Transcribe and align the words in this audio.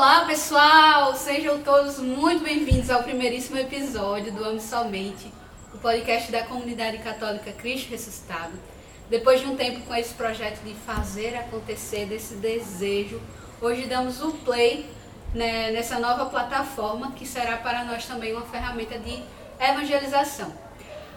Olá 0.00 0.24
pessoal, 0.24 1.14
sejam 1.14 1.60
todos 1.60 1.98
muito 1.98 2.42
bem-vindos 2.42 2.88
ao 2.88 3.02
primeiríssimo 3.02 3.58
episódio 3.58 4.32
do 4.32 4.42
Ame 4.42 4.58
Somente, 4.58 5.30
o 5.74 5.76
podcast 5.76 6.32
da 6.32 6.42
comunidade 6.42 6.96
católica 6.96 7.52
Cristo 7.52 7.90
Ressuscitado. 7.90 8.54
Depois 9.10 9.42
de 9.42 9.46
um 9.46 9.56
tempo 9.56 9.80
com 9.80 9.94
esse 9.94 10.14
projeto 10.14 10.62
de 10.64 10.72
fazer 10.72 11.36
acontecer, 11.36 12.06
desse 12.06 12.36
desejo, 12.36 13.20
hoje 13.60 13.84
damos 13.84 14.22
o 14.22 14.30
play 14.32 14.86
né, 15.34 15.70
nessa 15.70 15.98
nova 15.98 16.24
plataforma 16.30 17.12
que 17.12 17.26
será 17.26 17.58
para 17.58 17.84
nós 17.84 18.06
também 18.06 18.32
uma 18.32 18.46
ferramenta 18.46 18.98
de 18.98 19.22
evangelização. 19.60 20.50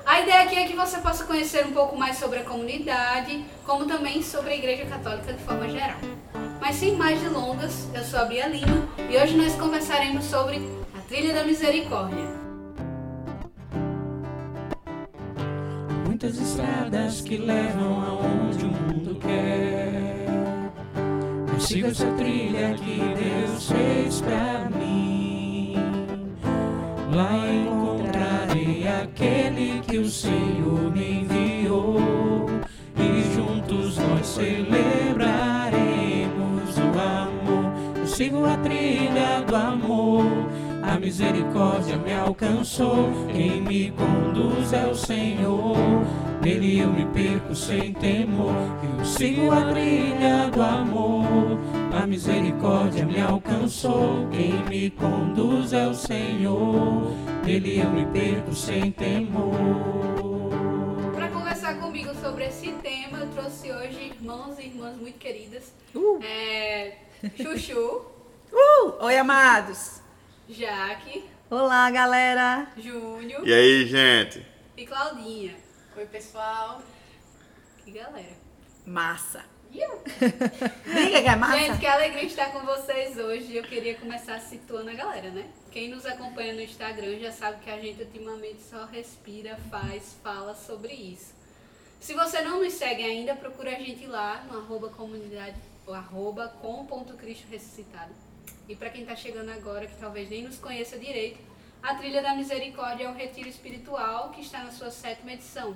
A 0.06 0.20
ideia 0.20 0.44
aqui 0.44 0.58
é 0.58 0.68
que 0.68 0.76
você 0.76 0.98
possa 0.98 1.24
conhecer 1.24 1.66
um 1.66 1.72
pouco 1.72 1.96
mais 1.96 2.18
sobre 2.18 2.40
a 2.40 2.44
comunidade, 2.44 3.46
como 3.66 3.86
também 3.86 4.22
sobre 4.22 4.52
a 4.52 4.56
Igreja 4.58 4.86
Católica 4.88 5.32
de 5.32 5.42
forma 5.42 5.70
geral. 5.70 6.00
Mas 6.64 6.78
sem 6.78 6.96
mais 6.96 7.20
delongas, 7.20 7.90
eu 7.94 8.02
sou 8.06 8.22
a 8.22 8.24
Bia 8.24 8.48
Lima 8.48 8.88
e 9.12 9.18
hoje 9.18 9.36
nós 9.36 9.54
conversaremos 9.56 10.24
sobre 10.24 10.62
a 10.98 11.02
Trilha 11.10 11.34
da 11.34 11.44
Misericórdia. 11.44 12.24
Muitas 16.06 16.40
estradas 16.40 17.20
que 17.20 17.36
levam 17.36 18.02
aonde 18.02 18.64
o 18.64 18.70
mundo 18.70 19.20
quer. 19.20 20.26
Mas 21.52 21.64
siga 21.64 21.90
essa 21.90 22.10
trilha 22.14 22.74
que 22.76 22.98
Deus 22.98 23.68
fez 23.70 24.22
pra 24.22 24.70
mim. 24.70 25.76
Lá 27.14 27.46
encontrarei 27.46 28.88
aquele 28.88 29.82
que 29.82 29.98
o 29.98 30.10
Senhor 30.10 30.90
me 30.94 31.24
enviou. 31.24 32.48
E 32.96 33.36
juntos 33.36 33.98
nós 33.98 34.26
celebraremos. 34.26 35.44
Eu 35.44 35.53
sigo 38.24 38.46
a 38.46 38.56
trilha 38.58 39.42
do 39.46 39.54
amor. 39.54 40.24
A 40.82 40.98
misericórdia 40.98 41.98
me 41.98 42.14
alcançou. 42.14 43.12
Quem 43.34 43.60
me 43.62 43.92
conduz 43.92 44.72
é 44.72 44.86
o 44.88 44.96
Senhor. 44.96 45.76
Nele 46.42 46.80
eu 46.80 46.88
me 46.90 47.06
perco 47.08 47.54
sem 47.54 47.92
temor. 47.94 48.54
Eu 48.98 49.04
sigo 49.04 49.52
a 49.52 49.74
trilha 49.74 50.50
do 50.52 50.62
amor. 50.62 51.60
A 52.02 52.08
misericórdia 52.08 53.06
me 53.06 53.20
alcançou. 53.20 54.30
Quem 54.32 54.64
me 54.70 54.90
conduz 54.92 55.74
é 55.74 55.86
o 55.86 55.94
Senhor. 55.94 57.12
Nele 57.46 57.82
eu 57.82 57.90
me 57.90 58.06
perco 58.06 58.56
sem 58.56 58.90
temor. 58.92 59.52
Para 61.14 61.28
conversar 61.28 61.78
comigo 61.78 62.14
sobre 62.16 62.46
esse 62.46 62.72
tema, 62.72 63.20
eu 63.20 63.28
trouxe 63.32 63.70
hoje 63.70 64.14
irmãos 64.18 64.58
e 64.60 64.68
irmãs 64.68 64.96
muito 64.96 65.18
queridas. 65.18 65.74
Uh. 65.94 66.20
É, 66.24 66.94
Chuchu, 67.38 68.13
Uh! 68.54 69.04
Oi, 69.06 69.18
amados! 69.18 70.00
Jaque, 70.48 71.28
Olá, 71.50 71.90
galera! 71.90 72.68
Júnior 72.78 73.48
E 73.48 73.52
aí, 73.52 73.86
gente? 73.88 74.46
e 74.78 74.86
Claudinha. 74.86 75.56
Oi 75.98 76.06
pessoal. 76.06 76.84
Que 77.84 77.90
galera. 77.92 78.36
Massa! 78.86 79.44
Iu. 79.72 79.90
Diga 80.86 81.22
que 81.24 81.28
é 81.28 81.36
massa! 81.36 81.58
Gente, 81.58 81.80
que 81.80 81.88
alegria 81.88 82.24
estar 82.26 82.52
com 82.52 82.60
vocês 82.64 83.18
hoje. 83.18 83.56
Eu 83.56 83.64
queria 83.64 83.96
começar 83.96 84.40
situando 84.40 84.92
a 84.92 84.94
galera, 84.94 85.32
né? 85.32 85.48
Quem 85.72 85.90
nos 85.90 86.06
acompanha 86.06 86.54
no 86.54 86.62
Instagram 86.62 87.18
já 87.18 87.32
sabe 87.32 87.60
que 87.64 87.72
a 87.72 87.80
gente 87.80 88.04
ultimamente 88.04 88.62
só 88.62 88.86
respira, 88.86 89.58
faz, 89.72 90.16
fala 90.24 90.54
sobre 90.54 90.94
isso. 90.94 91.34
Se 92.00 92.14
você 92.14 92.42
não 92.42 92.62
nos 92.62 92.74
segue 92.74 93.02
ainda, 93.04 93.34
procura 93.36 93.72
a 93.72 93.80
gente 93.80 94.06
lá 94.06 94.44
no 94.44 94.60
arroba 94.60 94.90
comunidade, 94.90 95.56
ou 95.88 95.94
arroba 95.96 96.50
com.cristo 96.62 97.48
ressuscitado. 97.50 98.12
E 98.68 98.76
para 98.76 98.90
quem 98.90 99.02
está 99.02 99.16
chegando 99.16 99.50
agora, 99.50 99.88
que 99.88 99.98
talvez 99.98 100.30
nem 100.30 100.44
nos 100.44 100.58
conheça 100.58 100.98
direito, 100.98 101.40
a 101.82 101.96
Trilha 101.96 102.22
da 102.22 102.34
Misericórdia 102.34 103.06
é 103.06 103.10
um 103.10 103.16
retiro 103.16 103.50
espiritual 103.50 104.30
que 104.30 104.40
está 104.40 104.64
na 104.64 104.72
sua 104.72 104.90
sétima 104.90 105.34
edição. 105.34 105.76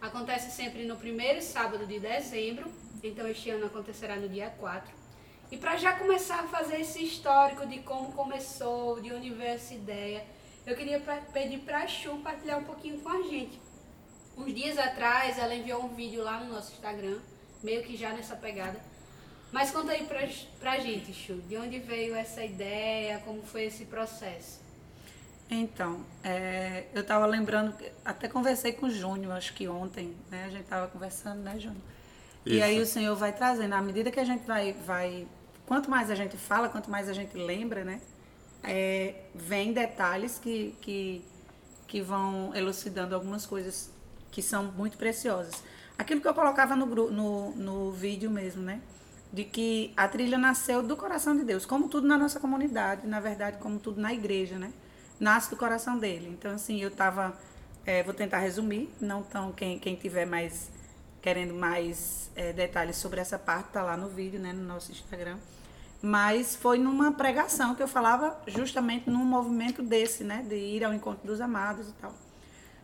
Acontece 0.00 0.52
sempre 0.52 0.84
no 0.86 0.96
primeiro 0.96 1.42
sábado 1.42 1.84
de 1.84 1.98
dezembro, 1.98 2.70
então 3.02 3.26
este 3.26 3.50
ano 3.50 3.66
acontecerá 3.66 4.14
no 4.14 4.28
dia 4.28 4.50
4. 4.50 4.94
E 5.50 5.56
para 5.56 5.76
já 5.76 5.94
começar 5.94 6.40
a 6.40 6.46
fazer 6.46 6.80
esse 6.80 7.02
histórico 7.02 7.66
de 7.66 7.80
como 7.80 8.12
começou, 8.12 9.00
de 9.00 9.12
onde 9.12 9.30
veio 9.30 9.50
essa 9.50 9.74
ideia, 9.74 10.24
eu 10.64 10.76
queria 10.76 11.00
pedir 11.32 11.58
para 11.60 11.78
a 11.78 11.86
Chu 11.88 12.18
partilhar 12.18 12.58
um 12.58 12.64
pouquinho 12.64 13.00
com 13.00 13.08
a 13.08 13.22
gente. 13.22 13.60
Uns 14.36 14.54
dias 14.54 14.78
atrás 14.78 15.38
ela 15.38 15.54
enviou 15.54 15.82
um 15.82 15.94
vídeo 15.94 16.22
lá 16.22 16.38
no 16.38 16.52
nosso 16.52 16.72
Instagram, 16.72 17.18
meio 17.64 17.82
que 17.82 17.96
já 17.96 18.12
nessa 18.12 18.36
pegada. 18.36 18.78
Mas 19.50 19.70
conta 19.70 19.92
aí 19.92 20.04
pra, 20.04 20.28
pra 20.60 20.78
gente, 20.78 21.12
Chu, 21.12 21.34
de 21.48 21.56
onde 21.56 21.78
veio 21.78 22.14
essa 22.14 22.44
ideia, 22.44 23.18
como 23.24 23.42
foi 23.42 23.64
esse 23.64 23.86
processo? 23.86 24.60
Então, 25.50 26.04
é, 26.22 26.84
eu 26.94 27.02
tava 27.04 27.24
lembrando, 27.24 27.74
que- 27.76 27.90
até 28.04 28.28
conversei 28.28 28.72
com 28.72 28.86
o 28.86 28.90
Júnior, 28.90 29.32
acho 29.32 29.54
que 29.54 29.66
ontem, 29.66 30.14
né? 30.30 30.44
A 30.44 30.50
gente 30.50 30.64
tava 30.66 30.88
conversando, 30.88 31.40
né, 31.40 31.58
Júnior? 31.58 31.80
E 32.44 32.56
Isso. 32.56 32.64
aí 32.64 32.80
o 32.80 32.86
Senhor 32.86 33.16
vai 33.16 33.32
trazendo, 33.32 33.72
à 33.74 33.80
medida 33.80 34.10
que 34.10 34.20
a 34.20 34.24
gente 34.24 34.46
vai, 34.46 34.74
vai 34.74 35.26
quanto 35.66 35.90
mais 35.90 36.10
a 36.10 36.14
gente 36.14 36.36
fala, 36.36 36.68
quanto 36.68 36.90
mais 36.90 37.08
a 37.08 37.14
gente 37.14 37.34
lembra, 37.36 37.82
né? 37.84 38.00
É, 38.62 39.14
vem 39.34 39.72
detalhes 39.72 40.38
que, 40.38 40.74
que, 40.82 41.24
que 41.86 42.02
vão 42.02 42.54
elucidando 42.54 43.14
algumas 43.14 43.46
coisas 43.46 43.90
que 44.30 44.42
são 44.42 44.64
muito 44.64 44.98
preciosas. 44.98 45.62
Aquilo 45.96 46.20
que 46.20 46.28
eu 46.28 46.34
colocava 46.34 46.76
no, 46.76 46.86
no, 46.86 47.50
no 47.54 47.92
vídeo 47.92 48.30
mesmo, 48.30 48.62
né? 48.62 48.80
De 49.32 49.44
que 49.44 49.92
a 49.96 50.08
trilha 50.08 50.38
nasceu 50.38 50.82
do 50.82 50.96
coração 50.96 51.36
de 51.36 51.44
Deus, 51.44 51.66
como 51.66 51.88
tudo 51.88 52.06
na 52.06 52.16
nossa 52.16 52.40
comunidade, 52.40 53.06
na 53.06 53.20
verdade, 53.20 53.58
como 53.58 53.78
tudo 53.78 54.00
na 54.00 54.12
igreja, 54.12 54.58
né? 54.58 54.72
Nasce 55.20 55.50
do 55.50 55.56
coração 55.56 55.98
dele. 55.98 56.28
Então, 56.28 56.52
assim, 56.52 56.80
eu 56.82 56.90
tava. 56.90 57.38
é, 57.84 58.02
vou 58.02 58.14
tentar 58.14 58.38
resumir, 58.38 58.88
não 59.00 59.22
tão 59.22 59.52
quem, 59.52 59.78
quem 59.78 59.94
tiver 59.94 60.24
mais 60.24 60.70
querendo 61.20 61.54
mais 61.54 62.30
é, 62.36 62.52
detalhes 62.52 62.96
sobre 62.96 63.20
essa 63.20 63.38
parte, 63.38 63.70
tá 63.72 63.82
lá 63.82 63.96
no 63.96 64.08
vídeo, 64.08 64.40
né, 64.40 64.52
no 64.52 64.64
nosso 64.64 64.92
Instagram. 64.92 65.36
Mas 66.00 66.54
foi 66.54 66.78
numa 66.78 67.12
pregação 67.12 67.74
que 67.74 67.82
eu 67.82 67.88
falava 67.88 68.38
justamente 68.46 69.10
num 69.10 69.24
movimento 69.24 69.82
desse, 69.82 70.22
né, 70.22 70.44
de 70.48 70.54
ir 70.54 70.84
ao 70.84 70.94
encontro 70.94 71.26
dos 71.26 71.40
amados 71.40 71.88
e 71.88 71.92
tal. 71.92 72.14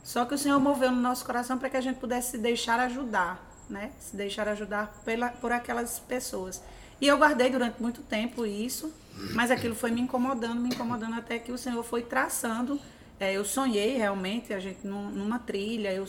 Só 0.02 0.24
que 0.24 0.34
o 0.34 0.38
Senhor 0.38 0.58
moveu 0.60 0.90
no 0.90 1.00
nosso 1.00 1.24
coração 1.24 1.56
para 1.56 1.70
que 1.70 1.76
a 1.76 1.80
gente 1.80 1.98
pudesse 1.98 2.32
se 2.32 2.38
deixar 2.38 2.80
ajudar, 2.80 3.42
né? 3.68 3.90
Se 3.98 4.16
deixar 4.16 4.48
ajudar 4.48 5.00
pela, 5.04 5.28
por 5.28 5.52
aquelas 5.52 5.98
pessoas. 5.98 6.62
E 7.00 7.06
eu 7.08 7.18
guardei 7.18 7.50
durante 7.50 7.80
muito 7.82 8.02
tempo 8.02 8.46
isso, 8.46 8.92
mas 9.34 9.50
aquilo 9.50 9.74
foi 9.74 9.90
me 9.90 10.00
incomodando, 10.00 10.60
me 10.60 10.68
incomodando 10.68 11.14
até 11.14 11.38
que 11.38 11.52
o 11.52 11.58
Senhor 11.58 11.82
foi 11.82 12.02
traçando. 12.02 12.80
É, 13.18 13.32
eu 13.32 13.44
sonhei 13.44 13.96
realmente 13.96 14.52
a 14.52 14.60
gente 14.60 14.86
num- 14.86 15.10
numa 15.10 15.38
trilha, 15.38 15.92
eu, 15.92 16.06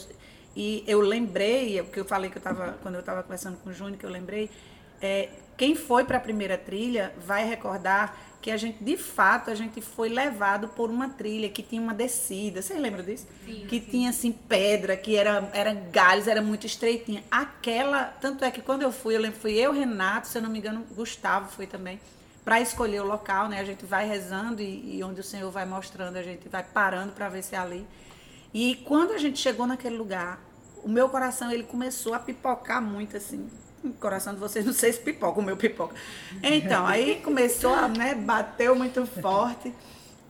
e 0.55 0.83
eu 0.87 1.01
lembrei, 1.01 1.79
o 1.81 1.85
que 1.85 1.99
eu 1.99 2.05
falei 2.05 2.29
que 2.29 2.37
eu 2.37 2.41
tava, 2.41 2.77
quando 2.81 2.95
eu 2.95 2.99
estava 3.01 3.21
conversando 3.23 3.57
com 3.57 3.69
o 3.69 3.73
Júnior, 3.73 3.97
que 3.97 4.05
eu 4.05 4.09
lembrei, 4.09 4.49
é, 5.01 5.29
quem 5.57 5.75
foi 5.75 6.03
para 6.03 6.17
a 6.17 6.19
primeira 6.19 6.57
trilha 6.57 7.13
vai 7.25 7.47
recordar 7.47 8.17
que 8.45 8.51
a 8.51 8.57
gente, 8.57 8.83
de 8.83 8.95
fato, 8.95 9.49
a 9.49 9.55
gente 9.55 9.81
foi 9.81 10.07
levado 10.07 10.67
por 10.67 10.91
uma 10.91 11.09
trilha 11.09 11.49
que 11.49 11.63
tinha 11.63 11.81
uma 11.81 11.95
descida. 11.95 12.61
Vocês 12.61 12.79
lembram 12.79 13.03
disso? 13.03 13.25
Sim, 13.43 13.65
que 13.67 13.79
sim. 13.79 13.87
tinha 13.89 14.11
assim 14.11 14.31
pedra, 14.31 14.95
que 14.95 15.15
era, 15.15 15.49
era 15.51 15.73
galhos, 15.73 16.27
era 16.27 16.43
muito 16.43 16.67
estreitinha. 16.67 17.23
Aquela, 17.31 18.03
tanto 18.03 18.45
é 18.45 18.51
que 18.51 18.61
quando 18.61 18.83
eu 18.83 18.91
fui, 18.91 19.15
eu 19.15 19.19
lembro, 19.19 19.39
fui 19.39 19.53
eu, 19.53 19.71
Renato, 19.71 20.27
se 20.27 20.37
eu 20.37 20.43
não 20.43 20.51
me 20.51 20.59
engano, 20.59 20.85
Gustavo 20.91 21.51
foi 21.53 21.65
também, 21.65 21.99
para 22.43 22.61
escolher 22.61 23.01
o 23.01 23.07
local, 23.07 23.49
né? 23.49 23.59
A 23.59 23.63
gente 23.63 23.83
vai 23.83 24.07
rezando 24.07 24.61
e, 24.61 24.97
e 24.97 25.03
onde 25.03 25.21
o 25.21 25.23
Senhor 25.23 25.49
vai 25.49 25.65
mostrando, 25.65 26.15
a 26.15 26.21
gente 26.21 26.47
vai 26.47 26.61
parando 26.61 27.13
para 27.13 27.27
ver 27.27 27.41
se 27.41 27.55
é 27.55 27.57
ali. 27.57 27.83
E 28.53 28.75
quando 28.85 29.13
a 29.13 29.17
gente 29.17 29.39
chegou 29.39 29.65
naquele 29.65 29.97
lugar, 29.97 30.39
o 30.83 30.87
meu 30.87 31.09
coração 31.09 31.51
ele 31.51 31.63
começou 31.63 32.13
a 32.13 32.19
pipocar 32.19 32.79
muito 32.79 33.17
assim. 33.17 33.49
O 33.85 33.93
coração 33.93 34.33
de 34.33 34.39
vocês, 34.39 34.65
não 34.65 34.73
sei 34.73 34.91
se 34.91 34.99
pipoca, 34.99 35.39
o 35.39 35.43
meu 35.43 35.55
pipoca. 35.55 35.95
Então, 36.41 36.85
aí 36.85 37.21
começou 37.23 37.73
a, 37.73 37.87
né, 37.87 38.15
bateu 38.15 38.75
muito 38.75 39.05
forte. 39.05 39.73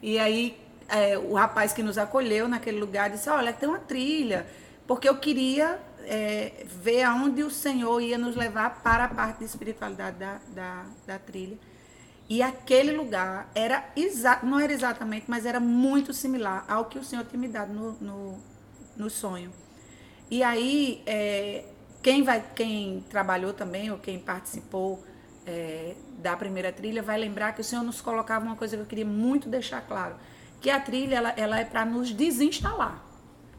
E 0.01 0.19
aí 0.19 0.57
é, 0.87 1.17
o 1.17 1.33
rapaz 1.33 1.73
que 1.73 1.81
nos 1.81 1.97
acolheu 1.97 2.47
naquele 2.47 2.79
lugar 2.79 3.09
disse, 3.09 3.29
olha, 3.29 3.51
tem 3.53 3.67
uma 3.67 3.79
trilha, 3.79 4.45
porque 4.87 5.07
eu 5.09 5.17
queria 5.17 5.79
é, 6.03 6.65
ver 6.65 7.03
aonde 7.03 7.43
o 7.43 7.49
Senhor 7.49 7.99
ia 8.01 8.17
nos 8.17 8.35
levar 8.35 8.81
para 8.83 9.05
a 9.05 9.07
parte 9.07 9.39
de 9.39 9.45
espiritualidade 9.45 10.17
da, 10.17 10.39
da, 10.49 10.85
da 11.07 11.19
trilha. 11.19 11.57
E 12.27 12.41
aquele 12.41 12.91
lugar 12.91 13.49
era 13.53 13.85
não 14.41 14.59
era 14.59 14.73
exatamente, 14.73 15.25
mas 15.27 15.45
era 15.45 15.59
muito 15.59 16.11
similar 16.11 16.65
ao 16.67 16.85
que 16.85 16.97
o 16.97 17.03
Senhor 17.03 17.23
tinha 17.25 17.39
me 17.39 17.47
dado 17.47 17.71
no, 17.71 17.91
no, 18.01 18.39
no 18.97 19.09
sonho. 19.09 19.51
E 20.29 20.41
aí, 20.41 21.03
é, 21.05 21.65
quem, 22.05 22.21
vai, 22.21 22.45
quem 22.53 23.03
trabalhou 23.09 23.51
também, 23.51 23.89
ou 23.89 23.97
quem 23.97 24.19
participou 24.19 25.03
é, 25.43 25.95
da 26.19 26.37
primeira 26.37 26.71
trilha, 26.71 27.01
vai 27.01 27.17
lembrar 27.17 27.53
que 27.53 27.61
o 27.61 27.63
Senhor 27.63 27.81
nos 27.81 27.99
colocava 27.99 28.45
uma 28.45 28.55
coisa 28.55 28.77
que 28.77 28.83
eu 28.83 28.85
queria 28.85 29.05
muito 29.07 29.49
deixar 29.49 29.81
claro, 29.81 30.15
que 30.61 30.69
a 30.69 30.79
trilha 30.79 31.15
ela, 31.15 31.33
ela 31.35 31.59
é 31.59 31.65
para 31.65 31.83
nos 31.83 32.11
desinstalar, 32.11 33.03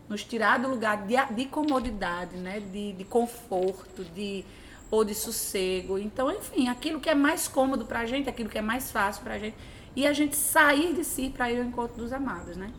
nos 0.09 0.23
tirar 0.23 0.61
do 0.61 0.69
lugar 0.69 1.09
de, 1.09 1.17
de 1.35 1.47
comodidade, 1.47 2.37
né? 2.37 2.61
de, 2.61 2.93
de 2.93 3.05
conforto, 3.05 4.05
de 4.05 4.45
ou 4.93 5.05
de 5.05 5.17
sossego. 5.17 5.99
Então, 5.99 6.31
enfim, 6.31 6.69
aquilo 6.69 7.01
que 7.01 7.11
é 7.11 7.17
mais 7.17 7.49
cômodo 7.49 7.85
para 7.85 7.99
a 7.99 8.07
gente, 8.07 8.29
aquilo 8.29 8.49
que 8.49 8.59
é 8.59 8.63
mais 8.63 8.93
fácil 8.93 9.25
para 9.25 9.35
a 9.35 9.39
gente. 9.41 9.57
E 9.97 10.07
a 10.07 10.13
gente 10.13 10.37
sair 10.37 10.95
de 10.95 11.03
si 11.03 11.31
para 11.31 11.51
ir 11.51 11.59
ao 11.59 11.65
encontro 11.65 11.97
dos 11.97 12.13
amados, 12.13 12.57
né? 12.57 12.73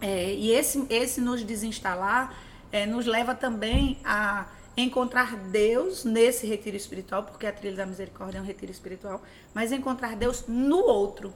É, 0.00 0.34
e 0.34 0.50
esse, 0.50 0.84
esse 0.90 1.20
nos 1.20 1.44
desinstalar 1.44 2.34
é, 2.72 2.84
nos 2.84 3.06
leva 3.06 3.32
também 3.32 4.00
a 4.04 4.57
encontrar 4.82 5.36
Deus 5.36 6.04
nesse 6.04 6.46
retiro 6.46 6.76
espiritual, 6.76 7.22
porque 7.22 7.46
a 7.46 7.52
trilha 7.52 7.76
da 7.76 7.86
misericórdia 7.86 8.38
é 8.38 8.40
um 8.40 8.44
retiro 8.44 8.70
espiritual, 8.70 9.22
mas 9.52 9.72
encontrar 9.72 10.16
Deus 10.16 10.44
no 10.46 10.78
outro, 10.78 11.32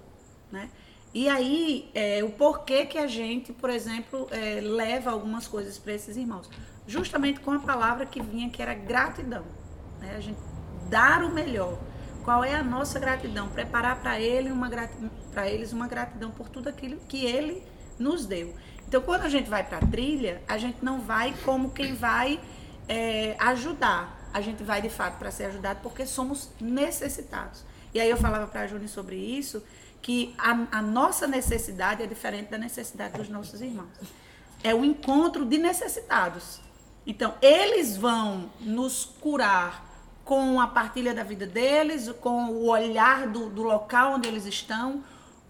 né? 0.51 0.71
E 1.15 1.29
aí, 1.29 1.91
é, 1.95 2.25
o 2.25 2.31
porquê 2.31 2.87
que 2.87 2.97
a 2.97 3.07
gente, 3.07 3.53
por 3.53 3.69
exemplo, 3.69 4.27
é, 4.31 4.61
leva 4.63 5.11
algumas 5.11 5.47
coisas 5.47 5.77
para 5.77 5.93
esses 5.93 6.17
irmãos? 6.17 6.49
Justamente 6.87 7.41
com 7.41 7.53
a 7.53 7.59
palavra 7.59 8.07
que 8.07 8.23
vinha, 8.23 8.49
que 8.49 8.63
era 8.63 8.73
gratidão. 8.73 9.45
Né? 10.01 10.15
A 10.17 10.21
gente 10.21 10.39
dar 10.89 11.23
o 11.23 11.31
melhor. 11.31 11.79
Qual 12.25 12.43
é 12.43 12.55
a 12.55 12.63
nossa 12.63 12.99
gratidão? 12.99 13.49
Preparar 13.49 14.01
para 14.01 14.19
ele 14.19 14.51
eles 15.47 15.73
uma 15.73 15.87
gratidão 15.87 16.31
por 16.31 16.49
tudo 16.49 16.69
aquilo 16.69 16.97
que 17.09 17.27
ele 17.27 17.63
nos 17.99 18.25
deu. 18.25 18.55
Então, 18.89 19.03
quando 19.03 19.23
a 19.23 19.29
gente 19.29 19.51
vai 19.51 19.65
para 19.65 19.79
a 19.79 19.87
trilha, 19.87 20.43
a 20.49 20.57
gente 20.57 20.83
não 20.83 21.01
vai 21.01 21.35
como 21.45 21.71
quem 21.71 21.95
vai 21.95 22.41
é, 22.89 23.37
ajudar. 23.39 24.19
A 24.33 24.41
gente 24.41 24.63
vai 24.63 24.81
de 24.81 24.89
fato 24.89 25.19
para 25.19 25.31
ser 25.31 25.47
ajudado 25.47 25.81
porque 25.83 26.07
somos 26.07 26.51
necessitados. 26.61 27.65
E 27.95 28.01
aí 28.01 28.09
eu 28.09 28.17
falava 28.17 28.47
para 28.47 28.63
a 28.63 28.67
Júnior 28.67 28.89
sobre 28.89 29.17
isso, 29.17 29.63
que 30.01 30.35
a, 30.39 30.79
a 30.79 30.83
nossa 30.83 31.27
necessidade 31.27 32.03
é 32.03 32.07
diferente 32.07 32.51
da 32.51 32.59
necessidade 32.59 33.19
dos 33.19 33.29
nossos 33.29 33.61
irmãos. 33.61 33.91
É 34.65 34.75
o 34.75 34.85
encontro 34.85 35.45
de 35.45 35.59
necessitados. 35.59 36.61
Então, 37.07 37.35
eles 37.43 37.97
vão 37.97 38.51
nos 38.61 39.05
curar 39.21 39.93
com 40.25 40.61
a 40.61 40.69
partilha 40.69 41.13
da 41.13 41.25
vida 41.25 41.47
deles, 41.47 42.11
com 42.21 42.47
o 42.47 42.69
olhar 42.69 43.27
do, 43.27 43.51
do 43.51 43.63
local 43.63 44.15
onde 44.15 44.29
eles 44.29 44.47
estão, 44.47 45.03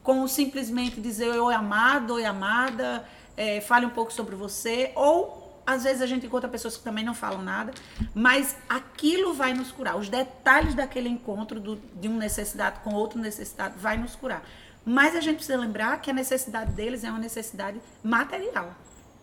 com 0.03 0.27
simplesmente 0.27 1.01
dizer 1.01 1.29
oi 1.39 1.55
amado, 1.55 2.15
oi 2.15 2.25
amada, 2.25 3.07
é, 3.37 3.61
fale 3.61 3.87
um 3.87 3.91
pouco 3.91 4.13
sobre 4.13 4.35
você, 4.35 4.93
ou 4.95 5.42
às 5.67 5.85
vezes 5.85 6.03
a 6.03 6.07
gente 6.07 6.27
encontra 6.27 6.49
pessoas 6.49 6.77
que 6.77 6.83
também 6.83 7.05
não 7.05 7.15
falam 7.15 7.43
nada, 7.43 7.73
mas 8.15 8.57
aquilo 8.69 9.33
vai 9.33 9.55
nos 9.55 9.71
curar. 9.71 9.97
Os 9.97 10.09
detalhes 10.09 10.75
daquele 10.75 11.09
encontro 11.09 11.61
do, 11.61 11.77
de 11.77 12.09
um 12.09 12.17
necessitado 12.17 12.81
com 12.81 12.95
outro 12.95 13.19
necessitado 13.19 13.79
vai 13.79 13.97
nos 13.97 14.17
curar. 14.17 14.43
Mas 14.85 15.15
a 15.15 15.21
gente 15.21 15.37
precisa 15.37 15.59
lembrar 15.59 16.01
que 16.01 16.11
a 16.11 16.15
necessidade 16.15 16.73
deles 16.73 17.05
é 17.05 17.11
uma 17.11 17.19
necessidade 17.19 17.81
material. 18.03 18.75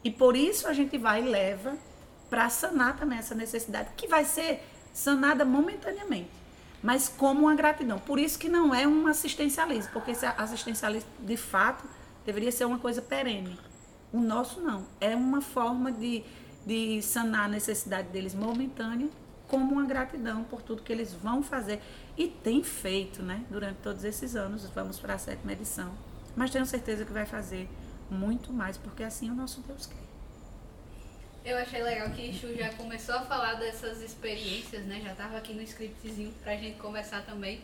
E 0.04 0.10
por 0.10 0.36
isso 0.36 0.68
a 0.68 0.74
gente 0.74 0.98
vai 0.98 1.22
e 1.22 1.30
leva 1.30 1.78
para 2.30 2.50
sanar 2.50 2.96
também 2.96 3.18
essa 3.18 3.36
necessidade, 3.36 3.90
que 3.98 4.08
vai 4.08 4.24
ser 4.24 4.64
sanada 4.94 5.44
momentaneamente, 5.44 6.30
mas 6.82 7.10
como 7.10 7.42
uma 7.42 7.56
gratidão. 7.56 8.00
Por 8.00 8.20
isso 8.20 8.38
que 8.38 8.48
não 8.48 8.74
é 8.74 8.88
um 8.88 9.08
assistencialismo, 9.08 9.92
porque 9.92 10.12
esse 10.12 10.26
assistencialismo, 10.26 11.10
de 11.20 11.36
fato, 11.36 11.84
deveria 12.26 12.52
ser 12.52 12.66
uma 12.66 12.80
coisa 12.80 13.02
perene. 13.02 13.58
O 14.12 14.20
nosso 14.20 14.62
não. 14.62 14.86
É 15.00 15.16
uma 15.16 15.42
forma 15.42 15.92
de, 15.92 16.24
de 16.66 17.02
sanar 17.02 17.46
a 17.46 17.48
necessidade 17.48 18.10
deles 18.10 18.34
momentânea, 18.34 19.10
como 19.48 19.74
uma 19.74 19.86
gratidão 19.86 20.44
por 20.44 20.62
tudo 20.62 20.84
que 20.84 20.92
eles 20.92 21.14
vão 21.14 21.42
fazer. 21.44 21.82
E 22.18 22.28
tem 22.28 22.64
feito, 22.64 23.22
né? 23.22 23.44
Durante 23.50 23.78
todos 23.78 24.04
esses 24.04 24.36
anos. 24.36 24.66
Vamos 24.70 25.00
para 25.00 25.16
a 25.16 25.18
sétima 25.18 25.54
edição. 25.54 25.92
Mas 26.36 26.52
tenho 26.52 26.66
certeza 26.66 27.06
que 27.06 27.12
vai 27.12 27.26
fazer 27.26 27.68
muito 28.10 28.52
mais, 28.52 28.78
porque 28.78 29.04
assim 29.04 29.30
o 29.30 29.36
nosso 29.36 29.62
Deus 29.62 29.86
quer. 29.86 30.10
Eu 31.46 31.58
achei 31.58 31.82
legal 31.82 32.10
que 32.10 32.34
Chu 32.34 32.54
já 32.54 32.70
começou 32.74 33.16
a 33.16 33.22
falar 33.22 33.56
dessas 33.56 34.02
experiências, 34.02 34.86
né? 34.86 35.02
Já 35.04 35.12
estava 35.12 35.38
aqui 35.38 35.54
no 35.54 35.62
scriptzinho 35.62 36.34
para 36.44 36.54
a 36.54 36.56
gente 36.56 36.78
conversar 36.78 37.26
também. 37.26 37.62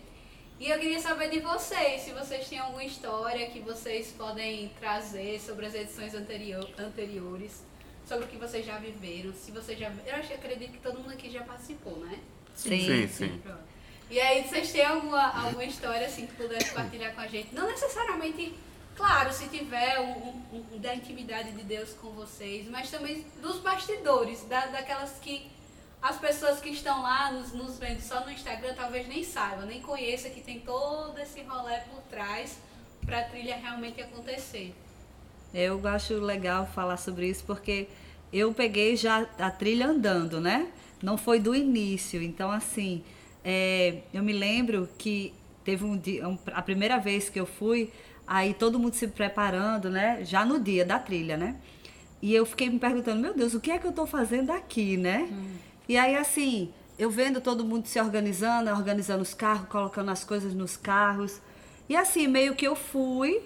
E 0.58 0.70
eu 0.70 0.80
queria 0.80 1.02
saber 1.02 1.30
de 1.30 1.40
vocês, 1.42 2.02
se 2.02 2.12
vocês 2.12 2.48
têm 2.48 2.60
alguma 2.60 2.84
história 2.84 3.46
que 3.50 3.60
vocês 3.60 4.14
podem 4.18 4.70
trazer 4.80 5.40
sobre 5.40 5.66
as 5.66 5.76
edições 5.76 6.16
anterior, 6.16 6.70
anteriores, 6.78 7.62
sobre 8.08 8.24
o 8.24 8.28
que 8.28 8.38
vocês 8.38 8.66
já 8.66 8.78
viveram, 8.78 9.34
se 9.34 9.52
vocês 9.52 9.78
já... 9.78 9.92
Eu 10.06 10.16
acho, 10.16 10.34
acredito 10.34 10.72
que 10.72 10.78
todo 10.78 11.00
mundo 11.00 11.12
aqui 11.12 11.30
já 11.30 11.44
participou, 11.44 11.98
né? 12.00 12.20
Sim, 12.56 12.80
sim. 12.80 13.08
sim. 13.08 13.42
E 14.10 14.18
aí, 14.18 14.48
vocês 14.48 14.72
têm 14.72 14.86
alguma, 14.86 15.46
alguma 15.46 15.66
história 15.66 16.08
assim 16.08 16.26
que 16.26 16.36
pudesse 16.36 16.74
partilhar 16.74 17.14
com 17.14 17.22
a 17.22 17.28
gente? 17.28 17.54
Não 17.54 17.68
necessariamente, 17.68 18.56
claro, 18.96 19.34
se 19.34 19.50
tiver 19.50 20.00
um, 20.00 20.30
um, 20.54 20.66
um, 20.72 20.80
da 20.80 20.96
intimidade 20.96 21.52
de 21.52 21.64
Deus 21.64 21.92
com 21.94 22.12
vocês, 22.12 22.70
mas 22.70 22.90
também 22.90 23.26
dos 23.42 23.60
bastidores, 23.60 24.44
da, 24.46 24.68
daquelas 24.68 25.20
que 25.20 25.52
as 26.02 26.18
pessoas 26.18 26.60
que 26.60 26.70
estão 26.70 27.02
lá 27.02 27.32
nos, 27.32 27.52
nos 27.52 27.80
vendo 27.80 28.00
só 28.00 28.24
no 28.24 28.32
Instagram 28.32 28.74
talvez 28.76 29.08
nem 29.08 29.24
saibam, 29.24 29.66
nem 29.66 29.82
conheçam 29.82 30.32
que 30.32 30.42
tem 30.42 30.60
todo 30.60 31.18
esse 31.20 31.42
rolê 31.42 31.78
por 31.90 32.02
trás 32.10 32.60
para 33.06 33.20
a 33.20 33.24
trilha 33.24 33.56
realmente 33.56 34.02
acontecer. 34.02 34.74
Eu 35.54 35.80
acho 35.88 36.16
legal 36.16 36.68
falar 36.68 36.98
sobre 36.98 37.28
isso 37.30 37.44
porque 37.46 37.88
eu 38.32 38.54
peguei 38.54 38.96
já 38.96 39.26
a 39.40 39.50
trilha 39.50 39.88
andando, 39.88 40.42
né? 40.42 40.68
Não 41.02 41.18
foi 41.18 41.40
do 41.40 41.56
início. 41.56 42.22
Então, 42.22 42.52
assim, 42.52 43.04
é, 43.44 44.00
eu 44.14 44.24
me 44.24 44.34
lembro 44.34 44.90
que 44.98 45.34
teve 45.64 45.86
um 45.86 45.98
dia, 45.98 46.28
um, 46.28 46.38
a 46.48 46.62
primeira 46.62 46.98
vez 46.98 47.30
que 47.30 47.40
eu 47.40 47.46
fui, 47.46 47.92
aí 48.28 48.54
todo 48.54 48.80
mundo 48.80 48.94
se 48.94 49.08
preparando, 49.08 49.90
né? 49.90 50.24
Já 50.26 50.44
no 50.44 50.60
dia 50.60 50.84
da 50.84 51.00
trilha, 51.00 51.38
né? 51.38 51.56
E 52.22 52.34
eu 52.34 52.46
fiquei 52.46 52.70
me 52.70 52.80
perguntando, 52.80 53.22
meu 53.22 53.34
Deus, 53.34 53.54
o 53.54 53.60
que 53.60 53.72
é 53.72 53.78
que 53.78 53.86
eu 53.86 53.92
estou 53.92 54.06
fazendo 54.06 54.52
aqui, 54.52 54.98
né? 54.98 55.28
Hum. 55.32 55.56
E 55.88 55.98
aí, 55.98 56.16
assim, 56.16 56.72
eu 56.98 57.10
vendo 57.10 57.42
todo 57.42 57.66
mundo 57.66 57.88
se 57.88 58.00
organizando, 58.00 58.70
organizando 58.72 59.22
os 59.22 59.34
carros, 59.34 59.68
colocando 59.68 60.10
as 60.12 60.24
coisas 60.24 60.54
nos 60.54 60.78
carros. 60.78 61.40
E 61.88 61.96
assim, 61.96 62.28
meio 62.28 62.56
que 62.56 62.66
eu 62.66 62.76
fui. 62.76 63.42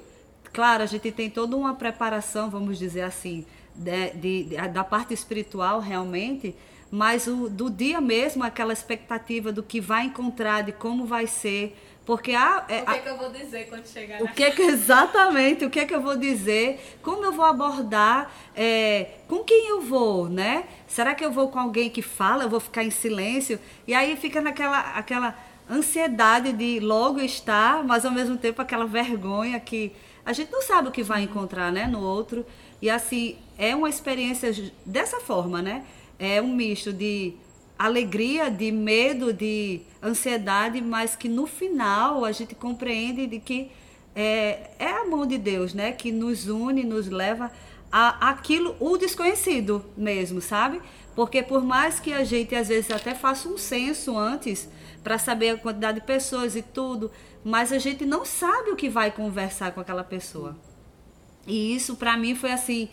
Claro, 0.53 0.83
a 0.83 0.85
gente 0.85 1.11
tem 1.11 1.29
toda 1.29 1.55
uma 1.55 1.75
preparação, 1.75 2.49
vamos 2.49 2.77
dizer 2.77 3.01
assim, 3.01 3.45
de, 3.75 4.09
de, 4.11 4.43
de, 4.43 4.67
da 4.69 4.83
parte 4.83 5.13
espiritual 5.13 5.79
realmente, 5.79 6.55
mas 6.91 7.27
o, 7.27 7.49
do 7.49 7.69
dia 7.69 8.01
mesmo, 8.01 8.43
aquela 8.43 8.73
expectativa 8.73 9.51
do 9.51 9.61
que 9.61 9.79
vai 9.79 10.05
encontrar, 10.05 10.63
de 10.63 10.71
como 10.71 11.05
vai 11.05 11.27
ser, 11.27 11.77
porque 12.09 12.33
a, 12.33 12.65
é, 12.67 12.81
o 12.81 12.85
que, 12.85 12.91
é 12.91 12.97
que 13.01 13.09
eu 13.09 13.17
vou 13.17 13.29
dizer 13.29 13.69
quando 13.69 13.85
chegar? 13.85 14.19
O 14.23 14.27
que 14.29 14.43
é 14.43 14.49
que 14.49 14.63
exatamente? 14.65 15.63
O 15.63 15.69
que 15.69 15.79
é 15.79 15.85
que 15.85 15.93
eu 15.93 16.01
vou 16.01 16.17
dizer? 16.17 16.97
Como 17.03 17.23
eu 17.23 17.31
vou 17.31 17.45
abordar? 17.45 18.33
É, 18.55 19.11
com 19.27 19.43
quem 19.43 19.69
eu 19.69 19.81
vou, 19.81 20.27
né? 20.27 20.63
Será 20.87 21.13
que 21.13 21.23
eu 21.23 21.31
vou 21.31 21.49
com 21.49 21.59
alguém 21.59 21.87
que 21.87 22.01
fala? 22.01 22.45
Eu 22.45 22.49
vou 22.49 22.59
ficar 22.59 22.83
em 22.83 22.89
silêncio? 22.89 23.59
E 23.87 23.93
aí 23.93 24.17
fica 24.17 24.41
naquela 24.41 24.79
aquela 24.95 25.37
ansiedade 25.69 26.51
de 26.51 26.79
logo 26.79 27.19
estar, 27.21 27.83
mas 27.83 28.03
ao 28.03 28.11
mesmo 28.11 28.39
tempo 28.39 28.59
aquela 28.59 28.87
vergonha 28.87 29.59
que 29.59 29.93
a 30.25 30.33
gente 30.33 30.51
não 30.51 30.63
sabe 30.63 30.87
o 30.87 30.91
que 30.91 31.03
vai 31.03 31.21
encontrar, 31.21 31.71
né, 31.71 31.85
no 31.85 32.01
outro. 32.01 32.43
E 32.81 32.89
assim 32.89 33.37
é 33.55 33.75
uma 33.75 33.87
experiência 33.87 34.51
dessa 34.83 35.19
forma, 35.19 35.61
né? 35.61 35.85
É 36.17 36.41
um 36.41 36.55
misto 36.55 36.91
de 36.91 37.35
alegria, 37.79 38.51
de 38.51 38.73
medo, 38.73 39.31
de 39.31 39.79
ansiedade, 40.03 40.81
mas 40.81 41.15
que 41.15 41.29
no 41.29 41.47
final 41.47 42.25
a 42.25 42.31
gente 42.33 42.53
compreende 42.53 43.25
de 43.25 43.39
que 43.39 43.71
é, 44.13 44.71
é 44.77 44.91
a 44.91 45.05
mão 45.05 45.25
de 45.25 45.37
Deus, 45.37 45.73
né? 45.73 45.93
Que 45.93 46.11
nos 46.11 46.49
une, 46.49 46.83
nos 46.83 47.07
leva 47.07 47.49
a 47.89 48.29
aquilo, 48.29 48.75
o 48.81 48.97
desconhecido 48.97 49.85
mesmo, 49.95 50.41
sabe? 50.41 50.81
Porque 51.15 51.41
por 51.41 51.63
mais 51.63 52.01
que 52.01 52.11
a 52.11 52.25
gente 52.25 52.53
às 52.53 52.67
vezes 52.67 52.91
até 52.91 53.15
faça 53.15 53.47
um 53.47 53.57
censo 53.57 54.17
antes 54.17 54.69
para 55.01 55.17
saber 55.17 55.51
a 55.51 55.57
quantidade 55.57 56.01
de 56.01 56.05
pessoas 56.05 56.57
e 56.57 56.61
tudo, 56.61 57.09
mas 57.45 57.71
a 57.71 57.79
gente 57.79 58.05
não 58.05 58.25
sabe 58.25 58.71
o 58.71 58.75
que 58.75 58.89
vai 58.89 59.09
conversar 59.09 59.71
com 59.71 59.79
aquela 59.79 60.03
pessoa. 60.03 60.57
E 61.47 61.73
isso 61.73 61.95
para 61.95 62.17
mim 62.17 62.35
foi 62.35 62.51
assim, 62.51 62.89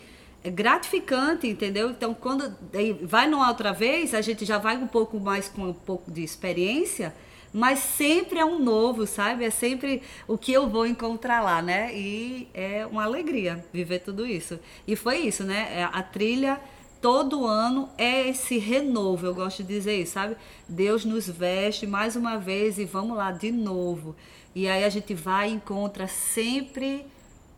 gratificante, 0.49 1.47
entendeu? 1.47 1.89
Então, 1.89 2.13
quando 2.13 2.55
vai 3.03 3.27
numa 3.27 3.47
outra 3.47 3.73
vez, 3.73 4.13
a 4.13 4.21
gente 4.21 4.45
já 4.45 4.57
vai 4.57 4.77
um 4.77 4.87
pouco 4.87 5.19
mais 5.19 5.47
com 5.49 5.63
um 5.63 5.73
pouco 5.73 6.11
de 6.11 6.23
experiência, 6.23 7.13
mas 7.53 7.79
sempre 7.79 8.39
é 8.39 8.45
um 8.45 8.59
novo, 8.59 9.07
sabe? 9.07 9.45
É 9.45 9.49
sempre 9.49 10.01
o 10.27 10.37
que 10.37 10.51
eu 10.51 10.69
vou 10.69 10.85
encontrar 10.85 11.41
lá, 11.41 11.61
né? 11.61 11.95
E 11.95 12.47
é 12.53 12.85
uma 12.85 13.03
alegria 13.03 13.65
viver 13.73 13.99
tudo 13.99 14.25
isso. 14.25 14.59
E 14.87 14.95
foi 14.95 15.17
isso, 15.19 15.43
né? 15.43 15.67
É, 15.71 15.83
a 15.83 16.03
trilha 16.03 16.59
todo 17.01 17.45
ano 17.45 17.89
é 17.97 18.29
esse 18.29 18.57
renovo, 18.57 19.25
eu 19.25 19.33
gosto 19.33 19.63
de 19.63 19.69
dizer 19.69 20.01
isso, 20.01 20.13
sabe? 20.13 20.35
Deus 20.67 21.05
nos 21.05 21.29
veste 21.29 21.85
mais 21.85 22.15
uma 22.15 22.37
vez 22.37 22.77
e 22.77 22.85
vamos 22.85 23.15
lá 23.15 23.31
de 23.31 23.51
novo. 23.51 24.15
E 24.55 24.67
aí 24.67 24.83
a 24.83 24.89
gente 24.89 25.13
vai 25.13 25.49
e 25.49 25.53
encontra 25.53 26.07
sempre 26.07 27.05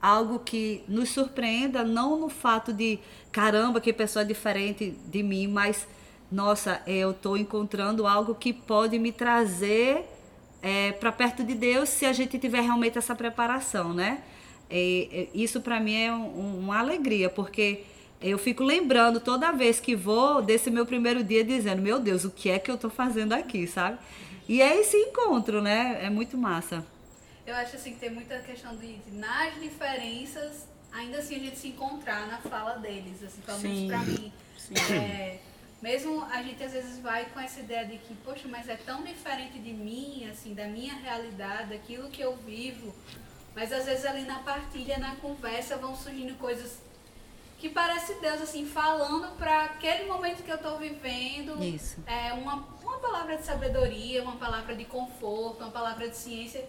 algo 0.02 0.40
que 0.40 0.84
nos 0.88 1.10
surpreenda, 1.10 1.84
não 1.84 2.20
no 2.20 2.30
fato 2.30 2.72
de 2.72 3.00
caramba, 3.32 3.82
que 3.82 3.92
pessoa 3.92 4.24
diferente 4.24 4.96
de 5.08 5.22
mim, 5.22 5.48
mas 5.48 5.88
nossa, 6.32 6.82
eu 6.86 7.12
estou 7.12 7.36
encontrando 7.36 8.06
algo 8.06 8.36
que 8.36 8.54
pode 8.54 9.00
me 9.00 9.12
trazer 9.12 10.06
é, 10.62 10.92
para 10.92 11.12
perto 11.12 11.44
de 11.44 11.56
Deus 11.56 11.90
se 11.90 12.06
a 12.06 12.14
gente 12.14 12.38
tiver 12.38 12.62
realmente 12.62 12.98
essa 12.98 13.16
preparação, 13.16 13.94
né? 13.94 14.22
E, 14.70 15.30
isso 15.34 15.60
para 15.62 15.80
mim 15.80 15.96
é 15.96 16.14
um, 16.14 16.60
uma 16.60 16.80
alegria, 16.80 17.30
porque 17.30 17.84
eu 18.22 18.38
fico 18.38 18.64
lembrando 18.64 19.20
toda 19.20 19.52
vez 19.52 19.80
que 19.80 19.96
vou 19.96 20.42
desse 20.42 20.70
meu 20.70 20.86
primeiro 20.86 21.24
dia 21.24 21.44
dizendo, 21.44 21.82
meu 21.82 22.00
Deus, 22.00 22.24
o 22.26 22.30
que 22.30 22.50
é 22.50 22.60
que 22.60 22.70
eu 22.70 22.78
tô 22.78 22.90
fazendo 22.90 23.34
aqui, 23.34 23.66
sabe? 23.66 23.98
E 24.48 24.62
é 24.62 24.80
esse 24.80 24.98
encontro, 24.98 25.62
né? 25.62 26.00
É 26.02 26.10
muito 26.10 26.38
massa. 26.38 26.86
Eu 27.50 27.56
acho 27.56 27.78
assim 27.78 27.94
que 27.94 28.00
tem 28.00 28.12
muita 28.12 28.38
questão 28.42 28.76
de, 28.76 28.98
de 28.98 29.12
nas 29.12 29.60
diferenças, 29.60 30.68
ainda 30.92 31.18
assim 31.18 31.36
a 31.36 31.40
gente 31.40 31.58
se 31.58 31.70
encontrar 31.70 32.28
na 32.28 32.38
fala 32.38 32.76
deles, 32.76 33.24
assim, 33.24 33.42
pelo 33.42 33.58
menos 33.58 33.80
Sim. 33.80 33.88
pra 33.88 34.00
mim. 34.04 34.34
É, 34.94 35.40
mesmo 35.82 36.24
a 36.26 36.44
gente 36.44 36.64
às 36.64 36.74
vezes 36.74 37.00
vai 37.00 37.26
com 37.26 37.40
essa 37.40 37.60
ideia 37.60 37.88
de 37.88 37.98
que, 37.98 38.14
poxa, 38.18 38.48
mas 38.48 38.70
é 38.70 38.76
tão 38.76 39.04
diferente 39.04 39.58
de 39.58 39.74
mim, 39.74 40.30
assim, 40.30 40.54
da 40.54 40.68
minha 40.68 40.94
realidade, 40.94 41.70
daquilo 41.70 42.12
que 42.12 42.22
eu 42.22 42.36
vivo. 42.38 42.94
Mas 43.56 43.74
às 43.74 43.86
vezes 43.86 44.06
ali 44.06 44.26
na 44.26 44.38
partilha, 44.40 45.00
na 45.00 45.16
conversa, 45.16 45.76
vão 45.76 45.96
surgindo 45.96 46.38
coisas 46.38 46.78
que 47.58 47.68
parece 47.68 48.14
Deus, 48.22 48.44
assim, 48.44 48.68
falando 48.68 49.36
para 49.38 49.64
aquele 49.64 50.08
momento 50.08 50.44
que 50.44 50.52
eu 50.52 50.58
tô 50.60 50.78
vivendo. 50.78 51.64
Isso. 51.64 52.00
É 52.06 52.32
uma, 52.32 52.64
uma 52.84 53.00
palavra 53.00 53.38
de 53.38 53.44
sabedoria, 53.44 54.22
uma 54.22 54.36
palavra 54.36 54.76
de 54.76 54.86
conforto, 54.86 55.64
uma 55.64 55.72
palavra 55.72 56.08
de 56.08 56.16
ciência 56.16 56.64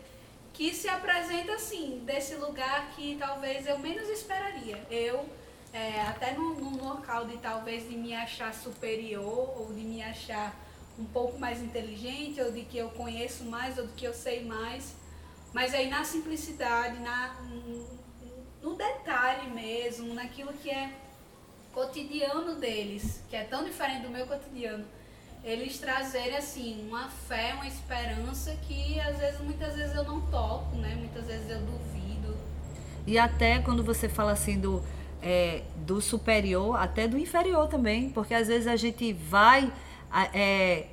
que 0.61 0.75
se 0.75 0.91
apresenta 0.91 1.55
assim, 1.55 2.03
desse 2.05 2.35
lugar 2.35 2.91
que 2.95 3.17
talvez 3.19 3.67
eu 3.67 3.79
menos 3.79 4.07
esperaria. 4.11 4.77
Eu, 4.91 5.27
é, 5.73 6.03
até 6.03 6.35
num, 6.35 6.55
num 6.55 6.85
local 6.87 7.25
de 7.25 7.39
talvez 7.39 7.89
de 7.89 7.97
me 7.97 8.15
achar 8.15 8.53
superior 8.53 9.59
ou 9.59 9.73
de 9.73 9.81
me 9.81 10.03
achar 10.03 10.55
um 10.99 11.07
pouco 11.07 11.39
mais 11.39 11.63
inteligente 11.63 12.43
ou 12.43 12.53
de 12.53 12.61
que 12.67 12.77
eu 12.77 12.91
conheço 12.91 13.45
mais 13.45 13.79
ou 13.79 13.87
de 13.87 13.95
que 13.95 14.05
eu 14.05 14.13
sei 14.13 14.45
mais, 14.45 14.95
mas 15.55 15.73
aí 15.73 15.89
na 15.89 16.05
simplicidade, 16.05 16.99
na, 16.99 17.35
no 18.61 18.75
detalhe 18.75 19.49
mesmo, 19.49 20.13
naquilo 20.13 20.53
que 20.53 20.69
é 20.69 20.93
cotidiano 21.73 22.57
deles, 22.57 23.23
que 23.31 23.35
é 23.35 23.45
tão 23.45 23.65
diferente 23.65 24.03
do 24.03 24.11
meu 24.11 24.27
cotidiano, 24.27 24.87
eles 25.43 25.79
trazerem 25.79 26.37
assim 26.37 26.87
uma 26.87 27.09
fé, 27.09 27.55
uma 27.55 27.67
esperança 27.67 28.55
que 28.63 29.01
às 29.01 29.19
vezes, 29.19 29.41
muitas 29.41 29.75
vezes 29.75 29.95
eu 29.95 30.05
não 30.05 30.21
toco, 30.23 30.77
né? 30.77 30.95
Muitas 30.97 31.27
vezes 31.27 31.49
eu 31.51 31.61
duvido. 31.61 32.37
E 33.07 33.19
até 33.19 33.59
quando 33.59 33.83
você 33.83 34.09
fala 34.09 34.33
assim 34.33 34.59
do, 34.59 34.83
é, 35.23 35.63
do 35.77 36.01
superior, 36.01 36.77
até 36.77 37.09
do 37.09 37.19
inferior 37.19 37.69
também, 37.69 38.11
porque 38.11 38.35
às 38.35 38.49
vezes 38.49 38.67
a 38.67 38.77
gente 38.77 39.13
vai, 39.13 39.73
é, 40.35 40.87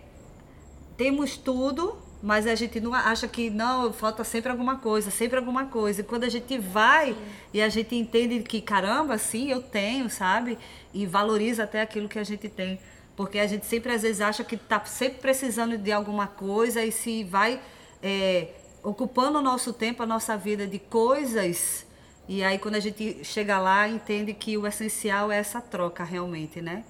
temos 0.95 1.35
tudo, 1.35 1.97
mas 2.23 2.47
a 2.47 2.55
gente 2.55 2.79
não 2.79 2.93
acha 2.93 3.27
que 3.27 3.49
não, 3.49 3.91
falta 3.93 4.23
sempre 4.23 4.49
alguma 4.49 4.77
coisa, 4.77 5.11
sempre 5.11 5.37
alguma 5.37 5.65
coisa. 5.65 6.01
E 6.01 6.03
quando 6.03 6.23
a 6.23 6.29
gente 6.29 6.57
vai 6.57 7.15
e 7.53 7.61
a 7.61 7.69
gente 7.69 7.95
entende 7.95 8.39
que 8.39 8.61
caramba, 8.61 9.17
sim, 9.17 9.51
eu 9.51 9.61
tenho, 9.61 10.09
sabe? 10.09 10.57
E 10.93 11.05
valoriza 11.05 11.63
até 11.63 11.81
aquilo 11.81 12.07
que 12.07 12.17
a 12.17 12.23
gente 12.23 12.49
tem. 12.49 12.79
Porque 13.17 13.39
a 13.39 13.47
gente 13.47 13.65
sempre 13.65 13.91
às 13.91 14.03
vezes 14.03 14.21
acha 14.21 14.43
que 14.43 14.55
está 14.55 14.85
sempre 14.85 15.19
precisando 15.19 15.77
de 15.77 15.91
alguma 15.91 16.27
coisa 16.27 16.85
e 16.85 16.91
se 16.91 17.23
vai 17.25 17.59
é, 18.01 18.49
ocupando 18.83 19.39
o 19.39 19.41
nosso 19.41 19.73
tempo, 19.73 20.03
a 20.03 20.05
nossa 20.05 20.37
vida 20.37 20.65
de 20.65 20.79
coisas. 20.79 21.85
E 22.29 22.43
aí 22.43 22.59
quando 22.59 22.75
a 22.75 22.79
gente 22.79 23.23
chega 23.25 23.59
lá, 23.59 23.89
entende 23.89 24.33
que 24.33 24.57
o 24.57 24.65
essencial 24.65 25.31
é 25.31 25.37
essa 25.37 25.59
troca 25.59 26.03
realmente, 26.03 26.61
né? 26.61 26.85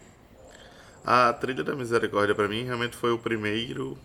A 1.03 1.31
Trilha 1.31 1.63
da 1.63 1.73
Misericórdia, 1.73 2.35
para 2.35 2.49
mim, 2.49 2.65
realmente 2.65 2.97
foi 2.97 3.11
o 3.11 3.17
primeiro 3.17 3.97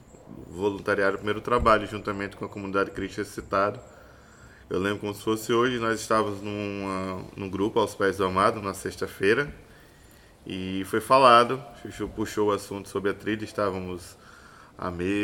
voluntariado, 0.48 1.14
o 1.14 1.18
primeiro 1.18 1.40
trabalho, 1.40 1.84
juntamente 1.86 2.36
com 2.36 2.44
a 2.44 2.48
comunidade 2.48 2.92
cristã 2.92 3.24
citado. 3.24 3.80
Eu 4.70 4.78
lembro 4.78 5.00
como 5.00 5.14
se 5.14 5.22
fosse 5.22 5.52
hoje, 5.52 5.80
nós 5.80 6.00
estávamos 6.00 6.40
numa, 6.40 7.24
num 7.36 7.50
grupo 7.50 7.80
aos 7.80 7.94
pés 7.94 8.18
do 8.18 8.24
amado, 8.24 8.62
na 8.62 8.72
sexta-feira, 8.72 9.52
e 10.46 10.84
foi 10.86 11.00
falado, 11.00 11.62
Chuchu 11.82 12.08
puxou 12.08 12.48
o 12.48 12.52
assunto 12.52 12.88
sobre 12.88 13.10
a 13.10 13.14
trilha, 13.14 13.44
estávamos 13.44 14.16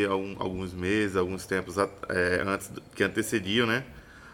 algum- 0.09 0.35
alguns 0.39 0.73
meses, 0.73 1.15
alguns 1.17 1.45
tempos 1.45 1.77
a- 1.77 1.89
é, 2.09 2.43
antes 2.45 2.71
que 2.95 3.03
antecediam, 3.03 3.67
né? 3.67 3.83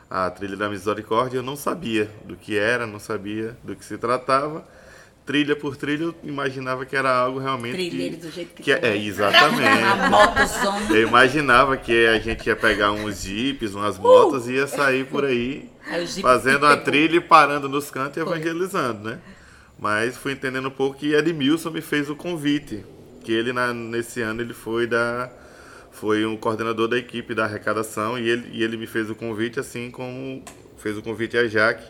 A 0.09 0.29
trilha 0.29 0.55
da 0.55 0.69
misericórdia, 0.69 1.37
eu 1.39 1.43
não 1.43 1.55
sabia 1.55 2.09
do 2.25 2.35
que 2.35 2.57
era, 2.57 2.85
não 2.85 2.99
sabia 2.99 3.57
do 3.63 3.75
que 3.75 3.83
se 3.83 3.97
tratava. 3.97 4.63
Trilha 5.25 5.55
por 5.55 5.75
trilha, 5.75 6.03
eu 6.03 6.15
imaginava 6.23 6.85
que 6.85 6.95
era 6.95 7.11
algo 7.11 7.39
realmente. 7.39 7.73
Trilheiro 7.73 8.17
do 8.17 8.29
jeito 8.29 8.53
que 8.53 8.61
que 8.61 8.71
é, 8.71 8.77
tá. 8.77 8.87
é, 8.89 8.95
exatamente. 8.95 9.63
A 9.83 10.09
motozona. 10.09 10.95
Eu 10.95 11.07
imaginava 11.07 11.75
que 11.77 12.05
a 12.05 12.19
gente 12.19 12.45
ia 12.45 12.55
pegar 12.55 12.91
uns 12.91 13.23
jipes, 13.23 13.73
umas 13.73 13.97
motos 13.97 14.47
e 14.47 14.53
ia 14.53 14.67
sair 14.67 15.07
por 15.07 15.25
aí 15.25 15.67
Aí 15.87 16.05
fazendo 16.21 16.59
pegou. 16.67 16.83
trilha 16.83 17.15
e 17.15 17.21
parando 17.21 17.67
nos 17.67 17.89
cantos 17.89 18.17
e 18.17 18.19
evangelizando, 18.19 19.09
né? 19.09 19.19
Mas 19.85 20.17
fui 20.17 20.31
entendendo 20.31 20.67
um 20.67 20.71
pouco 20.71 20.97
que 20.97 21.13
Edmilson 21.13 21.69
me 21.69 21.79
fez 21.79 22.09
o 22.09 22.15
convite, 22.15 22.83
que 23.23 23.31
ele 23.31 23.53
na- 23.53 23.71
nesse 23.71 24.19
ano 24.19 24.41
ele 24.41 24.51
foi 24.51 24.87
da 24.87 25.29
foi 25.91 26.25
um 26.25 26.35
coordenador 26.35 26.87
da 26.87 26.97
equipe 26.97 27.35
da 27.35 27.45
arrecadação 27.45 28.17
e 28.17 28.27
ele, 28.27 28.49
e 28.51 28.63
ele 28.63 28.77
me 28.77 28.87
fez 28.87 29.11
o 29.11 29.15
convite 29.15 29.59
assim 29.59 29.91
como 29.91 30.43
fez 30.75 30.97
o 30.97 31.03
convite 31.03 31.37
a 31.37 31.47
Jaque 31.47 31.87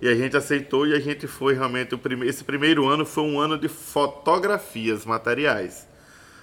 e 0.00 0.08
a 0.08 0.14
gente 0.14 0.34
aceitou 0.34 0.86
e 0.86 0.94
a 0.94 0.98
gente 0.98 1.26
foi 1.26 1.52
realmente 1.52 1.94
o 1.94 1.98
prime 1.98 2.26
esse 2.26 2.42
primeiro 2.42 2.86
ano 2.88 3.04
foi 3.04 3.24
um 3.24 3.38
ano 3.38 3.58
de 3.58 3.68
fotografias 3.68 5.04
materiais. 5.04 5.86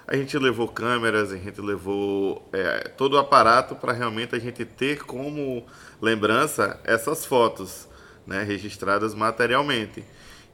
A 0.07 0.15
gente 0.15 0.37
levou 0.37 0.67
câmeras, 0.67 1.31
a 1.31 1.37
gente 1.37 1.59
levou 1.59 2.47
é, 2.53 2.89
todo 2.89 3.13
o 3.13 3.17
aparato 3.17 3.75
para 3.75 3.93
realmente 3.93 4.35
a 4.35 4.39
gente 4.39 4.63
ter 4.63 5.03
como 5.05 5.65
lembrança 5.99 6.79
essas 6.83 7.25
fotos, 7.25 7.87
né, 8.27 8.43
registradas 8.43 9.15
materialmente. 9.15 10.03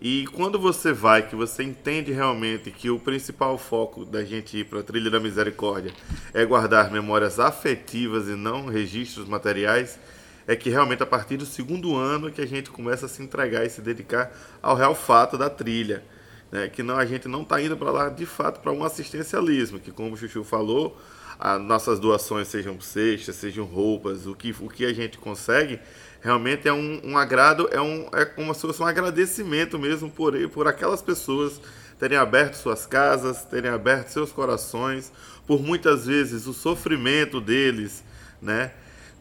E 0.01 0.25
quando 0.27 0.57
você 0.57 0.93
vai, 0.93 1.27
que 1.27 1.35
você 1.35 1.61
entende 1.61 2.11
realmente 2.11 2.71
que 2.71 2.89
o 2.89 2.99
principal 2.99 3.57
foco 3.57 4.05
da 4.05 4.23
gente 4.23 4.57
ir 4.57 4.65
para 4.65 4.79
a 4.79 4.83
Trilha 4.83 5.09
da 5.09 5.19
Misericórdia 5.19 5.91
é 6.33 6.45
guardar 6.45 6.89
memórias 6.89 7.39
afetivas 7.39 8.27
e 8.27 8.35
não 8.35 8.67
registros 8.67 9.27
materiais, 9.27 9.99
é 10.47 10.55
que 10.55 10.69
realmente 10.69 11.03
a 11.03 11.05
partir 11.05 11.35
do 11.35 11.45
segundo 11.45 11.95
ano 11.95 12.31
que 12.31 12.41
a 12.41 12.47
gente 12.47 12.69
começa 12.69 13.07
a 13.07 13.09
se 13.09 13.21
entregar 13.21 13.65
e 13.65 13.69
se 13.69 13.81
dedicar 13.81 14.31
ao 14.61 14.75
real 14.75 14.95
fato 14.95 15.37
da 15.37 15.49
trilha 15.49 16.03
né, 16.51 16.67
que 16.67 16.81
não, 16.81 16.97
a 16.97 17.05
gente 17.05 17.27
não 17.27 17.41
está 17.41 17.61
indo 17.61 17.77
para 17.77 17.91
lá 17.91 18.09
de 18.09 18.25
fato 18.25 18.59
para 18.59 18.71
um 18.71 18.83
assistencialismo, 18.83 19.79
que 19.79 19.91
como 19.91 20.13
o 20.13 20.17
Chuchu 20.17 20.43
falou, 20.43 20.97
as 21.39 21.61
nossas 21.61 21.99
doações 21.99 22.47
sejam 22.47 22.79
cestas, 22.81 23.35
sejam 23.35 23.65
roupas, 23.65 24.25
o 24.25 24.35
que, 24.35 24.53
o 24.59 24.67
que 24.67 24.85
a 24.85 24.93
gente 24.93 25.17
consegue, 25.17 25.79
realmente 26.21 26.67
é 26.67 26.73
um, 26.73 27.01
um 27.03 27.17
agrado, 27.17 27.69
é, 27.71 27.79
um, 27.79 28.07
é 28.13 28.25
como 28.25 28.53
se 28.53 28.61
fosse 28.61 28.81
um 28.81 28.85
agradecimento 28.85 29.79
mesmo 29.79 30.09
por, 30.09 30.33
por 30.49 30.67
aquelas 30.67 31.01
pessoas 31.01 31.59
terem 31.99 32.17
aberto 32.17 32.55
suas 32.55 32.85
casas, 32.85 33.43
terem 33.43 33.69
aberto 33.69 34.09
seus 34.09 34.31
corações, 34.31 35.11
por 35.45 35.61
muitas 35.61 36.05
vezes 36.05 36.47
o 36.47 36.53
sofrimento 36.53 37.41
deles, 37.41 38.03
né, 38.41 38.71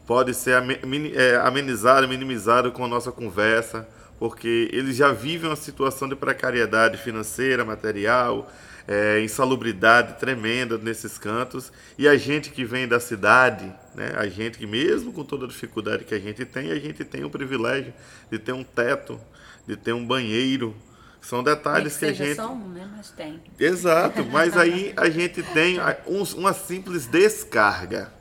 pode 0.07 0.33
ser 0.33 0.63
é, 1.13 1.35
amenizado, 1.35 2.07
minimizado 2.07 2.71
com 2.71 2.85
a 2.85 2.87
nossa 2.87 3.11
conversa, 3.11 3.87
porque 4.17 4.69
eles 4.73 4.95
já 4.95 5.11
vivem 5.11 5.49
uma 5.49 5.55
situação 5.55 6.07
de 6.07 6.15
precariedade 6.15 6.97
financeira, 6.97 7.63
material, 7.63 8.51
é, 8.87 9.21
insalubridade 9.21 10.19
tremenda 10.19 10.77
nesses 10.77 11.17
cantos, 11.17 11.71
e 11.97 12.07
a 12.07 12.17
gente 12.17 12.49
que 12.49 12.65
vem 12.65 12.87
da 12.87 12.99
cidade, 12.99 13.71
né, 13.95 14.13
a 14.15 14.27
gente 14.27 14.57
que 14.57 14.67
mesmo 14.67 15.13
com 15.13 15.23
toda 15.23 15.45
a 15.45 15.47
dificuldade 15.47 16.05
que 16.05 16.13
a 16.15 16.19
gente 16.19 16.45
tem, 16.45 16.71
a 16.71 16.79
gente 16.79 17.03
tem 17.03 17.23
o 17.23 17.29
privilégio 17.29 17.93
de 18.31 18.39
ter 18.39 18.53
um 18.53 18.63
teto, 18.63 19.19
de 19.67 19.75
ter 19.75 19.93
um 19.93 20.05
banheiro, 20.05 20.75
são 21.21 21.39
Nem 21.39 21.53
que 21.53 21.55
detalhes 21.55 21.97
que, 21.97 22.05
a 22.05 22.13
gente 22.13 22.35
só 22.35 22.51
um, 22.51 22.69
né? 22.69 22.89
Mas 22.95 23.11
tem. 23.11 23.41
Exato, 23.59 24.25
mas 24.31 24.57
aí 24.57 24.93
a 24.95 25.09
gente 25.09 25.43
tem 25.43 25.77
uma 26.35 26.53
simples 26.53 27.05
descarga. 27.05 28.11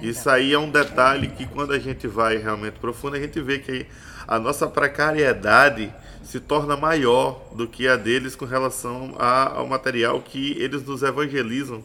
Isso 0.00 0.28
aí 0.30 0.52
é 0.52 0.58
um 0.58 0.70
detalhe 0.70 1.28
que 1.28 1.46
quando 1.46 1.72
a 1.72 1.78
gente 1.78 2.06
vai 2.06 2.38
realmente 2.38 2.78
profundo, 2.78 3.16
a 3.16 3.20
gente 3.20 3.40
vê 3.40 3.58
que 3.58 3.86
a 4.26 4.38
nossa 4.38 4.66
precariedade 4.66 5.92
se 6.32 6.40
torna 6.40 6.78
maior 6.78 7.42
do 7.54 7.68
que 7.68 7.86
a 7.86 7.94
deles 7.94 8.34
com 8.34 8.46
relação 8.46 9.14
a- 9.18 9.58
ao 9.58 9.66
material 9.66 10.22
que 10.22 10.52
eles 10.58 10.82
nos 10.82 11.02
evangelizam 11.02 11.84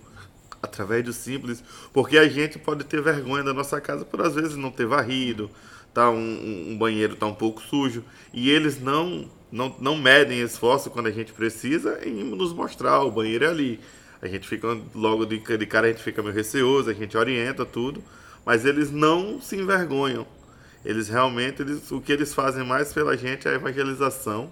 através 0.64 1.04
do 1.04 1.12
simples, 1.12 1.62
porque 1.94 2.18
a 2.18 2.30
gente 2.30 2.58
pode 2.58 2.86
ter 2.86 3.02
vergonha 3.02 3.44
da 3.44 3.54
nossa 3.54 3.82
casa 3.82 4.06
por 4.06 4.22
às 4.22 4.36
vezes 4.36 4.56
não 4.56 4.72
ter 4.72 4.86
varrido, 4.86 5.52
tá 5.94 6.10
um, 6.10 6.72
um- 6.72 6.78
banheiro 6.78 7.18
tá 7.18 7.26
um 7.26 7.34
pouco 7.34 7.62
sujo 7.62 8.06
e 8.34 8.50
eles 8.50 8.80
não 8.82 9.30
não, 9.52 9.76
não 9.80 9.98
medem 9.98 10.40
esforço 10.42 10.90
quando 10.90 11.08
a 11.08 11.12
gente 11.12 11.34
precisa 11.34 12.00
em 12.06 12.24
nos 12.24 12.54
mostrar 12.54 13.02
o 13.04 13.12
banheiro 13.12 13.44
é 13.46 13.50
ali. 13.50 13.80
A 14.22 14.28
gente 14.28 14.48
fica 14.48 14.78
logo 14.96 15.26
de, 15.26 15.40
de 15.40 15.66
cara 15.66 15.88
a 15.88 15.90
gente 15.92 16.04
fica 16.04 16.22
meio 16.24 16.34
receoso, 16.34 16.90
a 16.90 16.94
gente 16.94 17.18
orienta 17.18 17.66
tudo, 17.66 18.02
mas 18.46 18.66
eles 18.66 18.92
não 18.92 19.42
se 19.42 19.56
envergonham. 19.58 20.26
Eles 20.88 21.10
realmente 21.10 21.62
eles, 21.62 21.92
o 21.92 22.00
que 22.00 22.14
eles 22.14 22.34
fazem 22.34 22.64
mais 22.64 22.94
pela 22.94 23.18
gente 23.18 23.46
é 23.46 23.52
a 23.52 23.56
evangelização. 23.56 24.50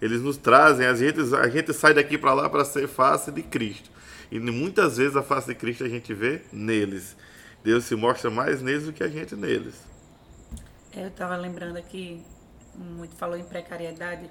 Eles 0.00 0.22
nos 0.22 0.38
trazem, 0.38 0.86
a 0.86 0.94
gente, 0.94 1.20
a 1.34 1.46
gente 1.46 1.74
sai 1.74 1.92
daqui 1.92 2.16
para 2.16 2.32
lá 2.32 2.48
para 2.48 2.64
ser 2.64 2.88
face 2.88 3.30
de 3.30 3.42
Cristo. 3.42 3.90
E 4.32 4.40
muitas 4.40 4.96
vezes 4.96 5.14
a 5.14 5.22
face 5.22 5.48
de 5.48 5.54
Cristo 5.54 5.84
a 5.84 5.88
gente 5.88 6.14
vê 6.14 6.40
neles. 6.50 7.14
Deus 7.62 7.84
se 7.84 7.94
mostra 7.94 8.30
mais 8.30 8.62
neles 8.62 8.86
do 8.86 8.94
que 8.94 9.04
a 9.04 9.08
gente 9.08 9.36
neles. 9.36 9.74
Eu 10.96 11.08
estava 11.08 11.36
lembrando 11.36 11.76
aqui, 11.76 12.22
muito 12.74 13.14
falou 13.16 13.36
em 13.36 13.44
precariedade. 13.44 14.30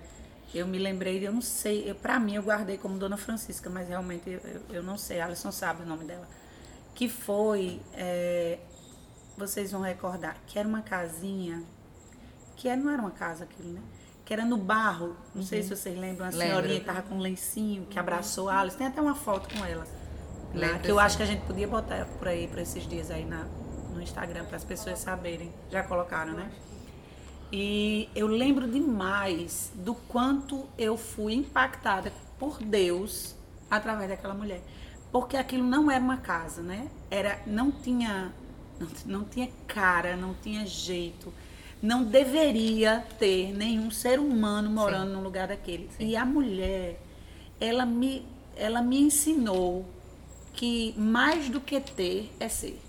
eu 0.55 0.65
me 0.65 0.79
lembrei, 0.79 1.25
eu 1.25 1.31
não 1.31 1.41
sei, 1.41 1.88
eu, 1.88 2.19
mim 2.19 2.33
eu 2.33 2.41
guardei 2.41 2.79
como 2.79 2.98
Dona 2.98 3.15
Francisca, 3.15 3.69
mas 3.69 3.88
realmente 3.88 4.27
eu, 4.27 4.41
eu, 4.77 4.81
não 4.81 4.98
sei, 4.98 5.22
Alisson 5.22 5.51
sabe 5.51 5.83
o 5.83 5.86
nome 5.86 6.05
dela. 6.05 6.27
Que 6.95 7.07
foi, 7.07 7.79
é, 7.93 8.57
vocês 9.37 9.71
vão 9.71 9.81
recordar, 9.81 10.37
que 10.47 10.57
era 10.59 10.67
uma 10.67 10.81
casinha, 10.81 11.63
que 12.55 12.67
era, 12.67 12.79
não 12.79 12.91
era 12.91 13.01
uma 13.01 13.11
casa 13.11 13.43
aquilo, 13.43 13.73
né? 13.73 13.81
Que 14.25 14.33
era 14.33 14.45
no 14.45 14.57
barro, 14.57 15.15
não 15.35 15.43
sei 15.43 15.63
se 15.63 15.75
vocês 15.75 15.97
lembram, 15.97 16.25
a 16.25 16.29
Lembro. 16.29 16.47
senhorinha 16.47 16.79
que 16.79 16.85
tava 16.85 17.01
com 17.01 17.15
um 17.15 17.19
lencinho, 17.19 17.85
que 17.87 17.99
abraçou 17.99 18.49
a 18.49 18.59
Alisson, 18.59 18.77
tem 18.77 18.87
até 18.87 19.01
uma 19.01 19.15
foto 19.15 19.53
com 19.53 19.65
ela. 19.65 19.85
lá, 20.53 20.67
Lembro, 20.67 20.79
que 20.79 20.91
eu 20.91 20.95
sim. 20.95 21.01
acho 21.01 21.17
que 21.17 21.23
a 21.23 21.25
gente 21.25 21.45
podia 21.45 21.67
botar 21.67 22.05
por 22.05 22.27
aí, 22.27 22.47
por 22.47 22.59
esses 22.59 22.87
dias 22.87 23.11
aí 23.11 23.25
na, 23.25 23.43
no 23.93 24.01
Instagram, 24.01 24.45
para 24.45 24.55
as 24.55 24.63
pessoas 24.63 24.99
saberem. 24.99 25.51
Já 25.69 25.83
colocaram, 25.83 26.33
né? 26.33 26.51
E 27.51 28.09
eu 28.15 28.27
lembro 28.27 28.67
demais 28.67 29.71
do 29.75 29.93
quanto 29.93 30.65
eu 30.77 30.97
fui 30.97 31.33
impactada 31.33 32.11
por 32.39 32.57
Deus 32.63 33.35
através 33.69 34.09
daquela 34.09 34.33
mulher. 34.33 34.61
Porque 35.11 35.37
aquilo 35.37 35.63
não 35.63 35.91
era 35.91 36.03
uma 36.03 36.17
casa, 36.17 36.61
né? 36.63 36.87
Era, 37.11 37.39
não 37.45 37.71
tinha, 37.71 38.33
não, 38.80 38.88
não 39.06 39.24
tinha 39.24 39.50
cara, 39.68 40.15
não 40.15 40.34
tinha 40.34 40.65
jeito. 40.65 41.34
Não 41.82 42.03
deveria 42.03 43.06
ter 43.20 43.53
nenhum 43.53 43.92
ser 43.92 44.20
humano 44.20 44.70
morando 44.70 45.13
num 45.13 45.22
lugar 45.22 45.48
daquele. 45.48 45.89
E 46.00 46.15
a 46.15 46.25
mulher, 46.25 47.00
ela 47.60 47.86
me, 47.86 48.25
ela 48.56 48.82
me 48.82 49.01
ensinou 49.01 49.86
que 50.53 50.94
mais 50.98 51.50
do 51.50 51.60
que 51.60 51.80
ter 51.82 52.32
é 52.39 52.48
ser. 52.48 52.80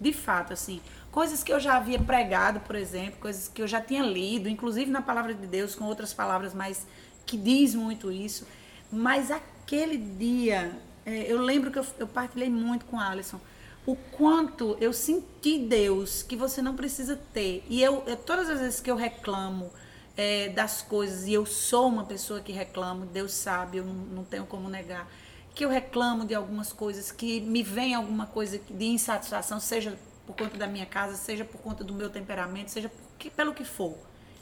De 0.00 0.12
fato, 0.12 0.54
assim, 0.54 0.80
coisas 1.10 1.42
que 1.42 1.52
eu 1.52 1.60
já 1.60 1.76
havia 1.76 1.98
pregado, 1.98 2.60
por 2.60 2.76
exemplo, 2.76 3.20
coisas 3.20 3.48
que 3.48 3.60
eu 3.60 3.66
já 3.66 3.80
tinha 3.80 4.02
lido, 4.02 4.48
inclusive 4.48 4.90
na 4.90 5.02
palavra 5.02 5.34
de 5.34 5.46
Deus, 5.46 5.74
com 5.74 5.84
outras 5.84 6.14
palavras, 6.14 6.54
mas 6.54 6.86
que 7.26 7.36
diz 7.36 7.74
muito 7.74 8.10
isso. 8.10 8.46
Mas 8.90 9.30
aquele 9.30 9.98
dia, 9.98 10.72
é, 11.04 11.30
eu 11.30 11.38
lembro 11.40 11.70
que 11.70 11.78
eu, 11.78 11.86
eu 11.98 12.06
partilhei 12.06 12.48
muito 12.48 12.86
com 12.86 12.98
a 12.98 13.10
Alisson 13.10 13.38
o 13.86 13.96
quanto 13.96 14.76
eu 14.80 14.92
senti 14.92 15.58
Deus 15.58 16.22
que 16.22 16.36
você 16.36 16.60
não 16.62 16.76
precisa 16.76 17.18
ter. 17.32 17.64
E 17.68 17.82
eu, 17.82 18.02
eu- 18.06 18.16
todas 18.16 18.48
as 18.50 18.60
vezes 18.60 18.80
que 18.80 18.90
eu 18.90 18.96
reclamo 18.96 19.70
é, 20.16 20.48
das 20.50 20.82
coisas, 20.82 21.26
e 21.26 21.32
eu 21.32 21.46
sou 21.46 21.88
uma 21.88 22.04
pessoa 22.04 22.40
que 22.40 22.52
reclamo, 22.52 23.06
Deus 23.06 23.32
sabe, 23.32 23.78
eu 23.78 23.84
não, 23.84 23.94
não 23.94 24.24
tenho 24.24 24.44
como 24.44 24.68
negar, 24.68 25.08
que 25.54 25.64
eu 25.64 25.68
reclamo 25.70 26.26
de 26.26 26.34
algumas 26.34 26.72
coisas, 26.72 27.10
que 27.10 27.40
me 27.40 27.62
vem 27.62 27.94
alguma 27.94 28.26
coisa 28.26 28.60
de 28.68 28.84
insatisfação, 28.86 29.58
seja 29.58 29.96
por 30.26 30.36
conta 30.36 30.58
da 30.58 30.66
minha 30.66 30.84
casa, 30.86 31.16
seja 31.16 31.44
por 31.44 31.60
conta 31.60 31.82
do 31.82 31.94
meu 31.94 32.10
temperamento, 32.10 32.70
seja 32.70 32.88
por 32.88 33.30
pelo 33.30 33.52
que 33.54 33.64
for. 33.64 33.96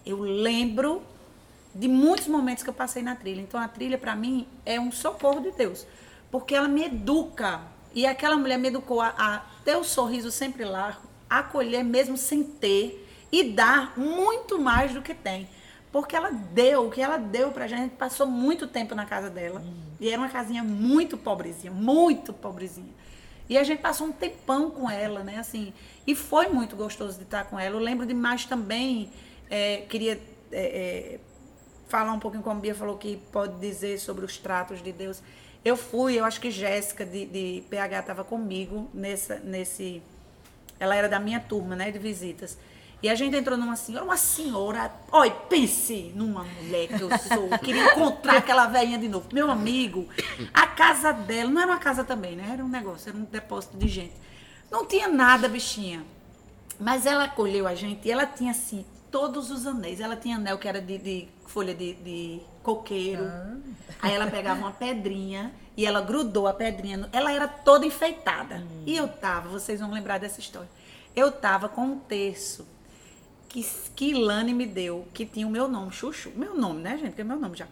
Eu 0.06 0.20
lembro 0.20 1.02
de 1.74 1.88
muitos 1.88 2.26
momentos 2.28 2.62
que 2.62 2.70
eu 2.70 2.74
passei 2.74 3.02
na 3.02 3.14
trilha. 3.16 3.40
Então 3.40 3.58
a 3.60 3.68
trilha 3.68 3.98
para 3.98 4.14
mim 4.14 4.46
é 4.64 4.78
um 4.80 4.90
socorro 4.92 5.40
de 5.40 5.50
Deus, 5.52 5.86
porque 6.30 6.54
ela 6.54 6.68
me 6.68 6.84
educa. 6.84 7.60
E 7.98 8.06
aquela 8.06 8.36
mulher 8.36 8.56
me 8.60 8.68
educou 8.68 9.00
a, 9.00 9.08
a 9.18 9.38
ter 9.64 9.74
o 9.74 9.82
sorriso 9.82 10.30
sempre 10.30 10.64
largo, 10.64 11.02
acolher 11.28 11.82
mesmo 11.82 12.16
sem 12.16 12.44
ter 12.44 13.04
e 13.32 13.42
dar 13.42 13.98
muito 13.98 14.56
mais 14.56 14.94
do 14.94 15.02
que 15.02 15.12
tem. 15.12 15.48
Porque 15.90 16.14
ela 16.14 16.30
deu, 16.30 16.86
o 16.86 16.90
que 16.92 17.00
ela 17.00 17.16
deu 17.16 17.50
pra 17.50 17.66
gente, 17.66 17.78
a 17.80 17.82
gente 17.82 17.96
passou 17.96 18.24
muito 18.24 18.68
tempo 18.68 18.94
na 18.94 19.04
casa 19.04 19.28
dela. 19.28 19.64
E 19.98 20.08
era 20.08 20.16
uma 20.16 20.28
casinha 20.28 20.62
muito 20.62 21.18
pobrezinha, 21.18 21.72
muito 21.72 22.32
pobrezinha. 22.32 22.94
E 23.48 23.58
a 23.58 23.64
gente 23.64 23.82
passou 23.82 24.06
um 24.06 24.12
tempão 24.12 24.70
com 24.70 24.88
ela, 24.88 25.24
né? 25.24 25.38
Assim, 25.38 25.74
e 26.06 26.14
foi 26.14 26.46
muito 26.50 26.76
gostoso 26.76 27.18
de 27.18 27.24
estar 27.24 27.46
com 27.46 27.58
ela. 27.58 27.74
Eu 27.74 27.80
lembro 27.80 28.06
demais 28.06 28.44
também, 28.44 29.10
é, 29.50 29.78
queria 29.88 30.22
é, 30.52 31.16
é, 31.16 31.20
falar 31.88 32.12
um 32.12 32.20
pouquinho 32.20 32.44
como 32.44 32.58
a 32.58 32.60
Bia 32.60 32.76
falou 32.76 32.96
que 32.96 33.16
pode 33.32 33.58
dizer 33.58 33.98
sobre 33.98 34.24
os 34.24 34.38
tratos 34.38 34.80
de 34.80 34.92
Deus. 34.92 35.20
Eu 35.64 35.76
fui, 35.76 36.18
eu 36.18 36.24
acho 36.24 36.40
que 36.40 36.50
Jéssica 36.50 37.04
de, 37.04 37.26
de 37.26 37.64
PH 37.68 38.00
estava 38.00 38.24
comigo 38.24 38.88
nessa, 38.94 39.36
nesse. 39.40 40.02
Ela 40.78 40.94
era 40.94 41.08
da 41.08 41.18
minha 41.18 41.40
turma, 41.40 41.74
né, 41.74 41.90
de 41.90 41.98
visitas. 41.98 42.56
E 43.00 43.08
a 43.08 43.14
gente 43.14 43.36
entrou 43.36 43.56
numa 43.56 43.76
senhora, 43.76 44.04
uma 44.04 44.16
senhora. 44.16 44.92
Olha, 45.12 45.30
pense 45.30 46.12
numa 46.16 46.42
mulher 46.42 46.88
que 46.88 47.00
eu 47.00 47.08
sou. 47.18 47.58
Queria 47.62 47.92
encontrar 47.92 48.38
aquela 48.38 48.66
velhinha 48.66 48.98
de 48.98 49.08
novo. 49.08 49.28
Meu 49.32 49.48
amigo, 49.50 50.08
a 50.52 50.66
casa 50.66 51.12
dela, 51.12 51.48
não 51.48 51.62
era 51.62 51.70
uma 51.70 51.78
casa 51.78 52.02
também, 52.02 52.34
né? 52.34 52.50
Era 52.52 52.64
um 52.64 52.68
negócio, 52.68 53.08
era 53.08 53.16
um 53.16 53.24
depósito 53.24 53.76
de 53.76 53.86
gente. 53.86 54.14
Não 54.68 54.84
tinha 54.84 55.06
nada, 55.06 55.48
bichinha. 55.48 56.04
Mas 56.78 57.06
ela 57.06 57.24
acolheu 57.24 57.68
a 57.68 57.74
gente 57.74 58.06
e 58.06 58.10
ela 58.10 58.26
tinha, 58.26 58.50
assim, 58.50 58.84
todos 59.12 59.50
os 59.50 59.64
anéis. 59.64 60.00
Ela 60.00 60.16
tinha 60.16 60.36
anel 60.36 60.58
que 60.58 60.66
era 60.66 60.80
de, 60.80 60.98
de 60.98 61.28
folha 61.48 61.74
de, 61.74 61.94
de 61.94 62.40
coqueiro. 62.62 63.24
Aí 64.00 64.14
ela 64.14 64.28
pegava 64.28 64.60
uma 64.60 64.72
pedrinha 64.72 65.52
e 65.76 65.84
ela 65.84 66.00
grudou 66.00 66.46
a 66.46 66.54
pedrinha. 66.54 67.08
Ela 67.12 67.32
era 67.32 67.48
toda 67.48 67.84
enfeitada. 67.86 68.62
E 68.86 68.96
eu 68.96 69.08
tava, 69.08 69.48
vocês 69.48 69.80
vão 69.80 69.90
lembrar 69.90 70.18
dessa 70.18 70.38
história. 70.38 70.68
Eu 71.16 71.32
tava 71.32 71.68
com 71.68 71.82
um 71.82 71.98
terço 71.98 72.66
que, 73.48 73.66
que 73.96 74.10
Ilane 74.10 74.52
me 74.52 74.66
deu, 74.66 75.08
que 75.14 75.24
tinha 75.24 75.46
o 75.46 75.50
meu 75.50 75.66
nome, 75.66 75.90
Chuchu. 75.90 76.30
Meu 76.36 76.54
nome, 76.54 76.82
né, 76.82 76.98
gente? 76.98 77.14
Que 77.14 77.22
é 77.22 77.24
meu 77.24 77.38
nome 77.38 77.56
já. 77.56 77.66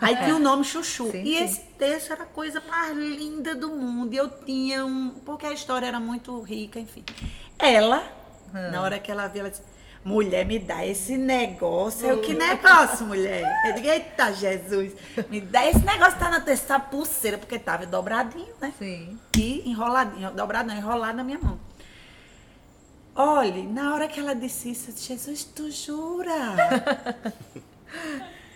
Aí 0.00 0.16
tinha 0.16 0.34
o 0.34 0.38
nome 0.40 0.64
Chuchu. 0.64 1.10
Sim, 1.10 1.22
e 1.22 1.36
sim. 1.36 1.44
esse 1.44 1.60
texto 1.78 2.12
era 2.12 2.22
a 2.22 2.26
coisa 2.26 2.62
mais 2.66 2.96
linda 2.96 3.54
do 3.54 3.68
mundo. 3.68 4.14
E 4.14 4.16
eu 4.16 4.28
tinha 4.28 4.84
um. 4.86 5.10
Porque 5.24 5.46
a 5.46 5.52
história 5.52 5.86
era 5.86 6.00
muito 6.00 6.40
rica, 6.40 6.80
enfim. 6.80 7.04
Ela, 7.58 8.02
na 8.72 8.80
hora 8.80 8.98
que 8.98 9.10
ela 9.10 9.26
viu, 9.28 9.40
ela 9.40 9.50
disse. 9.50 9.62
Mulher, 10.04 10.46
me 10.46 10.58
dá 10.58 10.86
esse 10.86 11.16
negócio. 11.16 12.06
Eu, 12.06 12.20
que 12.20 12.34
negócio, 12.34 13.06
mulher? 13.06 13.44
Eu 13.66 13.74
digo, 13.74 13.88
eita, 13.88 14.32
Jesus. 14.32 14.92
Me 15.28 15.40
dá 15.40 15.66
esse 15.66 15.84
negócio, 15.84 16.18
tá 16.18 16.30
na 16.30 16.40
terça 16.40 16.78
pulseira, 16.78 17.36
porque 17.36 17.58
tava 17.58 17.84
dobradinho, 17.84 18.54
né? 18.60 18.72
Sim. 18.78 19.18
e 19.36 19.68
enroladinho, 19.68 20.30
dobrado 20.30 20.68
não, 20.68 20.76
enrolado 20.76 21.16
na 21.16 21.24
minha 21.24 21.38
mão. 21.38 21.58
Olhe, 23.14 23.66
na 23.66 23.94
hora 23.94 24.06
que 24.06 24.20
ela 24.20 24.34
disse 24.34 24.70
isso, 24.70 24.90
eu 24.90 24.94
disse, 24.94 25.08
Jesus, 25.08 25.44
tu 25.44 25.70
jura? 25.70 26.56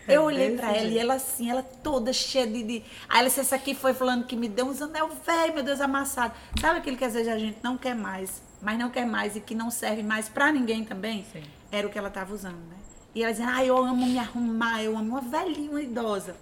Eu 0.07 0.22
olhei 0.22 0.57
pra 0.57 0.72
ela 0.72 0.88
e 0.88 0.98
ela 0.98 1.14
assim, 1.14 1.50
ela 1.50 1.62
toda 1.62 2.12
cheia 2.12 2.46
de, 2.46 2.62
de... 2.62 2.83
Aí 3.09 3.20
ela 3.20 3.28
disse, 3.28 3.40
essa 3.40 3.57
aqui 3.57 3.74
foi 3.74 3.94
falando 3.94 4.24
que 4.24 4.35
me 4.35 4.48
deu 4.48 4.66
uns 4.66 4.83
anel 4.83 5.09
velho, 5.24 5.55
meu 5.55 5.62
Deus, 5.62 5.81
amassado. 5.81 6.35
Sabe 6.61 6.78
aquilo 6.78 6.96
que 6.96 7.05
às 7.05 7.14
vezes 7.14 7.28
a 7.28 7.38
gente 7.38 7.59
não 7.62 7.76
quer 7.76 7.94
mais, 7.94 8.42
mas 8.62 8.79
não 8.79 8.88
quer 8.88 9.05
mais 9.05 9.37
e 9.37 9.40
que 9.40 9.55
não 9.55 9.70
serve 9.70 10.03
mais 10.03 10.29
pra 10.29 10.53
ninguém 10.53 10.85
também? 10.85 11.27
Sim. 11.33 11.42
Era 11.70 11.87
o 11.87 11.90
que 11.90 11.98
ela 11.98 12.11
tava 12.11 12.33
usando, 12.33 12.61
né? 12.68 12.77
E 13.14 13.22
ela 13.22 13.33
dizia, 13.33 13.48
ah, 13.48 13.64
eu 13.64 13.77
amo 13.77 14.07
me 14.07 14.18
arrumar, 14.18 14.83
eu 14.83 14.96
amo 14.96 15.11
uma 15.11 15.20
velhinha, 15.20 15.70
uma 15.70 15.83
idosa. 15.83 16.37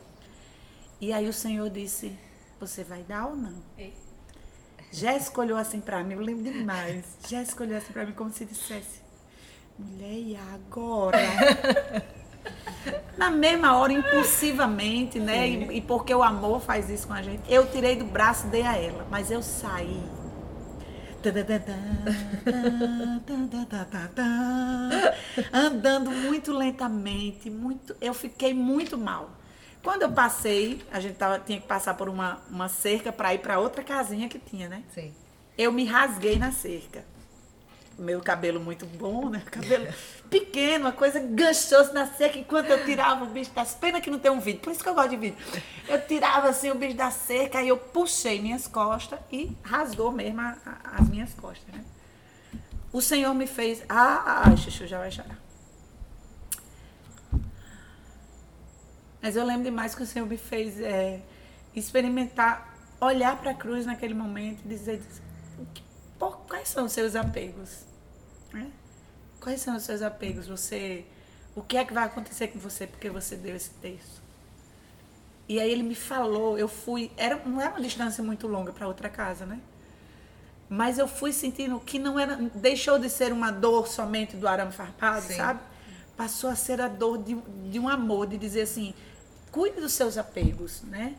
E 1.01 1.13
aí 1.13 1.29
o 1.29 1.33
Senhor 1.33 1.69
disse, 1.71 2.17
você 2.61 2.85
vai 2.85 3.03
dar 3.03 3.27
ou 3.27 3.35
não? 3.35 3.55
Jéssica 4.93 5.41
olhou 5.41 5.57
assim 5.57 5.81
pra 5.81 6.03
mim, 6.03 6.15
eu 6.15 6.21
lembro 6.21 6.45
demais. 6.45 7.05
Jéssica 7.27 7.65
olhou 7.65 7.79
assim 7.79 7.93
pra 7.93 8.05
mim 8.05 8.13
como 8.13 8.31
se 8.31 8.45
dissesse: 8.45 9.01
Mulher, 9.79 10.13
e 10.13 10.37
agora? 10.37 11.19
Na 13.17 13.31
mesma 13.31 13.77
hora, 13.77 13.93
impulsivamente, 13.93 15.21
né? 15.21 15.49
E, 15.49 15.77
e 15.79 15.81
porque 15.81 16.15
o 16.15 16.23
amor 16.23 16.61
faz 16.61 16.91
isso 16.91 17.07
com 17.07 17.13
a 17.13 17.23
gente, 17.23 17.43
eu 17.49 17.71
tirei 17.71 17.97
do 17.97 18.05
braço 18.05 18.47
e 18.47 18.51
dei 18.51 18.63
a 18.63 18.77
ela. 18.77 19.07
Mas 19.11 19.31
eu 19.31 19.43
saí. 19.43 20.03
Andando 25.53 26.11
muito 26.11 26.53
lentamente, 26.53 27.51
muito. 27.51 27.95
Eu 28.01 28.15
fiquei 28.15 28.55
muito 28.55 28.97
mal. 28.97 29.31
Quando 29.83 30.03
eu 30.03 30.13
passei, 30.13 30.83
a 30.93 31.01
gente 31.01 31.15
tava, 31.15 31.39
tinha 31.39 31.61
que 31.61 31.67
passar 31.67 31.95
por 31.95 32.09
uma, 32.09 32.41
uma 32.51 32.69
cerca 32.69 33.13
para 33.13 33.35
ir 33.35 33.39
para 33.39 33.59
outra 33.59 33.83
casinha 33.83 34.29
que 34.29 34.39
tinha, 34.39 34.69
né? 34.69 34.83
Sim. 34.95 35.13
Eu 35.57 35.73
me 35.73 35.85
rasguei 35.85 36.39
na 36.39 36.53
cerca. 36.53 37.05
Meu 38.01 38.21
cabelo 38.23 38.59
muito 38.59 38.87
bom, 38.87 39.29
né? 39.29 39.43
Cabelo 39.51 39.87
pequeno, 40.31 40.87
uma 40.87 40.93
coisa 40.93 41.21
ganchosa 41.21 41.93
na 41.93 42.07
cerca, 42.07 42.39
enquanto 42.39 42.71
eu 42.71 42.83
tirava 42.87 43.25
o 43.25 43.29
bicho 43.29 43.51
das 43.53 43.75
Pena 43.75 44.01
que 44.01 44.09
não 44.11 44.19
tem 44.19 44.31
um 44.31 44.41
vídeo, 44.41 44.61
por 44.61 44.73
isso 44.73 44.83
que 44.83 44.89
eu 44.89 44.95
gosto 44.95 45.11
de 45.11 45.17
vídeo. 45.19 45.37
Eu 45.87 46.01
tirava 46.07 46.49
assim 46.49 46.71
o 46.71 46.75
bicho 46.77 46.97
da 46.97 47.11
cerca, 47.11 47.59
aí 47.59 47.69
eu 47.69 47.77
puxei 47.77 48.41
minhas 48.41 48.67
costas 48.67 49.19
e 49.31 49.55
rasgou 49.63 50.11
mesmo 50.11 50.41
a- 50.41 50.57
a- 50.65 50.97
as 50.99 51.09
minhas 51.11 51.35
costas, 51.35 51.67
né? 51.75 51.85
O 52.91 53.03
Senhor 53.03 53.35
me 53.35 53.47
fez. 53.47 53.83
Ah, 53.87 54.45
ah, 54.47 54.57
Chuchu 54.57 54.87
já 54.87 54.99
vai 54.99 55.11
chorar. 55.11 55.39
Mas 59.21 59.37
eu 59.37 59.45
lembro 59.45 59.65
demais 59.65 59.95
que 59.95 60.03
o 60.03 60.07
Senhor 60.07 60.27
me 60.27 60.39
fez 60.39 60.81
é, 60.81 61.21
experimentar, 61.77 62.75
olhar 62.99 63.37
para 63.39 63.51
a 63.51 63.55
cruz 63.55 63.85
naquele 63.85 64.15
momento 64.15 64.63
e 64.65 64.69
dizer, 64.69 64.97
dizer, 64.99 65.23
"Pô, 66.19 66.31
quais 66.49 66.69
são 66.69 66.87
os 66.87 66.93
seus 66.93 67.15
apegos? 67.15 67.90
Quais 69.41 69.61
são 69.61 69.77
os 69.77 69.83
seus 69.83 70.03
apegos? 70.03 70.47
Você, 70.47 71.05
o 71.57 71.63
que 71.63 71.77
é 71.77 71.85
que 71.85 71.95
vai 71.95 72.05
acontecer 72.05 72.49
com 72.49 72.59
você 72.59 72.87
porque 72.87 73.09
você 73.09 73.37
deu 73.37 73.57
esse 73.57 73.71
texto? 73.71 74.21
E 75.49 75.59
aí 75.59 75.71
ele 75.71 75.83
me 75.83 75.95
falou, 75.95 76.57
eu 76.57 76.69
fui, 76.69 77.11
era, 77.17 77.37
não 77.45 77.61
era 77.61 77.71
uma 77.71 77.81
distância 77.81 78.23
muito 78.23 78.47
longa 78.47 78.73
para 78.73 78.87
outra 78.87 79.09
casa, 79.09 79.45
né? 79.45 79.59
Mas 80.69 80.99
eu 80.99 81.09
fui 81.09 81.33
sentindo 81.33 81.81
que 81.81 81.99
não 81.99 82.17
era, 82.17 82.37
deixou 82.55 82.99
de 82.99 83.11
ser 83.11 83.33
uma 83.33 83.51
dor 83.51 83.89
somente 83.89 84.37
do 84.37 84.47
arame 84.47 84.71
farpado, 84.71 85.27
Sim. 85.27 85.35
sabe? 85.35 85.61
Passou 86.17 86.49
a 86.49 86.55
ser 86.55 86.81
a 86.81 86.87
dor 86.87 87.19
de, 87.19 87.35
de 87.69 87.81
um 87.81 87.89
amor, 87.89 88.29
de 88.29 88.39
dizer 88.39 88.61
assim, 88.61 88.95
cuide 89.51 89.81
dos 89.81 89.93
seus 89.93 90.17
apegos, 90.17 90.83
né? 90.83 91.17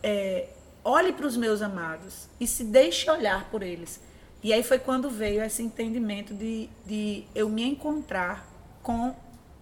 É, 0.00 0.50
olhe 0.84 1.12
para 1.12 1.26
os 1.26 1.36
meus 1.36 1.60
amados 1.62 2.28
e 2.38 2.46
se 2.46 2.62
deixe 2.62 3.10
olhar 3.10 3.50
por 3.50 3.62
eles. 3.64 3.98
E 4.42 4.52
aí 4.52 4.62
foi 4.62 4.78
quando 4.78 5.10
veio 5.10 5.42
esse 5.42 5.62
entendimento 5.62 6.34
de, 6.34 6.68
de 6.84 7.24
eu 7.34 7.48
me 7.48 7.64
encontrar 7.64 8.46
com 8.82 9.14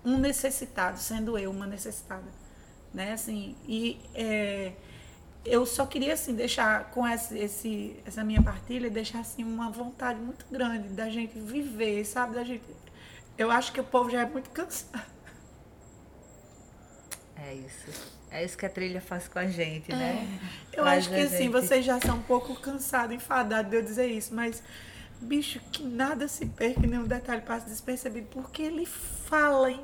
um 0.05 0.19
necessitado, 0.19 0.99
sendo 0.99 1.39
eu 1.39 1.51
uma 1.51 1.67
necessitada, 1.67 2.27
né? 2.93 3.13
Assim, 3.13 3.57
e 3.67 3.99
é, 4.15 4.73
eu 5.45 5.65
só 5.65 5.87
queria 5.87 6.15
assim 6.15 6.35
deixar 6.35 6.91
com 6.91 7.07
esse, 7.07 7.39
esse, 7.39 7.97
essa 8.05 8.23
minha 8.23 8.43
partilha 8.43 8.91
deixar 8.91 9.21
assim 9.21 9.45
uma 9.45 9.71
vontade 9.71 10.21
muito 10.21 10.45
grande 10.51 10.89
da 10.89 11.09
gente 11.09 11.39
viver, 11.39 12.05
sabe, 12.05 12.35
da 12.35 12.45
gente. 12.45 12.63
Eu 13.37 13.51
acho 13.51 13.73
que 13.73 13.81
o 13.81 13.85
povo 13.85 14.11
já 14.11 14.23
é 14.23 14.27
muito 14.27 14.51
cansado. 14.51 15.15
É 17.37 17.55
isso. 17.55 18.14
É 18.35 18.45
isso 18.45 18.59
que 18.59 18.67
a 18.67 18.69
trilha 18.69 19.01
faz 19.01 19.29
com 19.29 19.39
a 19.39 19.47
gente, 19.47 19.93
né? 19.93 20.27
Eu 20.73 20.83
Traz 20.83 20.99
acho 20.99 21.09
que 21.15 21.21
assim, 21.21 21.37
gente- 21.45 21.53
vocês 21.53 21.85
já 21.85 22.01
são 22.01 22.17
um 22.17 22.23
pouco 22.23 22.55
cansados, 22.57 23.15
enfadados 23.15 23.71
de 23.71 23.77
eu 23.77 23.83
dizer 23.83 24.09
isso, 24.09 24.35
mas, 24.35 24.61
bicho, 25.21 25.61
que 25.71 25.85
nada 25.85 26.27
se 26.27 26.45
perca, 26.47 26.81
nenhum 26.81 27.05
detalhe 27.05 27.43
passe 27.43 27.67
despercebido, 27.67 28.27
porque 28.33 28.61
ele 28.63 28.85
fala 28.87 29.71
em 29.71 29.81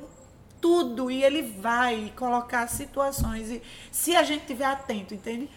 tudo 0.59 1.09
e 1.09 1.23
ele 1.23 1.41
vai 1.41 2.11
colocar 2.15 2.67
situações, 2.67 3.49
e 3.49 3.61
se 3.89 4.15
a 4.17 4.23
gente 4.23 4.41
estiver 4.41 4.65
atento, 4.65 5.13
entende? 5.13 5.49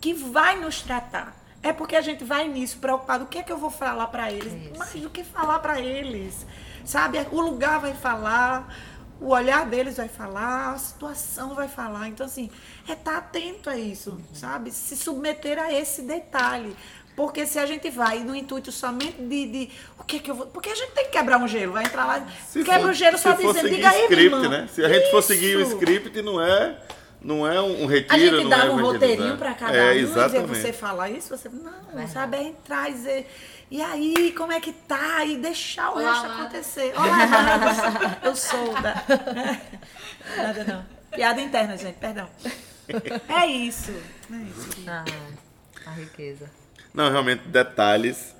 Que 0.00 0.14
vai 0.14 0.58
nos 0.60 0.80
tratar. 0.82 1.36
É 1.62 1.72
porque 1.72 1.94
a 1.96 2.00
gente 2.00 2.22
vai 2.24 2.46
nisso 2.48 2.78
preocupado, 2.78 3.24
o 3.24 3.26
que 3.26 3.38
é 3.38 3.42
que 3.42 3.50
eu 3.52 3.58
vou 3.58 3.70
falar 3.70 4.06
para 4.06 4.30
eles? 4.32 4.52
Isso. 4.52 4.78
Mais 4.78 4.92
do 4.92 5.10
que 5.10 5.24
falar 5.24 5.58
para 5.58 5.80
eles, 5.80 6.46
sabe? 6.86 7.18
O 7.32 7.40
lugar 7.40 7.80
vai 7.80 7.92
falar, 7.92 8.72
o 9.20 9.28
olhar 9.28 9.66
deles 9.66 9.96
vai 9.98 10.08
falar, 10.08 10.72
a 10.72 10.78
situação 10.78 11.54
vai 11.54 11.68
falar. 11.68 12.08
Então, 12.08 12.24
assim, 12.26 12.50
é 12.88 12.92
estar 12.92 13.18
atento 13.18 13.68
a 13.68 13.76
isso, 13.76 14.18
sabe? 14.32 14.70
Se 14.70 14.96
submeter 14.96 15.58
a 15.58 15.72
esse 15.72 16.02
detalhe. 16.02 16.74
Porque 17.16 17.44
se 17.44 17.58
a 17.58 17.66
gente 17.66 17.90
vai 17.90 18.20
no 18.20 18.34
intuito 18.34 18.72
somente 18.72 19.20
de, 19.20 19.46
de 19.46 19.70
o 19.98 20.04
que 20.04 20.16
é 20.16 20.18
que 20.20 20.30
eu 20.30 20.34
vou. 20.34 20.46
Porque 20.46 20.70
a 20.70 20.74
gente 20.74 20.92
tem 20.92 21.04
que 21.04 21.10
quebrar 21.10 21.38
um 21.38 21.46
gelo, 21.46 21.72
vai 21.72 21.84
entrar 21.84 22.06
lá, 22.06 22.26
Se 22.48 22.64
quebra 22.64 22.80
for- 22.80 22.90
o 22.90 22.92
gelo 22.94 23.18
só 23.18 23.32
dizendo, 23.32 23.68
diga 23.68 23.90
aí, 23.90 24.02
script, 24.04 24.24
irmão. 24.24 24.48
né? 24.48 24.68
Se 24.72 24.82
a 24.82 24.88
gente 24.88 25.10
for 25.10 25.22
seguir 25.22 25.56
o 25.56 25.60
Isso. 25.60 25.72
script, 25.74 26.22
não 26.22 26.40
é, 26.40 26.78
não 27.20 27.46
é 27.46 27.60
um 27.60 27.84
retiro, 27.84 28.14
A 28.14 28.18
gente 28.18 28.48
dava 28.48 28.66
é 28.66 28.70
um 28.70 28.80
roteirinho 28.80 29.36
para 29.36 29.52
cada 29.52 29.76
é, 29.76 29.90
um, 29.90 29.96
exatamente. 29.96 30.48
você 30.48 30.72
falar 30.72 31.10
isso, 31.10 31.36
você. 31.36 31.50
Não, 31.50 32.08
sabe? 32.08 32.38
É 32.38 32.42
entrar 32.44 32.88
e 32.88 32.92
dizer. 32.94 33.30
E 33.70 33.80
aí, 33.80 34.32
como 34.36 34.52
é 34.52 34.60
que 34.60 34.72
tá? 34.72 35.24
E 35.24 35.36
deixar 35.36 35.90
o 35.90 35.98
Olá, 35.98 36.12
resto 36.12 36.26
amada. 36.26 36.42
acontecer. 36.42 36.92
Olá, 36.96 38.18
eu 38.24 38.34
sou 38.34 38.74
da. 38.80 38.94
Nada 40.36 40.64
não. 40.64 40.84
Piada 41.12 41.40
interna, 41.40 41.76
gente, 41.76 41.96
perdão. 41.96 42.28
É 43.28 43.46
isso. 43.46 43.92
É 44.32 44.36
isso. 44.36 44.88
Ah, 44.88 45.04
a 45.86 45.90
riqueza. 45.92 46.50
Não, 46.92 47.10
realmente, 47.10 47.46
detalhes 47.46 48.34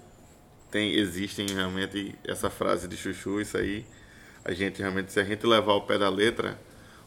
tem, 0.71 0.95
existem 0.95 1.47
realmente 1.49 2.15
essa 2.27 2.49
frase 2.49 2.89
de 2.89 2.97
chuchu, 2.97 3.41
isso 3.41 3.57
aí. 3.57 3.85
A 4.45 4.53
gente 4.53 4.81
realmente, 4.81 5.13
se 5.13 5.21
a 5.21 5.25
gente 5.25 5.47
levar 5.47 5.73
ao 5.73 5.83
pé 5.83 5.99
da 5.99 6.09
letra, 6.09 6.59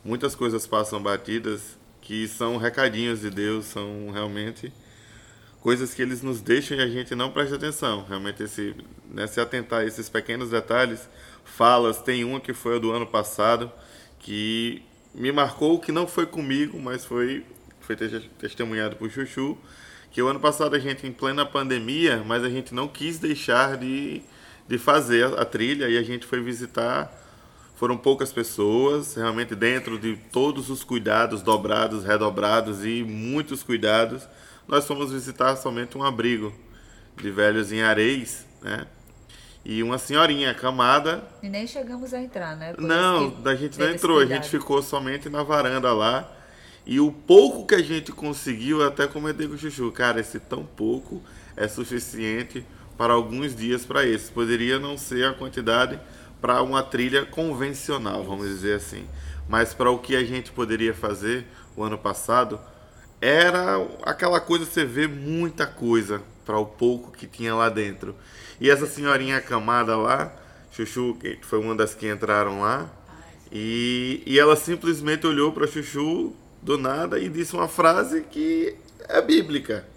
muitas 0.03 0.35
coisas 0.35 0.67
passam 0.67 1.01
batidas 1.01 1.77
que 2.01 2.27
são 2.27 2.57
recadinhos 2.57 3.21
de 3.21 3.29
Deus, 3.29 3.65
são 3.65 4.11
realmente 4.11 4.71
coisas 5.63 5.93
que 5.93 6.01
eles 6.01 6.21
nos 6.21 6.41
deixam 6.41 6.77
e 6.77 6.81
a 6.81 6.87
gente 6.87 7.15
não 7.15 7.31
presta 7.31 7.55
atenção. 7.55 8.05
Realmente, 8.05 8.43
esse, 8.43 8.75
né, 9.09 9.25
se 9.27 9.39
atentar 9.39 9.79
a 9.79 9.85
esses 9.85 10.09
pequenos 10.09 10.49
detalhes, 10.49 11.07
falas, 11.45 12.01
tem 12.01 12.25
uma 12.25 12.41
que 12.41 12.53
foi 12.53 12.75
a 12.75 12.79
do 12.79 12.91
ano 12.91 13.07
passado, 13.07 13.71
que 14.19 14.83
me 15.15 15.31
marcou, 15.31 15.79
que 15.79 15.89
não 15.89 16.05
foi 16.05 16.25
comigo, 16.25 16.77
mas 16.77 17.05
foi, 17.05 17.45
foi 17.79 17.95
te- 17.95 18.29
testemunhado 18.37 18.97
por 18.97 19.09
Chuchu, 19.09 19.57
que 20.11 20.21
o 20.21 20.27
ano 20.27 20.39
passado 20.41 20.75
a 20.75 20.79
gente, 20.79 21.07
em 21.07 21.13
plena 21.13 21.45
pandemia, 21.45 22.21
mas 22.27 22.43
a 22.43 22.49
gente 22.49 22.73
não 22.75 22.89
quis 22.89 23.17
deixar 23.17 23.77
de, 23.77 24.21
de 24.67 24.77
fazer 24.77 25.23
a, 25.27 25.43
a 25.43 25.45
trilha 25.45 25.87
e 25.87 25.97
a 25.97 26.03
gente 26.03 26.25
foi 26.25 26.41
visitar 26.41 27.21
foram 27.75 27.97
poucas 27.97 28.31
pessoas, 28.31 29.15
realmente 29.15 29.55
dentro 29.55 29.97
de 29.97 30.15
todos 30.31 30.69
os 30.69 30.83
cuidados 30.83 31.41
dobrados, 31.41 32.03
redobrados 32.03 32.85
e 32.85 33.03
muitos 33.03 33.63
cuidados, 33.63 34.27
nós 34.67 34.85
fomos 34.85 35.11
visitar 35.11 35.55
somente 35.55 35.97
um 35.97 36.03
abrigo 36.03 36.53
de 37.17 37.29
velhos 37.29 37.71
em 37.71 37.81
Areis, 37.81 38.45
né? 38.61 38.87
E 39.65 39.81
uma 39.81 39.97
senhorinha 39.97 40.51
acamada. 40.51 41.23
E 41.41 41.47
nem 41.47 41.65
chegamos 41.65 42.13
a 42.13 42.21
entrar, 42.21 42.55
né? 42.55 42.73
Por 42.73 42.83
Não, 42.83 43.33
a 43.45 43.55
gente 43.55 43.79
não 43.79 43.85
esse 43.87 43.95
entrou, 43.95 44.19
a 44.19 44.25
gente 44.25 44.49
ficou 44.49 44.81
somente 44.81 45.29
na 45.29 45.41
varanda 45.41 45.93
lá. 45.93 46.29
E 46.85 46.99
o 46.99 47.11
pouco 47.11 47.65
que 47.65 47.75
a 47.75 47.81
gente 47.81 48.11
conseguiu, 48.11 48.81
eu 48.81 48.87
até 48.87 49.07
comentei 49.07 49.47
com 49.47 49.53
o 49.53 49.57
Chuchu, 49.57 49.89
cara, 49.91 50.19
esse 50.19 50.37
tão 50.37 50.65
pouco 50.65 51.21
é 51.55 51.65
suficiente 51.67 52.65
para 52.97 53.13
alguns 53.13 53.55
dias 53.55 53.85
para 53.85 54.05
esses. 54.05 54.29
Poderia 54.29 54.79
não 54.79 54.97
ser 54.97 55.25
a 55.25 55.33
quantidade 55.33 55.99
para 56.41 56.61
uma 56.61 56.83
trilha 56.83 57.25
convencional, 57.25 58.21
vamos 58.25 58.47
dizer 58.47 58.75
assim. 58.75 59.07
Mas 59.47 59.73
para 59.73 59.89
o 59.89 59.99
que 59.99 60.13
a 60.13 60.25
gente 60.25 60.51
poderia 60.51 60.93
fazer 60.93 61.45
o 61.75 61.83
ano 61.83 61.97
passado, 61.97 62.59
era 63.23 63.77
aquela 64.03 64.41
coisa, 64.41 64.65
você 64.65 64.83
vê 64.83 65.07
muita 65.07 65.65
coisa 65.65 66.21
para 66.45 66.57
o 66.57 66.65
pouco 66.65 67.09
que 67.09 67.25
tinha 67.25 67.55
lá 67.55 67.69
dentro. 67.69 68.13
E 68.59 68.69
essa 68.69 68.85
senhorinha 68.85 69.37
acamada 69.37 69.95
lá, 69.95 70.35
Chuchu, 70.73 71.15
que 71.17 71.39
foi 71.41 71.57
uma 71.59 71.73
das 71.73 71.95
que 71.95 72.05
entraram 72.05 72.59
lá, 72.59 72.89
e, 73.49 74.21
e 74.25 74.37
ela 74.37 74.57
simplesmente 74.57 75.25
olhou 75.25 75.53
para 75.53 75.65
Chuchu 75.65 76.35
do 76.61 76.77
nada 76.77 77.17
e 77.17 77.29
disse 77.29 77.53
uma 77.53 77.69
frase 77.69 78.23
que 78.23 78.75
é 79.07 79.21
bíblica. 79.21 79.87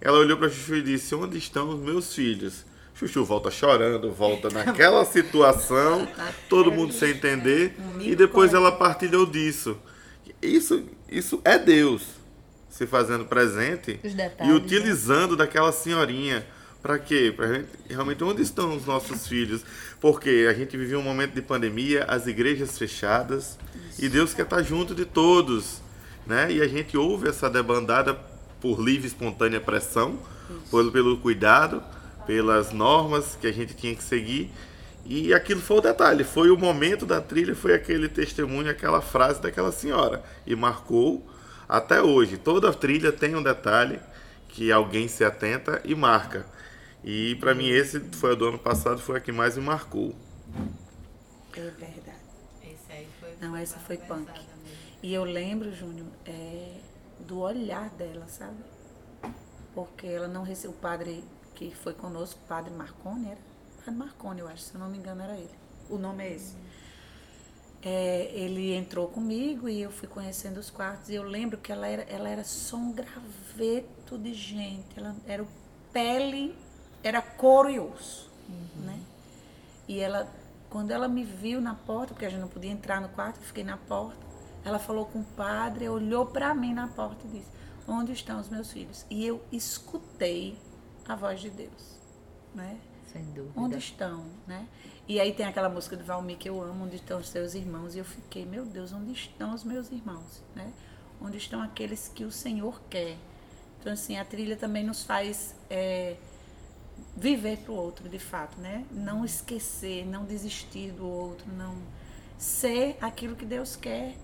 Ela 0.00 0.16
olhou 0.16 0.38
para 0.38 0.48
Chuchu 0.48 0.76
e 0.76 0.82
disse: 0.82 1.14
Onde 1.14 1.36
estão 1.36 1.68
os 1.68 1.78
meus 1.78 2.14
filhos? 2.14 2.64
Chuchu 2.94 3.26
volta 3.26 3.50
chorando, 3.50 4.10
volta 4.10 4.48
naquela 4.54 5.04
situação, 5.04 6.08
todo 6.48 6.72
mundo 6.72 6.94
sem 6.94 7.10
entender, 7.10 7.76
e 8.00 8.16
depois 8.16 8.54
ela 8.54 8.72
partilhou 8.72 9.26
disso. 9.26 9.76
Isso, 10.40 10.84
isso 11.08 11.40
é 11.44 11.58
Deus 11.58 12.02
se 12.68 12.86
fazendo 12.86 13.24
presente 13.24 13.98
Os 14.04 14.12
e 14.12 14.16
detalhes, 14.16 14.52
né? 14.52 14.58
utilizando 14.58 15.36
daquela 15.36 15.72
senhorinha. 15.72 16.46
Para 16.82 16.98
quê? 16.98 17.34
Gente, 17.36 17.68
realmente, 17.88 18.22
onde 18.22 18.42
estão 18.42 18.76
os 18.76 18.86
nossos 18.86 19.26
filhos? 19.26 19.64
Porque 20.00 20.46
a 20.48 20.52
gente 20.52 20.76
vivia 20.76 20.98
um 20.98 21.02
momento 21.02 21.32
de 21.32 21.42
pandemia, 21.42 22.04
as 22.04 22.26
igrejas 22.26 22.78
fechadas, 22.78 23.58
e 23.98 24.08
Deus 24.08 24.34
quer 24.34 24.42
estar 24.42 24.62
junto 24.62 24.94
de 24.94 25.04
todos. 25.04 25.80
Né? 26.26 26.52
E 26.52 26.62
a 26.62 26.68
gente 26.68 26.96
ouve 26.96 27.28
essa 27.28 27.48
debandada 27.48 28.14
por 28.60 28.80
livre 28.80 29.04
e 29.04 29.08
espontânea 29.08 29.60
pressão, 29.60 30.18
pelo, 30.70 30.92
pelo 30.92 31.16
cuidado, 31.18 31.82
pelas 32.26 32.72
normas 32.72 33.36
que 33.40 33.46
a 33.46 33.52
gente 33.52 33.74
tinha 33.74 33.94
que 33.94 34.04
seguir. 34.04 34.52
E 35.08 35.32
aquilo 35.32 35.60
foi 35.60 35.78
o 35.78 35.80
detalhe, 35.80 36.24
foi 36.24 36.50
o 36.50 36.58
momento 36.58 37.06
da 37.06 37.20
trilha, 37.20 37.54
foi 37.54 37.72
aquele 37.74 38.08
testemunho, 38.08 38.68
aquela 38.68 39.00
frase 39.00 39.40
daquela 39.40 39.70
senhora. 39.70 40.22
E 40.44 40.56
marcou 40.56 41.24
até 41.68 42.02
hoje. 42.02 42.36
Toda 42.36 42.72
trilha 42.72 43.12
tem 43.12 43.36
um 43.36 43.42
detalhe 43.42 44.00
que 44.48 44.72
alguém 44.72 45.06
se 45.06 45.24
atenta 45.24 45.80
e 45.84 45.94
marca. 45.94 46.44
E 47.04 47.36
para 47.36 47.54
mim 47.54 47.68
esse 47.68 48.00
foi 48.16 48.32
o 48.32 48.36
do 48.36 48.48
ano 48.48 48.58
passado, 48.58 49.00
foi 49.00 49.18
a 49.18 49.20
que 49.20 49.30
mais 49.30 49.56
me 49.56 49.62
marcou. 49.62 50.12
É 51.54 51.60
verdade. 51.60 52.18
Esse 52.64 52.92
aí 52.92 53.08
foi. 53.20 53.30
Não, 53.40 53.56
essa 53.56 53.78
foi 53.78 53.96
punk. 53.98 54.26
mesmo. 54.26 54.46
E 55.02 55.14
eu 55.14 55.22
lembro, 55.22 55.72
Júnior, 55.72 56.08
é, 56.24 56.72
do 57.20 57.38
olhar 57.38 57.90
dela, 57.90 58.26
sabe? 58.26 58.56
Porque 59.72 60.06
ela 60.08 60.26
não 60.26 60.42
recebeu. 60.42 60.76
O 60.76 60.80
padre 60.80 61.22
que 61.54 61.72
foi 61.72 61.92
conosco, 61.92 62.40
o 62.44 62.48
padre 62.48 62.74
Marconi, 62.74 63.26
era? 63.26 63.55
Padre 63.86 64.00
Marconi, 64.00 64.40
eu 64.40 64.48
acho, 64.48 64.64
se 64.64 64.74
eu 64.74 64.80
não 64.80 64.88
me 64.88 64.98
engano, 64.98 65.22
era 65.22 65.36
ele. 65.36 65.54
O 65.88 65.96
nome 65.96 66.24
é 66.24 66.34
esse. 66.34 66.56
É, 67.80 68.32
ele 68.34 68.74
entrou 68.74 69.06
comigo 69.06 69.68
e 69.68 69.80
eu 69.80 69.92
fui 69.92 70.08
conhecendo 70.08 70.58
os 70.58 70.70
quartos. 70.70 71.08
E 71.08 71.14
eu 71.14 71.22
lembro 71.22 71.56
que 71.56 71.70
ela 71.70 71.86
era, 71.86 72.02
ela 72.02 72.28
era 72.28 72.42
só 72.42 72.76
um 72.76 72.92
graveto 72.92 74.18
de 74.18 74.34
gente. 74.34 74.98
Ela 74.98 75.14
era 75.24 75.40
o 75.40 75.46
pele, 75.92 76.52
era 77.04 77.22
couro 77.22 77.70
e 77.70 77.78
osso, 77.78 78.28
né? 78.84 78.98
E 79.86 80.00
ela, 80.00 80.28
quando 80.68 80.90
ela 80.90 81.06
me 81.06 81.22
viu 81.22 81.60
na 81.60 81.76
porta, 81.76 82.12
porque 82.12 82.26
a 82.26 82.28
gente 82.28 82.40
não 82.40 82.48
podia 82.48 82.72
entrar 82.72 83.00
no 83.00 83.08
quarto, 83.10 83.36
eu 83.36 83.44
fiquei 83.44 83.62
na 83.62 83.76
porta. 83.76 84.18
Ela 84.64 84.80
falou 84.80 85.06
com 85.06 85.20
o 85.20 85.24
padre, 85.36 85.88
olhou 85.88 86.26
para 86.26 86.52
mim 86.56 86.74
na 86.74 86.88
porta 86.88 87.24
e 87.24 87.38
disse: 87.38 87.50
Onde 87.86 88.10
estão 88.10 88.40
os 88.40 88.48
meus 88.48 88.72
filhos? 88.72 89.06
E 89.08 89.24
eu 89.24 89.40
escutei 89.52 90.58
a 91.06 91.14
voz 91.14 91.40
de 91.40 91.50
Deus, 91.50 92.00
né? 92.52 92.80
Sem 93.16 93.24
dúvida. 93.32 93.60
Onde 93.60 93.78
estão, 93.78 94.26
né? 94.46 94.66
E 95.08 95.18
aí 95.18 95.32
tem 95.32 95.46
aquela 95.46 95.68
música 95.68 95.96
do 95.96 96.04
Valmir 96.04 96.36
que 96.36 96.48
eu 96.48 96.62
amo, 96.62 96.84
onde 96.84 96.96
estão 96.96 97.18
os 97.18 97.28
seus 97.28 97.54
irmãos? 97.54 97.94
E 97.94 97.98
eu 97.98 98.04
fiquei, 98.04 98.44
meu 98.44 98.64
Deus, 98.66 98.92
onde 98.92 99.12
estão 99.12 99.54
os 99.54 99.64
meus 99.64 99.90
irmãos, 99.90 100.42
né? 100.54 100.72
Onde 101.20 101.38
estão 101.38 101.62
aqueles 101.62 102.10
que 102.14 102.24
o 102.24 102.30
Senhor 102.30 102.80
quer? 102.90 103.16
Então, 103.80 103.92
assim, 103.92 104.18
a 104.18 104.24
trilha 104.24 104.56
também 104.56 104.84
nos 104.84 105.02
faz 105.04 105.54
é, 105.70 106.16
viver 107.16 107.58
para 107.58 107.72
o 107.72 107.76
outro, 107.76 108.08
de 108.08 108.18
fato, 108.18 108.60
né? 108.60 108.84
Não 108.90 109.24
esquecer, 109.24 110.04
não 110.04 110.24
desistir 110.24 110.92
do 110.92 111.08
outro, 111.08 111.50
não 111.52 111.74
ser 112.36 112.98
aquilo 113.00 113.34
que 113.34 113.46
Deus 113.46 113.76
quer 113.76 114.14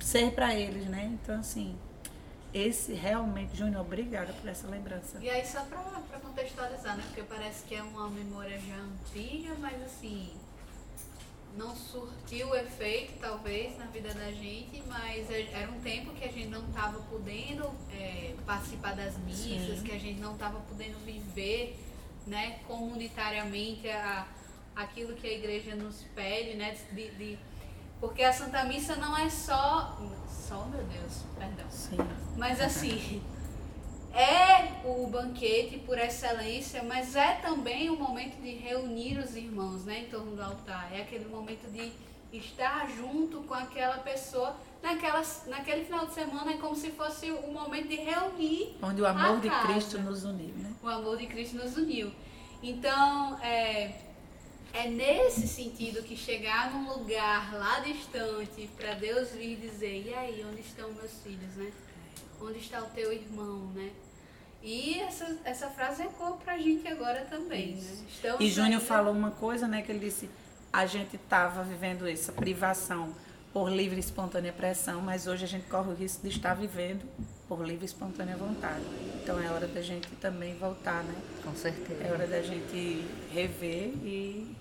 ser 0.00 0.32
para 0.32 0.54
eles, 0.54 0.86
né? 0.86 1.16
Então, 1.22 1.38
assim, 1.38 1.76
esse 2.52 2.92
realmente, 2.92 3.56
Júnior, 3.56 3.80
obrigada 3.82 4.32
por 4.34 4.48
essa 4.48 4.66
lembrança. 4.68 5.18
E 5.20 5.28
aí, 5.30 5.44
só 5.46 5.62
pra 5.64 6.20
contextualizar, 6.20 6.96
né? 6.96 7.02
Porque 7.06 7.22
parece 7.22 7.64
que 7.64 7.74
é 7.74 7.82
uma 7.82 8.08
memória 8.10 8.58
já 8.60 8.76
antiga, 8.76 9.54
mas 9.58 9.82
assim, 9.82 10.32
não 11.56 11.74
surtiu 11.76 12.54
efeito, 12.54 13.14
talvez, 13.20 13.76
na 13.78 13.86
vida 13.86 14.12
da 14.14 14.30
gente, 14.32 14.82
mas 14.86 15.30
é- 15.30 15.50
era 15.52 15.70
um 15.70 15.80
tempo 15.80 16.12
que 16.14 16.24
a 16.24 16.28
gente 16.28 16.48
não 16.48 16.66
estava 16.68 16.98
podendo 17.10 17.70
é, 17.92 18.34
participar 18.46 18.94
das 18.96 19.16
missas, 19.18 19.78
Sim. 19.78 19.84
que 19.84 19.92
a 19.92 19.98
gente 19.98 20.18
não 20.20 20.32
estava 20.34 20.60
podendo 20.60 20.98
viver 21.04 21.78
né, 22.26 22.60
comunitariamente 22.68 23.88
a, 23.90 24.26
aquilo 24.76 25.14
que 25.16 25.26
a 25.26 25.32
igreja 25.32 25.74
nos 25.74 26.02
pede, 26.14 26.56
né? 26.56 26.76
De, 26.92 27.10
de- 27.10 27.38
porque 28.02 28.24
a 28.24 28.32
Santa 28.32 28.64
Missa 28.64 28.96
não 28.96 29.16
é 29.16 29.30
só. 29.30 29.96
Só, 30.28 30.64
meu 30.64 30.82
Deus, 30.82 31.22
perdão. 31.38 31.64
Sim. 31.70 31.96
Mas 32.36 32.60
assim, 32.60 33.22
é 34.12 34.82
o 34.84 35.06
banquete 35.06 35.78
por 35.78 35.96
excelência, 35.96 36.82
mas 36.82 37.14
é 37.14 37.34
também 37.34 37.90
o 37.90 37.96
momento 37.96 38.42
de 38.42 38.56
reunir 38.56 39.18
os 39.18 39.36
irmãos 39.36 39.84
né, 39.84 40.00
em 40.00 40.06
torno 40.06 40.34
do 40.34 40.42
altar. 40.42 40.90
É 40.92 41.02
aquele 41.02 41.26
momento 41.26 41.70
de 41.70 41.92
estar 42.36 42.90
junto 42.90 43.38
com 43.42 43.54
aquela 43.54 43.98
pessoa. 43.98 44.56
Naquela, 44.82 45.22
naquele 45.46 45.84
final 45.84 46.06
de 46.06 46.14
semana 46.14 46.54
é 46.54 46.56
como 46.56 46.74
se 46.74 46.90
fosse 46.90 47.30
o 47.30 47.52
momento 47.52 47.86
de 47.86 47.94
reunir 47.94 48.76
Onde 48.82 49.00
o 49.00 49.06
amor 49.06 49.38
de. 49.38 49.48
Cristo 49.48 50.00
nos 50.00 50.24
uniu, 50.24 50.52
né? 50.56 50.74
o 50.82 50.88
amor 50.88 51.16
de 51.16 51.28
Cristo 51.28 51.56
nos 51.56 51.76
uniu. 51.76 52.10
Então, 52.60 53.38
é, 53.40 53.92
é 54.72 54.88
nesse 54.88 55.46
sentido 55.46 56.02
que 56.02 56.16
chegar 56.16 56.72
num 56.72 56.88
lugar 56.92 57.52
lá 57.54 57.80
distante 57.80 58.68
para 58.76 58.94
Deus 58.94 59.30
vir 59.30 59.56
dizer, 59.56 60.06
e 60.06 60.14
aí, 60.14 60.44
onde 60.50 60.60
estão 60.60 60.90
meus 60.92 61.12
filhos, 61.22 61.54
né? 61.56 61.70
Onde 62.40 62.58
está 62.58 62.80
o 62.80 62.86
teu 62.90 63.12
irmão, 63.12 63.66
né? 63.74 63.90
E 64.62 65.00
essa, 65.00 65.36
essa 65.44 65.68
frase 65.70 66.02
ecoa 66.02 66.36
pra 66.36 66.56
gente 66.56 66.86
agora 66.88 67.22
também, 67.28 67.74
né? 67.74 67.96
Estamos 68.08 68.40
E 68.40 68.48
Júnior 68.48 68.74
ainda- 68.74 68.84
falou 68.84 69.12
uma 69.12 69.30
coisa, 69.32 69.66
né, 69.66 69.82
que 69.82 69.90
ele 69.92 69.98
disse, 69.98 70.30
a 70.72 70.86
gente 70.86 71.16
estava 71.16 71.62
vivendo 71.64 72.06
essa 72.08 72.32
privação 72.32 73.14
por 73.52 73.68
livre 73.70 73.96
e 73.96 74.00
espontânea 74.00 74.52
pressão, 74.52 75.02
mas 75.02 75.26
hoje 75.26 75.44
a 75.44 75.48
gente 75.48 75.66
corre 75.68 75.90
o 75.90 75.94
risco 75.94 76.22
de 76.22 76.34
estar 76.34 76.54
vivendo 76.54 77.04
por 77.46 77.60
livre 77.66 77.84
e 77.84 77.86
espontânea 77.86 78.34
vontade. 78.36 78.82
Então 79.22 79.38
é 79.42 79.50
hora 79.50 79.66
da 79.66 79.82
gente 79.82 80.08
também 80.20 80.54
voltar, 80.56 81.02
né? 81.04 81.14
Com 81.44 81.54
certeza. 81.54 82.02
É 82.02 82.10
hora 82.10 82.26
da 82.26 82.40
gente 82.40 83.04
rever 83.30 83.88
e 84.02 84.56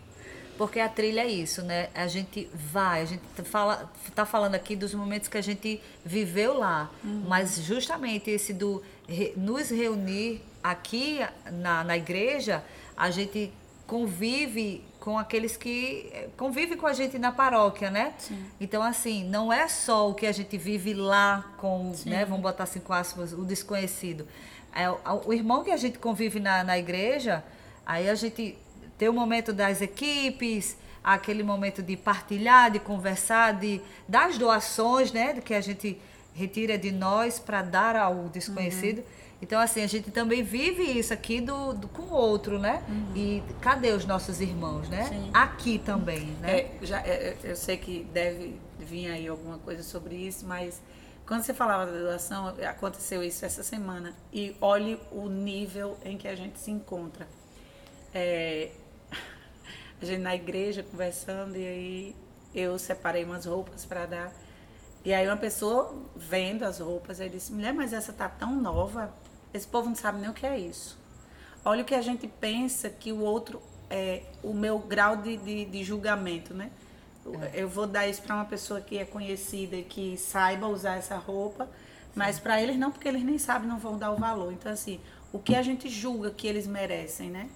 Porque 0.58 0.80
a 0.80 0.88
trilha 0.90 1.22
é 1.22 1.28
isso, 1.28 1.62
né? 1.64 1.90
A 1.96 2.08
gente 2.08 2.50
vai, 2.54 3.02
a 3.02 3.06
gente 3.06 3.22
fala, 3.44 3.92
tá 4.14 4.26
falando 4.26 4.56
aqui 4.56 4.76
dos 4.76 4.94
momentos 4.94 5.28
que 5.28 5.38
a 5.38 5.42
gente 5.42 5.82
viveu 6.06 6.58
lá, 6.58 6.90
mas 7.28 7.58
justamente 7.64 8.30
esse 8.30 8.54
do 8.54 8.82
re- 9.08 9.34
nos 9.36 9.70
reunir 9.70 10.42
aqui 10.64 11.20
na, 11.52 11.84
na 11.84 11.98
igreja, 11.98 12.64
a 12.96 13.10
gente 13.10 13.52
convive 13.88 14.84
com 15.00 15.18
aqueles 15.18 15.58
que 15.58 16.12
convivem 16.38 16.78
com 16.78 16.88
a 16.88 16.94
gente 16.94 17.18
na 17.20 17.32
paróquia, 17.32 17.90
né? 17.92 18.14
Então 18.60 18.82
assim, 18.84 19.24
não 19.24 19.52
é 19.52 19.68
só 19.68 20.10
o 20.10 20.14
que 20.14 20.26
a 20.26 20.32
gente 20.32 20.58
vive 20.58 20.94
lá 20.94 21.52
com, 21.58 21.92
né? 22.06 22.24
Vamos 22.26 22.42
botar 22.42 22.64
assim 22.64 22.80
com 22.80 22.94
aspas, 22.94 23.34
o 23.34 23.44
desconhecido. 23.44 24.28
É 24.74 24.90
o, 24.90 25.00
o 25.26 25.34
irmão 25.34 25.64
que 25.64 25.72
a 25.72 25.78
gente 25.78 25.98
convive 26.00 26.40
na, 26.40 26.64
na 26.64 26.78
igreja, 26.78 27.44
aí 27.86 28.08
a 28.10 28.16
gente 28.16 28.58
tem 29.02 29.10
o 29.10 29.14
momento 29.14 29.52
das 29.52 29.82
equipes, 29.82 30.78
aquele 31.04 31.42
momento 31.42 31.82
de 31.82 31.98
partilhar, 31.98 32.70
de 32.70 32.78
conversar, 32.80 33.54
de 33.60 33.82
das 34.08 34.38
doações, 34.38 35.12
né, 35.12 35.34
do 35.34 35.42
que 35.42 35.56
a 35.56 35.62
gente 35.62 36.00
retira 36.36 36.78
de 36.78 36.92
nós 36.92 37.40
para 37.40 37.64
dar 37.64 37.96
ao 37.96 38.30
desconhecido. 38.30 39.04
Então 39.42 39.60
assim, 39.60 39.82
a 39.82 39.88
gente 39.88 40.12
também 40.12 40.44
vive 40.44 40.84
isso 40.84 41.12
aqui 41.12 41.42
do, 41.42 41.74
do- 41.74 41.88
com 41.88 42.04
o 42.04 42.14
outro, 42.14 42.60
né? 42.60 42.84
E 43.16 43.42
cadê 43.60 43.90
os 43.92 44.06
nossos 44.06 44.40
irmãos, 44.40 44.88
né? 44.88 45.06
Sim. 45.06 45.32
Aqui 45.34 45.80
também, 45.80 46.26
né? 46.40 46.60
É, 46.60 46.72
já, 46.84 47.00
é, 47.00 47.10
é, 47.10 47.38
eu 47.44 47.56
sei 47.56 47.78
que 47.78 48.04
deve 48.14 48.56
vir 48.78 49.10
aí 49.10 49.28
alguma 49.28 49.58
coisa 49.58 49.82
sobre 49.82 50.14
isso, 50.14 50.46
mas 50.46 50.80
quando 51.26 51.42
você 51.42 51.56
falava 51.56 51.92
da 51.92 51.98
doação, 51.98 52.50
aconteceu 52.70 53.24
isso 53.24 53.44
essa 53.44 53.64
semana. 53.64 54.14
E 54.32 54.56
olhe 54.62 55.00
o 55.12 55.28
nível 55.28 55.98
em 56.06 56.20
que 56.20 56.28
a 56.28 56.36
gente 56.36 56.60
se 56.60 56.70
encontra. 56.70 57.28
É, 58.14 58.70
a 60.02 60.06
gente 60.06 60.22
na 60.22 60.36
igreja 60.36 60.84
conversando, 60.84 61.56
e 61.58 61.66
aí 61.66 62.16
eu 62.54 62.78
separei 62.80 63.24
umas 63.24 63.46
roupas 63.46 63.86
para 63.86 64.06
dar. 64.06 64.34
E 65.04 65.14
aí 65.14 65.28
uma 65.28 65.38
pessoa 65.38 65.96
vendo 66.16 66.64
as 66.64 66.80
roupas, 66.80 67.20
aí 67.20 67.30
disse, 67.30 67.52
mulher, 67.52 67.74
mas 67.74 67.94
essa 67.94 68.14
tá 68.14 68.30
tão 68.30 68.56
nova, 68.56 69.14
esse 69.54 69.68
povo 69.68 69.90
não 69.90 69.96
sabe 69.96 70.20
nem 70.20 70.30
o 70.30 70.34
que 70.34 70.46
é 70.46 70.60
isso. 70.60 70.98
Olha 71.64 71.84
o 71.84 71.86
que 71.86 71.96
a 71.96 72.02
gente 72.02 72.28
pensa 72.28 72.90
que 72.90 73.12
o 73.12 73.20
outro 73.22 73.62
é 73.90 74.24
o 74.42 74.54
meu 74.54 74.80
grau 74.80 75.18
de, 75.18 75.38
de, 75.38 75.66
de 75.66 75.84
julgamento, 75.84 76.54
né? 76.54 76.72
Eu 77.54 77.70
vou 77.70 77.86
dar 77.86 78.08
isso 78.08 78.22
para 78.24 78.36
uma 78.36 78.46
pessoa 78.46 78.82
que 78.82 78.98
é 78.98 79.06
conhecida 79.06 79.76
e 79.76 79.84
que 79.84 80.18
saiba 80.18 80.68
usar 80.68 80.96
essa 80.96 81.18
roupa, 81.18 81.70
mas 82.16 82.40
para 82.40 82.62
eles 82.62 82.78
não, 82.78 82.92
porque 82.92 83.08
eles 83.08 83.24
nem 83.24 83.38
sabem, 83.38 83.68
não 83.68 83.78
vão 83.78 83.98
dar 83.98 84.12
o 84.12 84.16
valor. 84.16 84.52
Então, 84.52 84.72
assim, 84.72 85.00
o 85.32 85.38
que 85.38 85.56
a 85.56 85.62
gente 85.62 85.88
julga 85.88 86.32
que 86.32 86.48
eles 86.48 86.66
merecem, 86.66 87.30
né? 87.30 87.50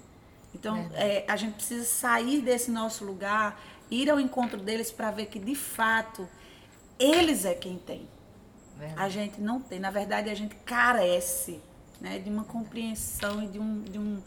Então, 0.55 0.89
é, 0.93 1.25
a 1.27 1.35
gente 1.35 1.55
precisa 1.55 1.83
sair 1.83 2.41
desse 2.41 2.71
nosso 2.71 3.03
lugar, 3.03 3.61
ir 3.91 4.09
ao 4.09 4.19
encontro 4.19 4.57
deles 4.57 4.89
para 4.89 5.11
ver 5.11 5.25
que, 5.25 5.37
de 5.37 5.53
fato, 5.53 6.27
eles 6.97 7.43
é 7.43 7.53
quem 7.53 7.77
tem. 7.77 8.07
Verdade. 8.77 9.01
A 9.01 9.09
gente 9.09 9.41
não 9.41 9.59
tem. 9.59 9.79
Na 9.79 9.91
verdade, 9.91 10.29
a 10.29 10.33
gente 10.33 10.55
carece 10.65 11.59
né, 11.99 12.19
de 12.19 12.29
uma 12.29 12.45
compreensão 12.45 13.43
e 13.43 13.47
de 13.47 13.59
um. 13.59 13.81
De, 13.81 13.99
um, 13.99 14.21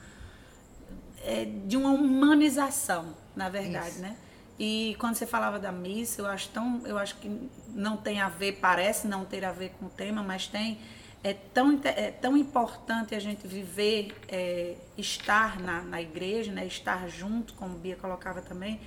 é, 1.25 1.45
de 1.45 1.77
uma 1.77 1.91
humanização, 1.91 3.15
na 3.35 3.49
verdade, 3.49 3.91
Isso. 3.91 4.01
né? 4.01 4.17
E 4.59 4.97
quando 4.99 5.15
você 5.15 5.27
falava 5.27 5.59
da 5.59 5.71
missa, 5.71 6.21
eu 6.21 6.27
acho 6.27 6.49
tão, 6.49 6.83
eu 6.85 6.99
acho 6.99 7.17
que 7.17 7.49
não 7.69 7.97
tem 7.97 8.21
a 8.21 8.29
ver, 8.29 8.59
parece 8.61 9.07
não 9.07 9.25
ter 9.25 9.45
a 9.45 9.53
ver 9.53 9.71
com 9.79 9.87
o 9.87 9.91
tema, 9.91 10.23
mas 10.23 10.47
tem. 10.47 10.79
É 11.23 11.35
tão, 11.35 11.81
é 11.85 12.11
tão 12.13 12.37
importante 12.37 13.15
a 13.15 13.19
gente 13.19 13.47
viver, 13.47 14.15
é, 14.29 14.77
estar 14.97 15.61
na, 15.61 15.83
na 15.83 16.01
igreja, 16.01 16.53
né? 16.53 16.65
estar 16.65 17.09
junto, 17.09 17.55
como 17.55 17.77
Bia 17.77 17.97
colocava 17.97 18.41
também, 18.41 18.81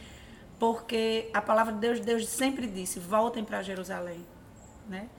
porque 0.58 1.30
a 1.34 1.42
palavra 1.42 1.74
de 1.74 1.80
Deus, 1.80 2.00
Deus 2.00 2.28
sempre 2.28 2.68
disse: 2.68 3.00
voltem 3.00 3.44
para 3.44 3.62
Jerusalém, 3.62 4.26
né? 4.88 5.10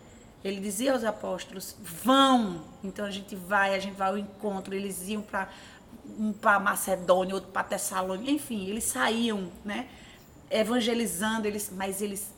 Ele 0.45 0.61
dizia 0.61 0.93
aos 0.93 1.05
apóstolos: 1.05 1.77
vão. 1.81 2.65
Então 2.83 3.05
a 3.05 3.11
gente 3.11 3.37
vai, 3.37 3.75
a 3.75 3.79
gente 3.79 3.95
vai 3.95 4.09
ao 4.09 4.19
encontro. 4.19 4.75
Eles 4.75 5.09
iam 5.09 5.23
para 5.23 5.49
um 6.19 6.33
para 6.33 6.59
Macedônia, 6.59 7.35
outro 7.35 7.51
para 7.51 7.65
Tessalônica, 7.65 8.31
enfim, 8.31 8.67
eles 8.69 8.85
saíam, 8.85 9.51
né? 9.65 9.89
Evangelizando, 10.51 11.47
eles, 11.47 11.71
mas 11.75 12.03
eles, 12.03 12.35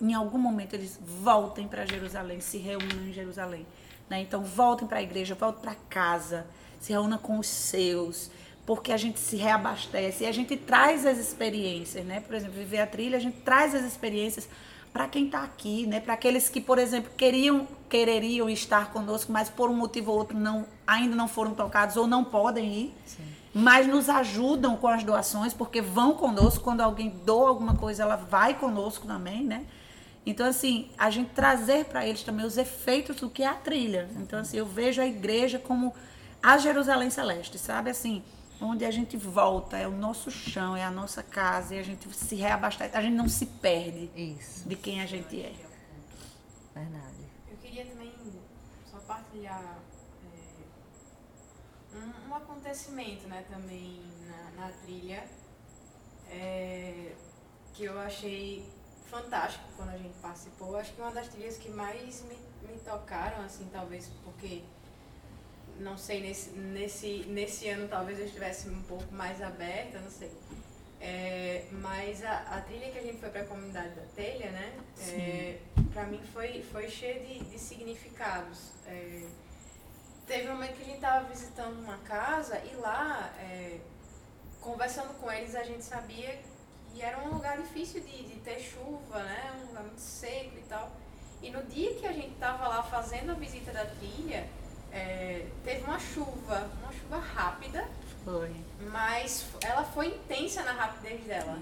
em 0.00 0.14
algum 0.14 0.38
momento, 0.38 0.74
eles 0.74 0.98
voltem 1.22 1.66
para 1.66 1.84
Jerusalém, 1.84 2.40
se 2.40 2.58
reúnem 2.58 3.10
em 3.10 3.12
Jerusalém. 3.12 3.66
Né? 4.08 4.22
Então 4.22 4.42
voltem 4.42 4.86
para 4.86 4.98
a 4.98 5.02
igreja, 5.02 5.34
voltem 5.34 5.62
para 5.62 5.74
casa, 5.88 6.46
se 6.80 6.92
reúna 6.92 7.18
com 7.18 7.38
os 7.38 7.46
seus, 7.46 8.30
porque 8.64 8.92
a 8.92 8.96
gente 8.96 9.18
se 9.18 9.36
reabastece 9.36 10.24
e 10.24 10.26
a 10.26 10.32
gente 10.32 10.56
traz 10.56 11.06
as 11.06 11.18
experiências, 11.18 12.04
né? 12.04 12.20
Por 12.20 12.34
exemplo, 12.34 12.54
viver 12.54 12.80
a 12.80 12.86
trilha, 12.86 13.16
a 13.16 13.20
gente 13.20 13.38
traz 13.38 13.74
as 13.74 13.82
experiências 13.82 14.48
para 14.92 15.06
quem 15.08 15.26
está 15.26 15.42
aqui, 15.42 15.86
né? 15.86 16.00
Para 16.00 16.14
aqueles 16.14 16.48
que, 16.48 16.60
por 16.60 16.78
exemplo, 16.78 17.10
queriam, 17.16 17.66
quereriam 17.88 18.48
estar 18.48 18.92
conosco, 18.92 19.32
mas 19.32 19.48
por 19.48 19.70
um 19.70 19.74
motivo 19.74 20.10
ou 20.12 20.18
outro 20.18 20.38
não, 20.38 20.66
ainda 20.86 21.14
não 21.14 21.28
foram 21.28 21.54
tocados 21.54 21.96
ou 21.96 22.06
não 22.06 22.24
podem 22.24 22.72
ir, 22.72 22.94
mas 23.54 23.86
nos 23.86 24.08
ajudam 24.08 24.76
com 24.76 24.88
as 24.88 25.02
doações, 25.02 25.54
porque 25.54 25.80
vão 25.80 26.14
conosco. 26.14 26.62
Quando 26.62 26.80
alguém 26.80 27.10
doa 27.24 27.48
alguma 27.48 27.74
coisa, 27.74 28.02
ela 28.02 28.16
vai 28.16 28.54
conosco 28.54 29.06
também, 29.06 29.44
né? 29.44 29.64
Então, 30.28 30.46
assim, 30.46 30.90
a 30.98 31.08
gente 31.08 31.30
trazer 31.30 31.86
para 31.86 32.06
eles 32.06 32.22
também 32.22 32.44
os 32.44 32.58
efeitos 32.58 33.16
do 33.16 33.30
que 33.30 33.42
é 33.42 33.46
a 33.46 33.54
trilha. 33.54 34.10
Então, 34.16 34.38
assim, 34.38 34.58
eu 34.58 34.66
vejo 34.66 35.00
a 35.00 35.06
igreja 35.06 35.58
como 35.58 35.94
a 36.42 36.58
Jerusalém 36.58 37.08
Celeste, 37.08 37.58
sabe? 37.58 37.88
Assim, 37.88 38.22
onde 38.60 38.84
a 38.84 38.90
gente 38.90 39.16
volta, 39.16 39.78
é 39.78 39.88
o 39.88 39.90
nosso 39.90 40.30
chão, 40.30 40.76
é 40.76 40.84
a 40.84 40.90
nossa 40.90 41.22
casa, 41.22 41.76
e 41.76 41.78
a 41.78 41.82
gente 41.82 42.14
se 42.14 42.34
reabastece, 42.34 42.94
a 42.94 43.00
gente 43.00 43.14
não 43.14 43.26
se 43.26 43.46
perde 43.46 44.10
Isso, 44.14 44.68
de 44.68 44.76
quem 44.76 45.00
a 45.00 45.06
gente 45.06 45.40
é. 45.40 45.54
verdade. 46.74 47.24
Eu 47.50 47.56
queria 47.56 47.86
também 47.86 48.12
só 48.90 48.98
partilhar 48.98 49.78
é, 51.94 51.96
um, 51.96 52.30
um 52.30 52.34
acontecimento, 52.34 53.26
né, 53.28 53.46
também 53.50 54.02
na, 54.26 54.66
na 54.66 54.72
trilha, 54.72 55.24
é, 56.30 57.12
que 57.72 57.84
eu 57.84 57.98
achei 57.98 58.77
fantástico 59.08 59.64
quando 59.76 59.90
a 59.90 59.98
gente 59.98 60.14
participou. 60.20 60.76
Acho 60.76 60.92
que 60.92 61.00
uma 61.00 61.10
das 61.10 61.28
trilhas 61.28 61.56
que 61.56 61.70
mais 61.70 62.22
me, 62.22 62.36
me 62.70 62.78
tocaram, 62.80 63.42
assim, 63.44 63.68
talvez 63.72 64.10
porque, 64.24 64.62
não 65.80 65.96
sei, 65.96 66.20
nesse, 66.20 66.50
nesse, 66.50 67.24
nesse 67.26 67.68
ano 67.68 67.88
talvez 67.88 68.18
eu 68.18 68.26
estivesse 68.26 68.68
um 68.68 68.82
pouco 68.82 69.12
mais 69.12 69.42
aberta, 69.42 69.98
não 69.98 70.10
sei. 70.10 70.30
É, 71.00 71.64
mas 71.70 72.24
a, 72.24 72.38
a 72.38 72.60
trilha 72.62 72.90
que 72.90 72.98
a 72.98 73.02
gente 73.02 73.18
foi 73.18 73.30
para 73.30 73.42
a 73.42 73.46
comunidade 73.46 73.94
da 73.94 74.02
telha, 74.16 74.50
né? 74.50 74.76
É, 75.12 75.58
pra 75.92 76.04
mim 76.04 76.20
foi, 76.32 76.62
foi 76.62 76.88
cheio 76.88 77.24
de, 77.24 77.44
de 77.44 77.58
significados. 77.58 78.72
É, 78.86 79.26
teve 80.26 80.48
um 80.48 80.54
momento 80.54 80.76
que 80.76 80.82
a 80.82 80.86
gente 80.86 81.00
tava 81.00 81.28
visitando 81.28 81.78
uma 81.80 81.98
casa 81.98 82.58
e 82.64 82.74
lá, 82.76 83.32
é, 83.38 83.78
conversando 84.60 85.14
com 85.20 85.30
eles, 85.30 85.54
a 85.54 85.62
gente 85.62 85.84
sabia 85.84 86.40
que 86.98 87.04
era 87.04 87.16
um 87.20 87.28
lugar 87.32 87.56
difícil 87.58 88.00
de, 88.00 88.24
de 88.24 88.34
ter 88.40 88.58
chuva, 88.58 89.22
né? 89.22 89.52
Um 89.62 89.66
lugar 89.68 89.84
muito 89.84 90.00
seco 90.00 90.58
e 90.58 90.62
tal. 90.68 90.90
E 91.40 91.48
no 91.48 91.62
dia 91.62 91.94
que 91.94 92.04
a 92.04 92.12
gente 92.12 92.34
tava 92.40 92.66
lá 92.66 92.82
fazendo 92.82 93.30
a 93.30 93.34
visita 93.34 93.70
da 93.70 93.84
trilha, 93.86 94.44
é, 94.90 95.46
teve 95.62 95.84
uma 95.84 95.98
chuva, 96.00 96.68
uma 96.82 96.92
chuva 96.92 97.18
rápida, 97.18 97.86
Foi. 98.24 98.52
mas 98.90 99.46
ela 99.62 99.84
foi 99.84 100.08
intensa 100.08 100.64
na 100.64 100.72
rapidez 100.72 101.22
dela. 101.24 101.56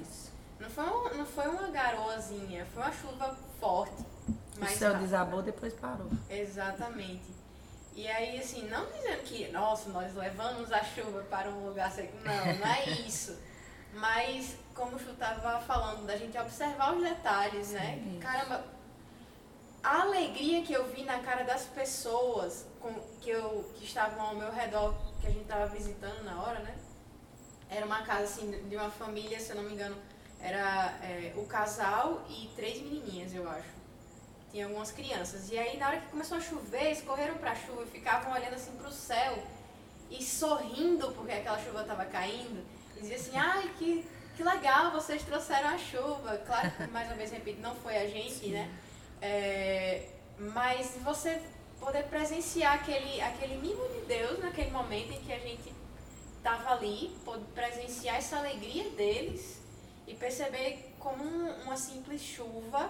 Não 0.58 0.70
foi, 0.70 0.84
um- 0.84 1.18
não 1.18 1.26
foi 1.26 1.46
uma 1.48 1.68
garoazinha, 1.68 2.66
foi 2.72 2.82
uma 2.82 2.92
chuva 2.92 3.36
forte. 3.60 4.02
O 4.56 4.60
mais 4.60 4.78
céu 4.78 4.88
rápida. 4.92 5.04
desabou, 5.06 5.42
depois 5.42 5.74
parou. 5.74 6.08
Exatamente. 6.30 7.36
E 7.94 8.08
aí, 8.08 8.38
assim, 8.38 8.66
não 8.68 8.86
dizendo 8.90 9.22
que, 9.24 9.48
nossa, 9.48 9.90
nós 9.90 10.14
levamos 10.14 10.72
a 10.72 10.82
chuva 10.82 11.20
para 11.28 11.50
um 11.50 11.66
lugar 11.66 11.92
seco. 11.92 12.16
Não, 12.24 12.54
não 12.56 12.66
é 12.66 12.88
isso. 13.06 13.36
Mas, 13.96 14.56
como 14.74 14.96
o 14.96 14.98
Chu 14.98 15.10
estava 15.10 15.60
falando, 15.60 16.06
da 16.06 16.16
gente 16.16 16.38
observar 16.38 16.94
os 16.94 17.02
detalhes, 17.02 17.70
né? 17.70 18.00
Sim. 18.02 18.18
Caramba, 18.20 18.64
a 19.82 20.02
alegria 20.02 20.62
que 20.62 20.72
eu 20.72 20.86
vi 20.88 21.02
na 21.02 21.18
cara 21.20 21.44
das 21.44 21.64
pessoas 21.64 22.66
com, 22.80 22.92
que, 23.20 23.30
eu, 23.30 23.70
que 23.76 23.84
estavam 23.84 24.20
ao 24.20 24.36
meu 24.36 24.52
redor, 24.52 24.94
que 25.20 25.26
a 25.26 25.30
gente 25.30 25.42
estava 25.42 25.66
visitando 25.66 26.22
na 26.24 26.42
hora, 26.42 26.58
né? 26.60 26.74
Era 27.70 27.86
uma 27.86 28.02
casa, 28.02 28.24
assim, 28.24 28.50
de 28.68 28.76
uma 28.76 28.90
família, 28.90 29.40
se 29.40 29.50
eu 29.50 29.56
não 29.56 29.64
me 29.64 29.72
engano, 29.72 29.96
era 30.40 30.98
é, 31.02 31.32
o 31.36 31.46
casal 31.46 32.24
e 32.28 32.48
três 32.54 32.80
menininhas, 32.80 33.34
eu 33.34 33.48
acho 33.48 33.76
tinha 34.56 34.64
algumas 34.64 34.90
crianças. 34.90 35.50
E 35.50 35.58
aí, 35.58 35.76
na 35.76 35.88
hora 35.88 36.00
que 36.00 36.08
começou 36.08 36.38
a 36.38 36.40
chover, 36.40 36.86
eles 36.86 37.02
correram 37.02 37.36
pra 37.36 37.54
chuva 37.54 37.82
e 37.82 37.90
ficavam 37.90 38.32
olhando 38.32 38.54
assim 38.54 38.72
pro 38.72 38.90
céu 38.90 39.42
e 40.10 40.22
sorrindo 40.22 41.12
porque 41.12 41.32
aquela 41.32 41.58
chuva 41.58 41.82
estava 41.82 42.06
caindo. 42.06 42.64
E 42.96 43.00
diziam 43.00 43.16
assim: 43.20 43.36
ai, 43.36 43.70
que, 43.78 44.06
que 44.36 44.42
legal, 44.42 44.90
vocês 44.92 45.22
trouxeram 45.22 45.68
a 45.70 45.78
chuva. 45.78 46.38
Claro 46.46 46.70
que, 46.72 46.86
mais 46.88 47.06
uma 47.08 47.16
vez, 47.16 47.30
repito, 47.30 47.60
não 47.60 47.74
foi 47.76 47.96
a 47.96 48.08
gente, 48.08 48.48
né? 48.48 48.70
É, 49.20 50.08
mas 50.38 50.96
você 51.02 51.40
poder 51.80 52.04
presenciar 52.04 52.74
aquele, 52.74 53.20
aquele 53.20 53.56
mimo 53.58 53.86
de 53.88 54.00
Deus 54.06 54.38
naquele 54.40 54.70
momento 54.70 55.12
em 55.12 55.20
que 55.20 55.32
a 55.32 55.38
gente 55.38 55.72
estava 56.38 56.72
ali, 56.74 57.16
poder 57.24 57.44
presenciar 57.54 58.16
essa 58.16 58.36
alegria 58.38 58.88
deles 58.90 59.60
e 60.06 60.14
perceber 60.14 60.94
como 60.98 61.22
um- 61.24 61.62
uma 61.62 61.76
simples 61.76 62.20
chuva 62.20 62.88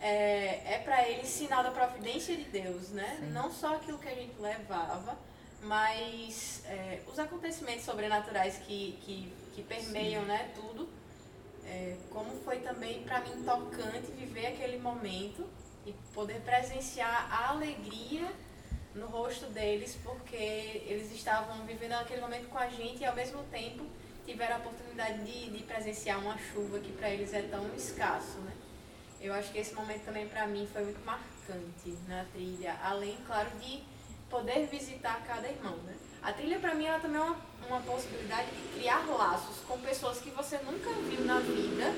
é, 0.00 0.74
é 0.74 0.82
para 0.84 1.08
eles 1.08 1.28
sinal 1.28 1.62
da 1.62 1.70
providência 1.70 2.36
de 2.36 2.44
Deus, 2.44 2.90
né? 2.90 3.18
Não 3.32 3.50
só 3.52 3.76
aquilo 3.76 3.98
que 3.98 4.08
a 4.08 4.14
gente 4.14 4.34
levava, 4.40 5.16
mas 5.62 6.62
é, 6.66 7.00
os 7.06 7.18
acontecimentos 7.18 7.84
sobrenaturais 7.84 8.58
que, 8.58 8.98
que, 9.04 9.32
que 9.56 9.62
permeiam 9.62 10.22
né, 10.26 10.52
tudo. 10.54 10.86
É, 11.64 11.96
como 12.10 12.30
foi 12.44 12.58
também 12.58 13.02
para 13.02 13.22
mim 13.22 13.42
tocante 13.42 14.12
viver 14.12 14.46
aquele 14.48 14.78
momento 14.78 15.48
e 15.84 15.92
poder 16.14 16.40
presenciar 16.42 17.26
a 17.32 17.48
alegria 17.48 18.30
no 18.94 19.06
rosto 19.06 19.46
deles, 19.46 19.98
porque 20.04 20.36
eles 20.36 21.10
estavam 21.12 21.66
vivendo 21.66 21.92
aquele 21.94 22.20
momento 22.20 22.48
com 22.48 22.58
a 22.58 22.68
gente 22.68 23.00
e 23.00 23.04
ao 23.04 23.16
mesmo 23.16 23.42
tempo 23.44 23.84
tiveram 24.24 24.56
a 24.56 24.58
oportunidade 24.58 25.24
de, 25.24 25.50
de 25.50 25.62
presenciar 25.64 26.20
uma 26.20 26.38
chuva 26.38 26.78
que 26.78 26.92
para 26.92 27.10
eles 27.10 27.32
é 27.32 27.42
tão 27.42 27.74
escasso, 27.74 28.38
né? 28.38 28.52
Eu 29.20 29.32
acho 29.34 29.50
que 29.50 29.58
esse 29.58 29.74
momento 29.74 30.04
também 30.04 30.28
para 30.28 30.46
mim 30.46 30.68
foi 30.72 30.84
muito 30.84 31.04
marcante 31.04 31.98
na 32.06 32.24
trilha, 32.32 32.78
além, 32.82 33.16
claro, 33.26 33.50
de 33.58 33.82
poder 34.30 34.66
visitar 34.66 35.22
cada 35.26 35.48
irmão, 35.48 35.76
né? 35.78 35.94
A 36.26 36.32
trilha 36.32 36.58
para 36.58 36.74
mim 36.74 36.86
ela 36.86 36.98
também 36.98 37.20
é 37.20 37.22
uma, 37.22 37.36
uma 37.68 37.80
possibilidade 37.82 38.48
de 38.50 38.80
criar 38.80 39.06
laços 39.06 39.58
com 39.68 39.78
pessoas 39.78 40.18
que 40.18 40.28
você 40.30 40.58
nunca 40.58 40.90
viu 40.90 41.24
na 41.24 41.38
vida 41.38 41.94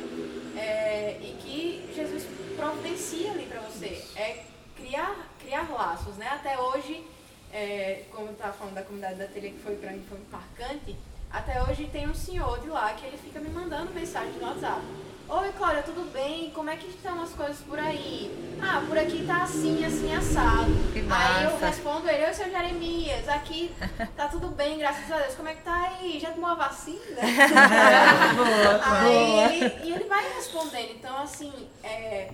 é, 0.55 1.17
e 1.23 1.35
que 1.41 1.95
Jesus 1.95 2.25
providencia 2.55 3.33
ali 3.33 3.47
para 3.47 3.61
você. 3.63 4.05
É 4.15 4.45
criar, 4.77 5.17
criar 5.41 5.71
laços, 5.71 6.17
né? 6.17 6.29
Até 6.29 6.61
hoje, 6.61 7.03
é, 7.51 8.05
como 8.11 8.27
eu 8.27 8.33
estava 8.33 8.53
falando 8.53 8.75
da 8.75 8.83
comunidade 8.83 9.19
da 9.19 9.29
trilha 9.29 9.49
que 9.49 9.61
foi 9.61 9.77
para 9.77 9.93
mim 9.93 10.05
foi 10.07 10.19
marcante, 10.31 10.95
até 11.31 11.63
hoje 11.63 11.89
tem 11.91 12.07
um 12.07 12.15
senhor 12.15 12.61
de 12.61 12.69
lá 12.69 12.93
que 12.93 13.07
ele 13.07 13.17
fica 13.17 13.41
me 13.41 13.49
mandando 13.49 13.95
mensagem 13.95 14.33
no 14.33 14.47
WhatsApp. 14.47 14.83
Oi, 15.31 15.53
Cláudia, 15.59 15.83
tudo 15.83 16.11
bem? 16.11 16.51
Como 16.53 16.71
é 16.71 16.77
que 16.77 16.89
estão 16.89 17.23
as 17.23 17.35
coisas 17.35 17.59
por 17.59 17.79
aí? 17.79 18.57
Ah, 18.63 18.83
por 18.89 18.97
aqui 18.97 19.27
tá 19.27 19.43
assim, 19.43 19.85
assim, 19.85 20.11
assado. 20.15 20.71
Que 20.91 21.01
Aí 21.01 21.45
eu 21.45 21.51
massa. 21.51 21.67
respondo 21.67 22.09
ele, 22.09 22.25
oi, 22.25 22.33
seu 22.33 22.51
Jeremias, 22.51 23.29
aqui 23.29 23.71
tá 24.17 24.29
tudo 24.29 24.49
bem, 24.49 24.79
graças 24.79 25.13
a 25.13 25.19
Deus. 25.19 25.35
Como 25.35 25.51
é 25.51 25.55
que 25.55 25.63
tá 25.63 25.75
aí? 25.83 26.19
Já 26.19 26.31
tomou 26.31 26.49
a 26.49 26.55
vacina? 26.55 27.21
Aí 28.83 29.55
ele, 29.61 29.81
e 29.85 29.93
ele 29.93 30.05
vai 30.05 30.33
respondendo. 30.35 30.93
Então, 30.93 31.19
assim, 31.19 31.53
é, 31.85 32.31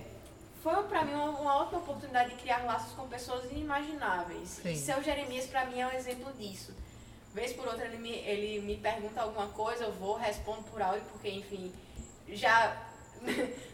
foi 0.63 0.81
pra 0.83 1.03
mim 1.03 1.15
uma, 1.15 1.31
uma 1.31 1.57
ótima 1.63 1.79
oportunidade 1.79 2.29
de 2.29 2.35
criar 2.37 2.63
laços 2.63 2.93
com 2.93 3.09
pessoas 3.09 3.51
inimagináveis. 3.51 4.61
Sim. 4.63 4.71
E 4.71 4.77
seu 4.77 5.03
Jeremias, 5.03 5.47
pra 5.47 5.65
mim, 5.65 5.81
é 5.81 5.87
um 5.87 5.91
exemplo 5.91 6.31
disso. 6.39 6.73
Vez 7.33 7.51
por 7.51 7.67
outra, 7.67 7.83
ele 7.87 7.97
me, 7.97 8.11
ele 8.11 8.61
me 8.61 8.77
pergunta 8.77 9.21
alguma 9.21 9.47
coisa, 9.47 9.83
eu 9.83 9.91
vou, 9.91 10.15
respondo 10.15 10.63
por 10.63 10.81
áudio, 10.81 11.03
porque, 11.11 11.27
enfim, 11.29 11.73
já 12.29 12.75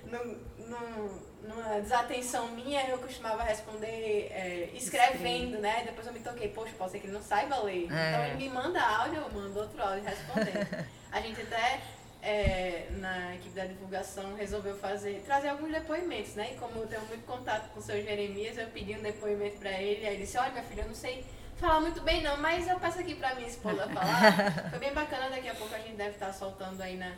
no, 0.05 0.25
no- 0.67 1.31
numa 1.41 1.81
desatenção 1.81 2.49
minha, 2.49 2.87
eu 2.87 2.99
costumava 2.99 3.41
responder 3.43 4.27
é, 4.31 4.69
escrevendo, 4.75 5.57
né? 5.59 5.81
Depois 5.85 6.05
eu 6.05 6.13
me 6.13 6.19
toquei, 6.19 6.49
poxa, 6.49 6.71
pode 6.77 6.91
ser 6.91 6.99
que 6.99 7.07
ele 7.07 7.13
não 7.13 7.21
saiba 7.23 7.57
ler. 7.63 7.85
Então 7.85 7.97
É. 7.97 8.27
ele 8.29 8.37
me 8.37 8.49
manda 8.49 8.79
áudio, 8.79 9.21
eu 9.21 9.29
mando 9.31 9.59
outro 9.59 9.81
áudio 9.81 10.03
respondendo. 10.03 10.85
A 11.11 11.19
gente 11.19 11.41
até, 11.41 11.81
é, 12.21 12.85
na 12.91 13.33
equipe 13.35 13.55
da 13.55 13.65
divulgação, 13.65 14.35
resolveu 14.35 14.77
fazer, 14.77 15.23
trazer 15.25 15.49
alguns 15.49 15.71
depoimentos, 15.71 16.35
né? 16.35 16.51
E 16.53 16.57
como 16.57 16.77
eu 16.79 16.87
tenho 16.87 17.01
muito 17.07 17.25
contato 17.25 17.69
com 17.73 17.79
o 17.79 17.83
seu 17.83 18.01
Jeremias, 18.01 18.57
eu 18.57 18.67
pedi 18.67 18.93
um 18.93 19.01
depoimento 19.01 19.57
pra 19.57 19.71
ele, 19.71 20.05
aí 20.07 20.13
ele 20.13 20.23
disse, 20.25 20.37
olha 20.37 20.51
minha 20.51 20.63
filha, 20.63 20.83
eu 20.83 20.87
não 20.87 20.95
sei 20.95 21.25
falar 21.57 21.81
muito 21.81 22.01
bem 22.01 22.21
não, 22.21 22.37
mas 22.37 22.67
eu 22.67 22.79
peço 22.79 22.99
aqui 22.99 23.15
pra 23.15 23.33
minha 23.35 23.47
esposa 23.47 23.87
falar. 23.89 24.69
Foi 24.69 24.79
bem 24.79 24.93
bacana, 24.93 25.29
daqui 25.31 25.49
a 25.49 25.55
pouco 25.55 25.73
a 25.73 25.79
gente 25.79 25.95
deve 25.95 26.11
estar 26.11 26.31
soltando 26.33 26.81
aí 26.81 26.95
na, 26.97 27.11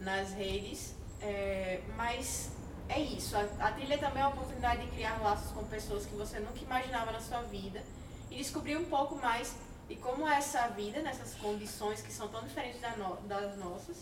nas 0.00 0.32
redes. 0.32 0.94
É, 1.20 1.80
mas 1.96 2.50
é 2.88 3.00
isso, 3.00 3.36
a, 3.36 3.40
a 3.66 3.72
trilha 3.72 3.98
também 3.98 4.22
é 4.22 4.26
uma 4.26 4.34
oportunidade 4.34 4.82
de 4.86 4.90
criar 4.92 5.20
laços 5.20 5.50
com 5.52 5.64
pessoas 5.64 6.06
que 6.06 6.14
você 6.14 6.38
nunca 6.38 6.58
imaginava 6.60 7.10
na 7.12 7.20
sua 7.20 7.42
vida 7.42 7.82
e 8.30 8.36
descobrir 8.36 8.76
um 8.76 8.84
pouco 8.84 9.16
mais 9.16 9.54
de 9.88 9.96
como 9.96 10.28
é 10.28 10.36
essa 10.36 10.68
vida, 10.68 11.00
nessas 11.02 11.34
condições 11.34 12.00
que 12.00 12.12
são 12.12 12.28
tão 12.28 12.42
diferentes 12.44 12.80
da 12.80 12.96
no- 12.96 13.16
das 13.22 13.56
nossas, 13.56 13.96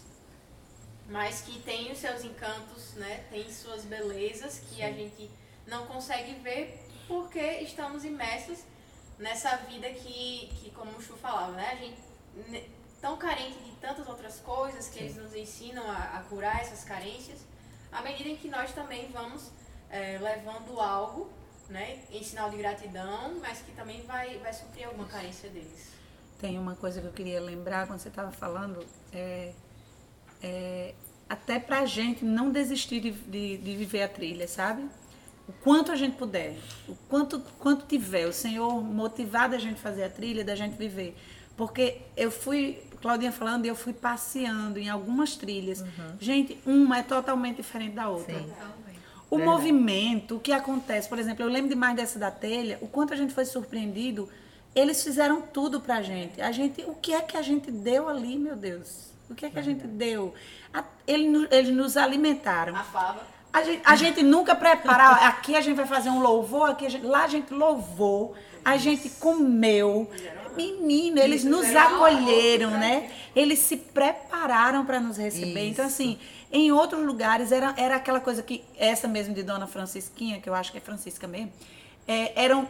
mas 1.09 1.41
que 1.41 1.61
tem 1.61 1.91
os 1.93 1.99
seus 1.99 2.25
encantos, 2.25 2.95
né? 2.95 3.25
tem 3.31 3.51
suas 3.51 3.85
belezas 3.85 4.59
que 4.69 4.83
a 4.83 4.93
gente 4.93 5.31
não 5.67 5.87
consegue 5.87 6.35
ver 6.41 6.87
porque 7.09 7.41
estamos 7.61 8.05
imersos 8.05 8.59
nessa 9.19 9.57
vida 9.59 9.89
que, 9.91 10.49
que 10.61 10.71
como 10.75 10.91
o 10.99 11.03
Chu 11.03 11.15
falava, 11.17 11.53
né? 11.53 11.71
A 11.73 11.77
gente 11.77 12.71
tão 13.07 13.16
carente 13.16 13.57
de 13.61 13.71
tantas 13.81 14.09
outras 14.09 14.40
coisas 14.40 14.88
que 14.88 14.99
eles 14.99 15.14
nos 15.14 15.33
ensinam 15.33 15.88
a, 15.88 16.19
a 16.19 16.21
curar 16.29 16.61
essas 16.61 16.83
carências, 16.83 17.38
à 17.92 18.03
medida 18.03 18.29
em 18.29 18.37
que 18.37 18.49
nós 18.49 18.73
também 18.73 19.09
vamos 19.12 19.49
eh, 19.88 20.19
levando 20.21 20.81
algo, 20.81 21.31
né, 21.71 22.01
em 22.11 22.21
sinal 22.25 22.51
de 22.51 22.57
gratidão, 22.57 23.37
mas 23.40 23.61
que 23.61 23.71
também 23.77 24.03
vai, 24.03 24.38
vai 24.38 24.53
suprir 24.53 24.88
alguma 24.88 25.07
carência 25.07 25.49
deles. 25.49 25.92
Tem 26.40 26.59
uma 26.59 26.75
coisa 26.75 27.01
que 27.01 27.07
eu 27.07 27.12
queria 27.12 27.40
lembrar 27.40 27.87
quando 27.87 28.01
você 28.01 28.09
estava 28.09 28.33
falando, 28.33 28.85
é, 29.12 29.53
é, 30.42 30.92
até 31.29 31.61
pra 31.61 31.87
gente 31.87 32.25
não 32.25 32.51
desistir 32.51 32.99
de, 32.99 33.12
de, 33.12 33.57
de 33.57 33.77
viver 33.77 34.03
a 34.03 34.09
trilha, 34.09 34.49
sabe? 34.49 34.85
O 35.49 35.53
quanto 35.53 35.92
a 35.92 35.97
gente 35.97 36.16
puder, 36.16 36.57
o 36.88 36.97
quanto, 37.09 37.38
quanto 37.61 37.87
tiver, 37.87 38.27
o 38.27 38.33
Senhor 38.33 38.83
motivado 38.83 39.55
a 39.55 39.59
gente 39.61 39.81
fazer 39.81 40.03
a 40.03 40.11
trilha, 40.11 40.45
da 40.45 40.57
gente 40.57 40.77
viver. 40.77 41.16
Porque 41.57 41.98
eu 42.17 42.31
fui, 42.31 42.79
Claudinha 43.00 43.33
falando, 43.33 43.65
eu 43.67 43.75
fui 43.75 43.92
passeando 43.92 44.79
em 44.79 44.88
algumas 44.88 45.37
trilhas. 45.37 45.85
Gente, 46.21 46.59
uma 46.67 46.98
é 46.98 47.02
totalmente 47.02 47.57
diferente 47.57 47.94
da 47.94 48.09
outra. 48.09 48.38
Sim. 48.38 48.50
O 49.29 49.38
Verdade. 49.38 49.57
movimento, 49.59 50.37
o 50.37 50.40
que 50.40 50.52
acontece, 50.52 51.09
por 51.09 51.19
exemplo, 51.19 51.42
eu 51.44 51.48
lembro 51.48 51.69
demais 51.69 51.96
dessa 51.96 52.19
da 52.19 52.31
telha, 52.31 52.79
o 52.81 52.87
quanto 52.87 53.13
a 53.13 53.17
gente 53.17 53.33
foi 53.35 53.44
surpreendido. 53.44 54.29
Eles 54.75 55.02
fizeram 55.02 55.40
tudo 55.40 55.81
pra 55.81 56.02
gente. 56.02 56.40
A 56.40 56.52
gente, 56.52 56.83
o 56.83 56.94
que 56.94 57.13
é 57.15 57.21
que 57.23 57.37
a 57.37 57.42
gente 57.42 57.71
deu 57.71 58.09
ali, 58.09 58.37
meu 58.38 58.54
Deus? 58.54 59.11
O 59.29 59.35
que 59.35 59.46
é 59.46 59.50
que 59.50 59.59
a 59.59 59.63
gente 59.63 59.87
deu? 59.87 60.35
A- 60.73 60.85
ele 61.07 61.27
no- 61.29 61.48
eles 61.50 61.75
nos 61.75 61.96
alimentaram. 61.96 62.77
A 62.77 62.85
fava. 62.85 63.21
A 63.52 63.63
gente, 63.63 63.83
a 63.85 63.96
gente 63.96 64.23
nunca 64.23 64.54
prepara. 64.54 65.27
Aqui 65.27 65.57
a 65.57 65.61
gente 65.63 65.77
vai 65.77 65.87
fazer 65.87 66.11
um 66.11 66.21
louvor, 66.21 66.71
aqui 66.71 66.85
a 66.87 66.90
gente- 66.90 67.07
lá 67.07 67.25
a 67.25 67.29
gente 67.29 67.52
louvou, 67.54 68.35
a 68.65 68.77
gente 68.77 69.09
comeu. 69.19 70.09
Menino, 70.57 71.19
eles 71.19 71.44
nos 71.44 71.75
acolheram, 71.75 72.71
né? 72.71 73.11
Eles 73.35 73.59
se 73.61 73.77
prepararam 73.77 74.85
para 74.85 74.98
nos 74.98 75.17
receber. 75.17 75.69
Então, 75.69 75.87
Isso. 75.87 75.94
assim, 75.94 76.19
Em 76.50 76.71
outros 76.73 77.04
lugares 77.04 77.50
era, 77.52 77.75
era 77.77 77.96
aquela 77.96 78.21
coisa 78.21 78.42
que, 78.42 78.65
essa 78.79 79.09
mesmo 79.09 79.35
de 79.35 79.42
Dona 79.42 79.67
Francisquinha, 79.67 80.40
que 80.40 80.48
eu 80.48 80.54
acho 80.54 80.71
que 80.73 80.79
é 80.79 80.81
Francisca 80.81 81.27
mesmo, 81.27 81.52
é, 82.07 82.33
eram 82.40 82.69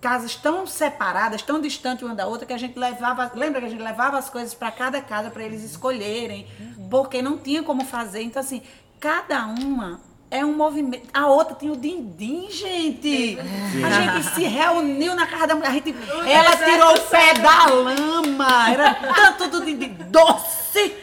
casas 0.00 0.36
tão 0.36 0.66
separadas, 0.66 1.42
tão 1.42 1.60
distantes 1.60 2.04
uma 2.04 2.14
da 2.14 2.26
outra, 2.26 2.46
que 2.46 2.52
a 2.52 2.58
gente 2.58 2.78
levava, 2.78 3.30
lembra 3.34 3.60
que 3.60 3.66
a 3.66 3.70
gente 3.70 3.82
levava 3.82 4.16
as 4.16 4.30
coisas 4.30 4.54
para 4.54 4.70
cada 4.70 5.00
casa 5.02 5.30
para 5.30 5.42
eles 5.42 5.64
escolherem, 5.64 6.46
porque 6.88 7.20
não 7.20 7.36
tinha 7.36 7.62
como 7.62 7.84
fazer. 7.84 8.22
Então, 8.22 8.40
assim, 8.40 8.62
cada 9.00 9.46
uma 9.46 10.00
é 10.30 10.44
um 10.44 10.54
movimento. 10.54 11.08
A 11.12 11.26
outra 11.26 11.54
tinha 11.54 11.72
o 11.72 11.76
din-din, 11.76 12.48
gente. 12.50 13.38
A 13.84 13.90
gente 13.90 14.34
se 14.34 14.44
reuniu 14.44 15.14
na 15.14 15.26
casa 15.26 15.48
da 15.48 15.54
mulher. 15.54 15.70
A 15.70 15.72
gente, 15.72 15.94
ela 16.26 16.56
tirou 16.56 16.94
o 16.94 17.00
pé 17.00 17.34
da 17.34 17.66
lama. 17.66 18.70
Era 18.70 18.94
tanto 18.94 19.48
do 19.48 19.64
din-din. 19.64 19.96
Doce! 20.10 20.94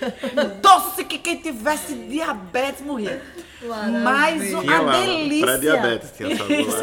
Doce 0.61 1.03
que 1.05 1.17
quem 1.17 1.37
tivesse 1.37 1.93
diabetes 1.95 2.81
morria. 2.85 3.21
Mas 4.03 4.53
o- 4.53 4.61
Tinha 4.61 4.77
a 4.77 4.81
lá, 4.81 4.99
delícia. 5.01 5.45
pré-diabetes 5.47 6.11
tinha 6.15 6.33
essa 6.33 6.43
Isso, 6.53 6.77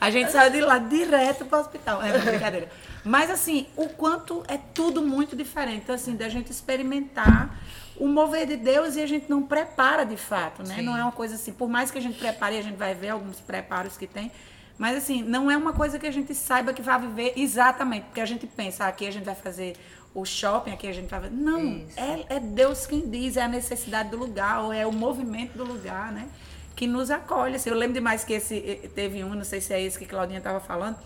A 0.00 0.10
gente 0.10 0.30
saiu 0.30 0.52
de 0.52 0.60
lá 0.60 0.78
direto 0.78 1.44
para 1.46 1.58
o 1.58 1.60
hospital. 1.60 2.00
É 2.02 2.16
brincadeira. 2.16 2.68
Mas 3.04 3.28
assim, 3.30 3.66
o 3.76 3.88
quanto 3.88 4.44
é 4.46 4.56
tudo 4.72 5.02
muito 5.02 5.34
diferente. 5.34 5.78
Então, 5.82 5.94
assim, 5.94 6.14
da 6.14 6.28
gente 6.28 6.52
experimentar 6.52 7.58
o 7.98 8.08
mover 8.08 8.46
de 8.46 8.56
Deus 8.56 8.96
e 8.96 9.02
a 9.02 9.06
gente 9.06 9.28
não 9.28 9.42
prepara 9.42 10.04
de 10.04 10.16
fato, 10.16 10.62
né? 10.62 10.82
Não 10.82 10.96
é 10.96 11.02
uma 11.02 11.12
coisa 11.12 11.34
assim, 11.34 11.52
por 11.52 11.68
mais 11.68 11.90
que 11.90 11.98
a 11.98 12.00
gente 12.00 12.18
prepare, 12.18 12.56
a 12.56 12.62
gente 12.62 12.76
vai 12.76 12.94
ver 12.94 13.10
alguns 13.10 13.40
preparos 13.40 13.96
que 13.96 14.06
tem. 14.06 14.30
Mas 14.78 14.96
assim, 14.96 15.22
não 15.22 15.50
é 15.50 15.56
uma 15.56 15.72
coisa 15.72 15.98
que 15.98 16.06
a 16.06 16.10
gente 16.10 16.34
saiba 16.34 16.72
que 16.72 16.80
vai 16.80 17.00
viver 17.00 17.32
exatamente. 17.36 18.04
Porque 18.04 18.20
a 18.20 18.26
gente 18.26 18.46
pensa, 18.46 18.84
ah, 18.84 18.88
aqui 18.88 19.06
a 19.06 19.10
gente 19.10 19.24
vai 19.24 19.34
fazer 19.34 19.76
o 20.14 20.24
shopping, 20.24 20.72
aqui 20.72 20.86
a 20.86 20.92
gente 20.92 21.08
vai 21.08 21.20
fazer. 21.20 21.34
Não, 21.34 21.84
é, 21.96 22.36
é 22.36 22.40
Deus 22.40 22.86
quem 22.86 23.08
diz, 23.08 23.36
é 23.36 23.42
a 23.42 23.48
necessidade 23.48 24.10
do 24.10 24.16
lugar, 24.16 24.62
ou 24.62 24.72
é 24.72 24.86
o 24.86 24.92
movimento 24.92 25.58
do 25.58 25.64
lugar, 25.64 26.12
né? 26.12 26.28
Que 26.76 26.86
nos 26.86 27.10
acolhe. 27.10 27.56
Assim, 27.56 27.70
eu 27.70 27.76
lembro 27.76 27.94
demais 27.94 28.24
que 28.24 28.32
esse 28.32 28.56
eh, 28.56 28.88
teve 28.94 29.24
um, 29.24 29.34
não 29.34 29.44
sei 29.44 29.60
se 29.60 29.74
é 29.74 29.82
esse 29.82 29.98
que 29.98 30.06
Claudinha 30.06 30.38
estava 30.38 30.60
falando, 30.60 30.96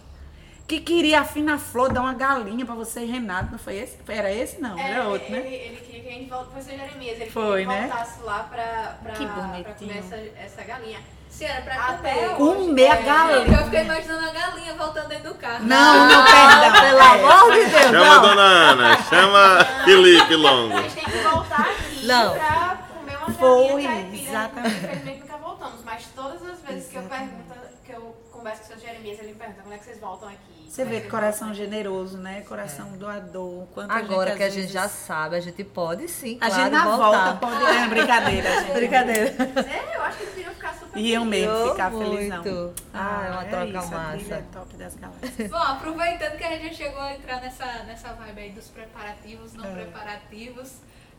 que 0.79 0.81
queria 0.81 1.21
a 1.21 1.25
fina 1.25 1.59
flor 1.59 1.93
dar 1.93 2.01
uma 2.01 2.15
galinha 2.15 2.65
para 2.65 2.75
você 2.75 3.01
e 3.01 3.07
Renato. 3.07 3.51
Não 3.53 3.59
foi 3.59 3.77
esse? 3.77 3.99
Era 4.09 4.33
esse? 4.33 4.61
Não, 4.61 4.79
É, 4.79 4.91
era 4.93 5.05
outro, 5.09 5.27
ele, 5.35 5.41
né? 5.41 5.55
ele 5.55 5.77
queria 5.77 6.03
que 6.03 6.09
a 6.09 6.13
gente 6.13 6.31
voltasse, 6.31 6.51
foi 6.53 6.61
o 6.61 6.65
seu 6.65 6.79
Jeremias, 6.79 7.21
ele 7.21 7.31
Foi, 7.31 7.45
queria 7.65 7.67
que 7.67 7.81
né? 7.83 7.89
voltasse 7.89 8.23
lá 8.23 8.39
pra, 8.45 8.97
pra, 9.03 9.13
Que 9.13 9.27
pra 9.27 9.35
bonitinho. 9.43 9.75
comer 9.79 9.99
essa, 9.99 10.17
essa 10.43 10.63
galinha. 10.63 11.01
Se 11.29 11.45
era 11.47 11.63
pra 11.63 11.75
Até 11.89 12.29
comer. 12.29 12.37
Comer 12.37 12.89
a 12.89 12.97
galinha. 12.97 13.59
Eu 13.59 13.65
fiquei 13.65 13.81
imaginando 13.83 14.29
a 14.29 14.33
galinha 14.33 14.75
voltando 14.75 15.09
dentro 15.09 15.33
do 15.33 15.39
carro. 15.39 15.65
Não, 15.65 16.09
não, 16.09 16.25
perdão. 16.25 16.81
Pelo 16.83 17.01
amor 17.01 17.53
de 17.55 17.65
Deus, 17.67 17.83
Chama 17.83 18.15
a 18.15 18.19
dona 18.19 18.43
Ana, 18.43 19.03
chama 19.05 19.65
Felipe 19.85 20.37
Longo. 20.37 20.77
A 20.77 20.83
gente 20.83 20.95
tem 20.95 21.05
que 21.05 21.19
voltar 21.19 21.61
aqui 21.61 22.07
Não. 22.07 22.35
pra 22.35 22.79
comer 22.99 23.17
uma 23.17 23.31
Foi, 23.31 23.83
galinha 23.83 23.89
caipira. 23.89 24.23
exatamente. 24.31 24.75
Infelizmente 24.77 25.21
nunca 25.21 25.37
voltamos, 25.39 25.85
mas 25.85 26.05
todas 26.15 26.43
as 26.47 26.61
vezes 26.61 26.89
que 26.91 26.97
eu 26.97 27.03
pergunto, 27.03 27.55
que 27.87 27.93
eu 27.93 28.17
converso 28.31 28.61
com 28.61 28.65
o 28.67 28.79
seu 28.79 28.79
Jeremias, 28.89 29.19
ele 29.21 29.29
me 29.29 29.35
pergunta 29.35 29.63
quando 29.63 29.75
é 29.75 29.79
que 29.79 29.85
vocês 29.85 30.01
voltam 30.01 30.29
aqui. 30.29 30.52
Você 30.73 30.81
é 30.81 30.85
vê 30.87 31.01
que 31.03 31.09
coração 31.11 31.53
generoso, 31.53 32.17
né? 32.17 32.41
Coração 32.49 32.93
doador. 32.97 33.67
Quanto 33.75 33.91
Agora 33.91 34.31
às 34.31 34.37
que 34.39 34.43
a 34.43 34.49
gente 34.49 34.57
vezes- 34.61 34.73
já 34.73 34.89
sabe, 34.89 35.37
a 35.37 35.41
gente 35.41 35.63
pode 35.63 36.09
sim, 36.09 36.39
A 36.41 36.47
claro, 36.49 36.63
gente 36.63 36.73
na 36.73 36.85
voltar. 36.97 37.25
volta 37.35 37.37
pode. 37.47 37.77
É, 37.77 37.89
brincadeira, 37.89 38.51
gente. 38.63 38.73
Brincadeira. 38.73 39.35
É, 39.71 39.97
eu 39.99 40.03
acho 40.03 40.17
que 40.17 40.23
eles 40.25 40.37
iriam 40.39 40.55
ficar 40.55 40.75
super 40.75 40.99
Iam 40.99 41.25
mesmo 41.27 41.53
Eu 41.53 41.71
ficar 41.73 41.91
muito. 41.91 42.17
felizão. 42.43 42.75
Ah, 42.95 43.25
é 43.27 43.31
uma 43.33 43.45
troca 43.45 43.67
isso, 43.67 43.77
A 43.95 43.99
massa. 43.99 44.17
trilha 44.17 44.35
é 44.35 44.45
top 44.51 44.77
das 44.79 44.95
galáxias. 44.97 45.51
Bom, 45.51 45.57
aproveitando 45.59 46.37
que 46.39 46.45
a 46.45 46.51
gente 46.57 46.69
já 46.69 46.85
chegou 46.87 47.01
a 47.03 47.13
entrar 47.13 47.41
nessa, 47.43 47.67
nessa 47.83 48.09
vibe 48.15 48.41
aí 48.41 48.51
dos 48.53 48.69
preparativos, 48.69 49.55
É. 49.55 49.59
não 49.59 49.75
preparativos, 49.75 50.73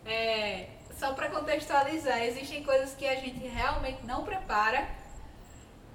é, 0.03 0.65
só 0.97 1.13
para 1.13 1.29
contextualizar, 1.29 2.23
existem 2.23 2.63
coisas 2.63 2.95
que 2.95 3.07
a 3.07 3.15
gente 3.17 3.45
realmente 3.47 3.99
não 4.03 4.23
prepara. 4.23 4.83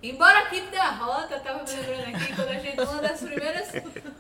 Embora 0.01 0.39
a 0.39 0.43
equipe 0.43 0.71
da 0.71 0.91
rota, 0.91 1.35
eu 1.35 1.41
tava 1.41 1.65
me 1.65 1.71
lembrando 1.71 2.15
aqui, 2.15 2.35
quando 2.35 2.49
a 2.51 2.55
gente, 2.55 2.81
uma 2.81 3.03
das 3.03 3.21
primeiras, 3.21 3.69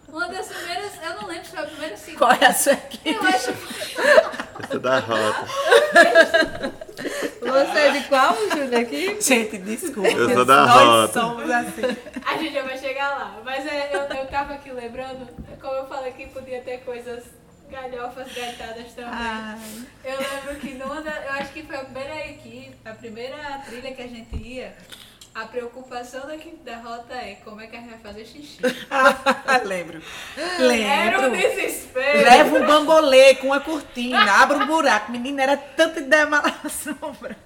uma 0.08 0.28
das 0.28 0.48
primeiras, 0.48 0.92
eu 1.02 1.14
não 1.14 1.28
lembro 1.28 1.44
se 1.44 1.50
foi 1.50 1.60
a 1.60 1.66
primeira 1.66 1.94
ou 1.94 1.98
segunda. 1.98 2.18
Qual 2.18 2.32
é 2.32 2.46
a 2.46 2.52
sua 2.54 2.72
equipe? 2.72 3.10
Eu 3.14 3.22
acho 3.22 3.50
Essa 3.50 4.74
é 4.74 4.78
da 4.78 4.98
rota. 4.98 5.46
Você 7.40 7.78
é 7.78 7.90
de 7.92 8.04
qual, 8.08 8.34
Júlia, 8.50 8.80
aqui? 8.80 9.20
Gente, 9.20 9.58
desculpa. 9.58 10.08
Eu 10.08 10.34
sou 10.34 10.44
da 10.44 10.66
Nós 10.66 10.82
rota. 10.82 11.20
somos 11.20 11.50
assim. 11.50 11.96
A 12.26 12.36
gente 12.38 12.52
já 12.52 12.62
vai 12.62 12.76
chegar 12.78 13.10
lá. 13.10 13.40
Mas 13.44 13.64
é, 13.64 13.90
eu, 13.94 14.00
eu 14.00 14.26
tava 14.26 14.54
aqui 14.54 14.72
lembrando, 14.72 15.28
como 15.60 15.74
eu 15.74 15.86
falei 15.86 16.12
que 16.12 16.26
podia 16.26 16.60
ter 16.60 16.78
coisas 16.78 17.22
galhofas 17.70 18.32
gaitadas 18.34 18.92
também. 18.94 19.10
Ai. 19.12 19.58
Eu 20.04 20.18
lembro 20.18 20.56
que 20.56 20.74
numa 20.74 21.00
da, 21.02 21.24
eu 21.24 21.32
acho 21.34 21.52
que 21.52 21.62
foi 21.62 21.76
a 21.76 21.84
primeira 21.84 22.26
equipe, 22.26 22.76
a 22.84 22.94
primeira 22.94 23.36
trilha 23.64 23.94
que 23.94 24.02
a 24.02 24.08
gente 24.08 24.36
ia, 24.36 24.74
a 25.34 25.44
preocupação 25.46 26.26
da 26.26 26.34
equipe 26.34 26.56
da 26.64 26.76
rota 26.78 27.14
é 27.14 27.36
como 27.44 27.60
é 27.60 27.66
que 27.66 27.76
a 27.76 27.80
gente 27.80 27.90
vai 27.90 27.98
fazer 27.98 28.24
xixi. 28.24 28.58
Lembro. 29.64 30.02
Era 30.36 31.18
um 31.20 31.22
Lembro. 31.22 31.30
desespero. 31.30 32.18
Leva 32.22 32.56
um 32.56 32.66
bambolê 32.66 33.34
com 33.36 33.46
uma 33.48 33.60
cortina, 33.60 34.20
abre 34.42 34.56
um 34.56 34.66
buraco. 34.66 35.12
Menina, 35.12 35.42
era 35.42 35.56
tanta 35.56 36.00
ideia 36.00 36.26
mal 36.26 36.42
assombrada. 36.64 37.36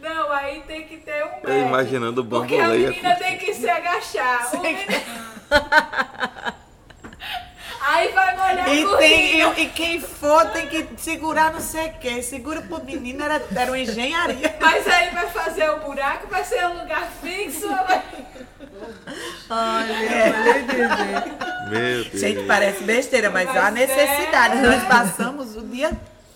Não, 0.00 0.32
aí 0.32 0.62
tem 0.62 0.86
que 0.86 0.96
ter 0.98 1.22
um 1.24 1.28
Eu 1.28 1.32
método. 1.34 1.52
imaginando 1.68 2.20
o 2.22 2.24
Porque 2.24 2.54
a 2.56 2.62
bambolê. 2.62 2.86
menina 2.88 3.14
tem 3.16 3.36
que 3.38 3.52
se 3.54 3.68
agachar. 3.68 4.54
O 4.54 4.60
menino... 4.60 4.86
Aí 7.82 8.08
vai 8.12 8.36
molhar 8.36 8.68
E, 8.68 8.84
cortina. 8.84 8.98
tem, 8.98 9.40
e, 9.40 9.62
e 9.62 9.66
quem 9.70 10.00
for 10.00 10.46
tem 10.50 10.66
que 10.68 10.86
segurar 10.98 11.52
não 11.52 11.60
sei 11.60 11.88
o 11.88 11.92
quê. 11.94 12.22
Segura 12.22 12.60
pro 12.62 12.84
menino, 12.84 13.22
era, 13.24 13.42
era 13.56 13.70
uma 13.70 13.78
engenharia. 13.78 14.54
Mas 14.60 14.86
aí 14.86 15.10
vai 15.10 15.26
fazer 15.30 15.70
o 15.70 15.80
buraco, 15.80 16.26
vai 16.28 16.44
ser 16.44 16.66
um 16.66 16.80
lugar 16.80 17.08
fixo. 17.22 17.68
Vai... 17.68 18.02
Ai, 19.48 19.86
meu 19.86 20.66
Deus. 20.66 21.70
Meu 21.70 22.04
Deus. 22.04 22.20
Gente, 22.20 22.46
parece 22.46 22.82
besteira, 22.84 23.30
mas 23.30 23.46
Mas 23.46 23.56
há 23.56 23.70
necessidade. 23.70 24.58
é. 24.58 24.62
Nós 24.62 24.84
passamos 24.84 25.56
o 25.56 25.62
dia 25.66 25.90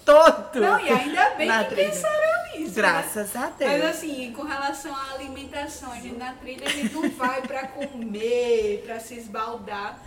todo. 0.05 0.61
Não, 0.61 0.81
e 0.81 0.89
ainda 0.91 1.31
bem 1.31 1.49
na 1.49 1.65
que 1.65 1.75
trilha. 1.75 1.91
pensaram 1.91 2.45
nisso. 2.53 2.65
né? 2.67 2.73
Graças 2.75 3.37
a 3.37 3.47
Deus. 3.51 3.71
Mas 3.71 3.85
assim, 3.85 4.33
com 4.37 4.43
relação 4.43 4.95
à 4.95 5.15
alimentação, 5.15 5.93
a 5.93 5.97
gente 5.97 6.17
na 6.17 6.33
trilha 6.35 6.67
a 6.67 6.71
gente 6.71 6.93
não 6.95 7.09
vai 7.11 7.41
pra 7.43 7.67
comer, 7.69 8.83
pra 8.87 8.99
se 9.01 9.15
esbaldar. 9.15 9.99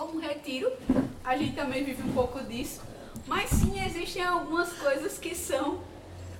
Como 0.00 0.18
retiro, 0.18 0.72
a 1.22 1.36
gente 1.36 1.54
também 1.54 1.84
vive 1.84 2.02
um 2.02 2.12
pouco 2.14 2.42
disso. 2.44 2.80
Mas 3.26 3.50
sim, 3.50 3.84
existem 3.84 4.24
algumas 4.24 4.72
coisas 4.72 5.18
que 5.18 5.34
são 5.34 5.78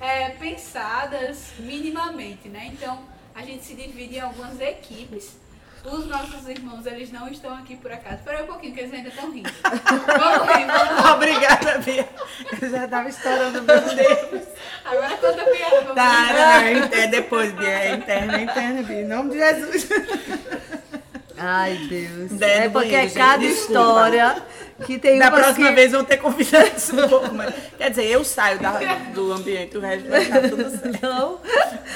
é, 0.00 0.30
pensadas 0.30 1.52
minimamente, 1.58 2.48
né? 2.48 2.70
Então, 2.72 2.98
a 3.34 3.42
gente 3.42 3.62
se 3.66 3.74
divide 3.74 4.16
em 4.16 4.20
algumas 4.20 4.58
equipes. 4.58 5.36
Os 5.84 6.06
nossos 6.06 6.48
irmãos, 6.48 6.86
eles 6.86 7.12
não 7.12 7.28
estão 7.28 7.54
aqui 7.54 7.76
por 7.76 7.92
acaso. 7.92 8.16
Espera 8.16 8.38
aí 8.38 8.44
um 8.44 8.46
pouquinho, 8.46 8.72
que 8.72 8.80
eles 8.80 8.94
ainda 8.94 9.10
estão 9.10 9.30
rindo. 9.30 9.50
Vamos 9.62 10.56
rir, 10.56 10.66
vamos 10.66 11.04
rir. 11.04 11.12
Obrigada, 11.12 11.78
Bia. 11.80 12.08
Eu 12.62 12.70
já 12.70 12.88
tava 12.88 13.10
estourando 13.10 13.60
meu 13.60 13.80
Deus. 13.82 14.48
Agora 14.86 15.16
conta 15.18 15.42
a 15.42 15.44
piada, 15.44 15.94
Tá, 15.94 16.32
não, 16.32 16.80
não, 16.80 16.98
é 16.98 17.06
depois, 17.08 17.52
Bia. 17.52 17.68
É 17.68 17.94
interna, 17.94 18.38
é 18.38 18.42
interna, 18.42 18.82
Bia. 18.82 19.02
Em 19.02 19.06
nome 19.06 19.32
de 19.32 19.38
Jesus. 19.38 19.88
Ai, 21.40 21.76
Deus. 21.88 22.40
É 22.40 22.68
porque 22.68 22.88
banheiro, 22.90 23.10
é 23.12 23.14
cada 23.14 23.38
desculpa. 23.38 23.72
história 23.80 24.42
que 24.86 24.98
tem 24.98 25.18
Da 25.18 25.28
umas 25.28 25.40
próxima 25.40 25.68
que... 25.68 25.74
vez 25.74 25.92
vão 25.92 26.04
ter 26.04 26.16
convidados 26.18 26.90
um 26.92 27.08
pouco 27.08 27.34
mais. 27.34 27.54
Quer 27.78 27.90
dizer, 27.90 28.04
eu 28.06 28.24
saio 28.24 28.58
da- 28.58 28.78
do 29.14 29.32
ambiente, 29.32 29.76
o 29.76 29.80
resto 29.80 30.08
vai 30.08 30.22
estar 30.22 30.40
tudo 30.48 30.70
certo. 30.70 31.02
Não, 31.02 31.38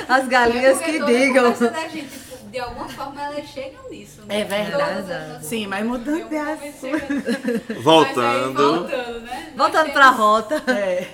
as 0.09 0.27
galinhas 0.29 0.79
que 0.81 0.93
digam. 1.05 1.53
conversa 1.53 1.71
da 1.71 1.89
gente, 1.89 2.09
tipo, 2.09 2.35
de 2.51 2.59
alguma 2.59 2.89
forma, 2.89 3.23
elas 3.23 3.47
chegam 3.49 3.91
nisso. 3.91 4.23
Né? 4.27 4.41
É 4.41 4.45
verdade. 4.45 5.03
Todas 5.07 5.45
Sim, 5.47 5.67
mas 5.69 5.85
mudando 5.85 6.29
de 6.29 6.37
assunto. 6.37 7.83
Voltando. 7.83 8.59
Aí, 8.61 8.69
voltando, 8.79 9.21
né? 9.21 9.53
Voltando 9.57 9.81
temos- 9.83 9.93
pra 9.93 10.11
rota. 10.11 10.63
É. 10.73 11.09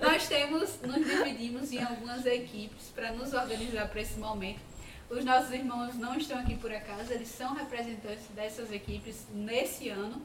Nós 0.00 0.28
temos, 0.28 0.70
nos 0.86 1.04
dividimos 1.04 1.72
em 1.72 1.82
algumas 1.82 2.24
equipes 2.24 2.86
para 2.94 3.10
nos 3.12 3.32
organizar 3.34 3.88
para 3.88 4.00
esse 4.00 4.16
momento. 4.18 4.60
Os 5.08 5.24
nossos 5.24 5.52
irmãos 5.52 5.94
não 5.94 6.16
estão 6.16 6.38
aqui 6.38 6.56
por 6.56 6.72
acaso, 6.72 7.12
eles 7.12 7.28
são 7.28 7.54
representantes 7.54 8.26
dessas 8.34 8.72
equipes 8.72 9.26
nesse 9.32 9.88
ano. 9.88 10.20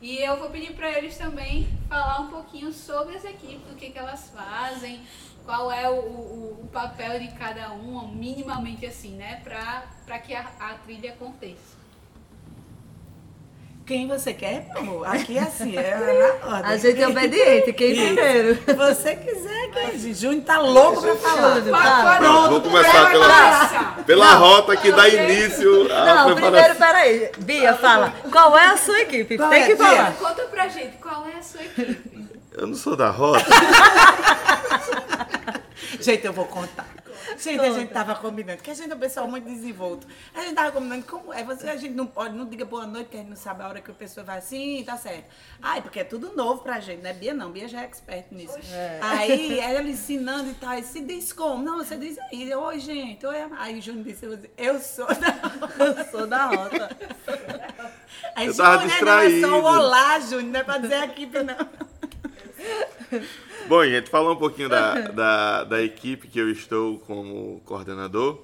E 0.00 0.18
eu 0.18 0.38
vou 0.38 0.50
pedir 0.50 0.74
para 0.74 0.90
eles 0.98 1.16
também 1.16 1.68
falar 1.88 2.20
um 2.20 2.28
pouquinho 2.28 2.72
sobre 2.72 3.16
as 3.16 3.24
equipes, 3.24 3.70
o 3.70 3.74
que, 3.74 3.90
que 3.90 3.98
elas 3.98 4.30
fazem, 4.30 5.02
qual 5.44 5.70
é 5.70 5.88
o, 5.88 5.94
o, 5.94 6.60
o 6.64 6.68
papel 6.72 7.20
de 7.20 7.28
cada 7.32 7.72
uma, 7.72 8.08
minimamente 8.08 8.86
assim, 8.86 9.14
né? 9.14 9.42
Para 9.44 10.18
que 10.18 10.34
a, 10.34 10.40
a 10.58 10.74
trilha 10.78 11.12
aconteça. 11.12 11.83
Quem 13.86 14.08
você 14.08 14.32
quer, 14.32 14.66
meu 14.72 14.78
amor? 14.78 15.06
Aqui 15.06 15.36
é 15.36 15.42
assim, 15.42 15.76
é 15.76 16.38
na 16.42 16.48
ordem. 16.56 16.72
A 16.72 16.76
gente 16.78 17.02
é 17.02 17.06
obediente, 17.08 17.72
quem 17.74 17.92
Isso. 17.92 18.02
primeiro? 18.14 18.58
Se 18.64 18.72
você 18.72 19.14
quiser, 19.16 19.70
que 19.90 20.14
Júnior 20.14 20.42
tá 20.44 20.58
louco 20.58 21.02
pra 21.02 21.16
falar. 21.16 21.56
Júnior, 21.60 21.78
tá. 21.82 22.16
Pronto, 22.18 22.48
Vou 22.50 22.60
começar 22.62 23.10
pela, 23.10 24.02
pela 24.06 24.34
rota 24.36 24.74
que 24.76 24.90
dá 24.90 25.06
início 25.06 25.92
à 25.92 26.04
Não, 26.06 26.34
primeiro, 26.34 26.50
preparação. 26.56 26.86
peraí. 26.86 27.30
Bia, 27.40 27.74
fala. 27.74 28.14
Qual 28.32 28.56
é 28.56 28.66
a 28.68 28.76
sua 28.78 29.00
equipe? 29.02 29.36
Qual 29.36 29.50
Tem 29.50 29.62
é, 29.62 29.66
que 29.66 29.74
Bia? 29.74 29.86
falar. 29.86 30.12
Conta 30.14 30.42
pra 30.44 30.68
gente 30.68 30.96
qual 30.96 31.26
é 31.26 31.38
a 31.38 31.42
sua 31.42 31.62
equipe. 31.62 32.24
Eu 32.56 32.66
não 32.68 32.74
sou 32.74 32.96
da 32.96 33.10
rota. 33.10 33.44
Gente, 36.00 36.24
eu 36.26 36.32
vou 36.32 36.44
contar. 36.46 36.86
Gente, 37.38 37.60
a 37.60 37.70
gente 37.70 37.92
tava 37.92 38.14
combinando, 38.14 38.62
que 38.62 38.70
a 38.70 38.74
gente 38.74 38.90
é 38.90 38.94
um 38.94 38.98
pessoal 38.98 39.28
muito 39.28 39.44
desenvolto. 39.44 40.06
A 40.34 40.40
gente 40.42 40.54
tava 40.54 40.72
combinando 40.72 41.04
como 41.04 41.32
é, 41.32 41.42
você, 41.44 41.68
a 41.68 41.76
gente 41.76 41.94
não 41.94 42.06
pode, 42.06 42.34
não 42.34 42.46
diga 42.46 42.64
boa 42.64 42.86
noite, 42.86 43.06
porque 43.06 43.16
a 43.16 43.20
gente 43.20 43.30
não 43.30 43.36
sabe 43.36 43.62
a 43.62 43.68
hora 43.68 43.80
que 43.80 43.90
a 43.90 43.94
pessoa 43.94 44.24
vai 44.24 44.38
assim, 44.38 44.82
tá 44.84 44.96
certo. 44.96 45.24
Ai, 45.62 45.82
porque 45.82 46.00
é 46.00 46.04
tudo 46.04 46.34
novo 46.34 46.62
pra 46.62 46.80
gente, 46.80 47.02
né? 47.02 47.12
Bia 47.12 47.34
não, 47.34 47.50
Bia 47.50 47.68
já 47.68 47.82
é 47.82 47.84
expert 47.84 48.26
nisso. 48.30 48.58
Aí, 49.00 49.58
ela 49.60 49.82
ensinando 49.82 50.50
e 50.50 50.54
tal, 50.54 50.70
aí, 50.70 50.82
se 50.82 51.00
diz 51.00 51.32
como? 51.32 51.62
Não, 51.62 51.78
você 51.78 51.96
diz 51.96 52.18
aí, 52.18 52.54
oi, 52.54 52.78
gente, 52.80 53.24
oi, 53.26 53.36
aí 53.58 53.78
o 53.78 53.82
Júnior 53.82 54.04
disse, 54.04 54.24
eu 54.26 54.36
disse, 54.36 54.50
eu 54.56 54.80
sou 54.80 55.06
da 55.06 55.34
Eu 55.78 56.04
sou 56.10 56.26
da 56.26 56.46
rota. 56.46 56.96
Aí, 58.34 58.46
Eu 58.46 58.56
tava 58.56 58.88
Júnior, 58.88 59.04
Não, 59.04 59.20
é 59.20 59.20
só 59.20 59.26
o 59.26 59.30
distraído. 59.30 59.54
olá, 59.56 60.20
Júnior, 60.20 60.44
não 60.44 60.60
é 60.60 60.64
pra 60.64 60.78
dizer 60.78 60.94
a 60.94 61.04
equipe, 61.06 61.38
não. 61.42 61.68
Bom, 63.66 63.82
gente, 63.84 64.10
falar 64.10 64.32
um 64.32 64.36
pouquinho 64.36 64.68
da, 64.68 65.00
da, 65.10 65.64
da 65.64 65.82
equipe 65.82 66.28
que 66.28 66.38
eu 66.38 66.50
estou 66.50 66.98
como 67.00 67.60
coordenador. 67.64 68.38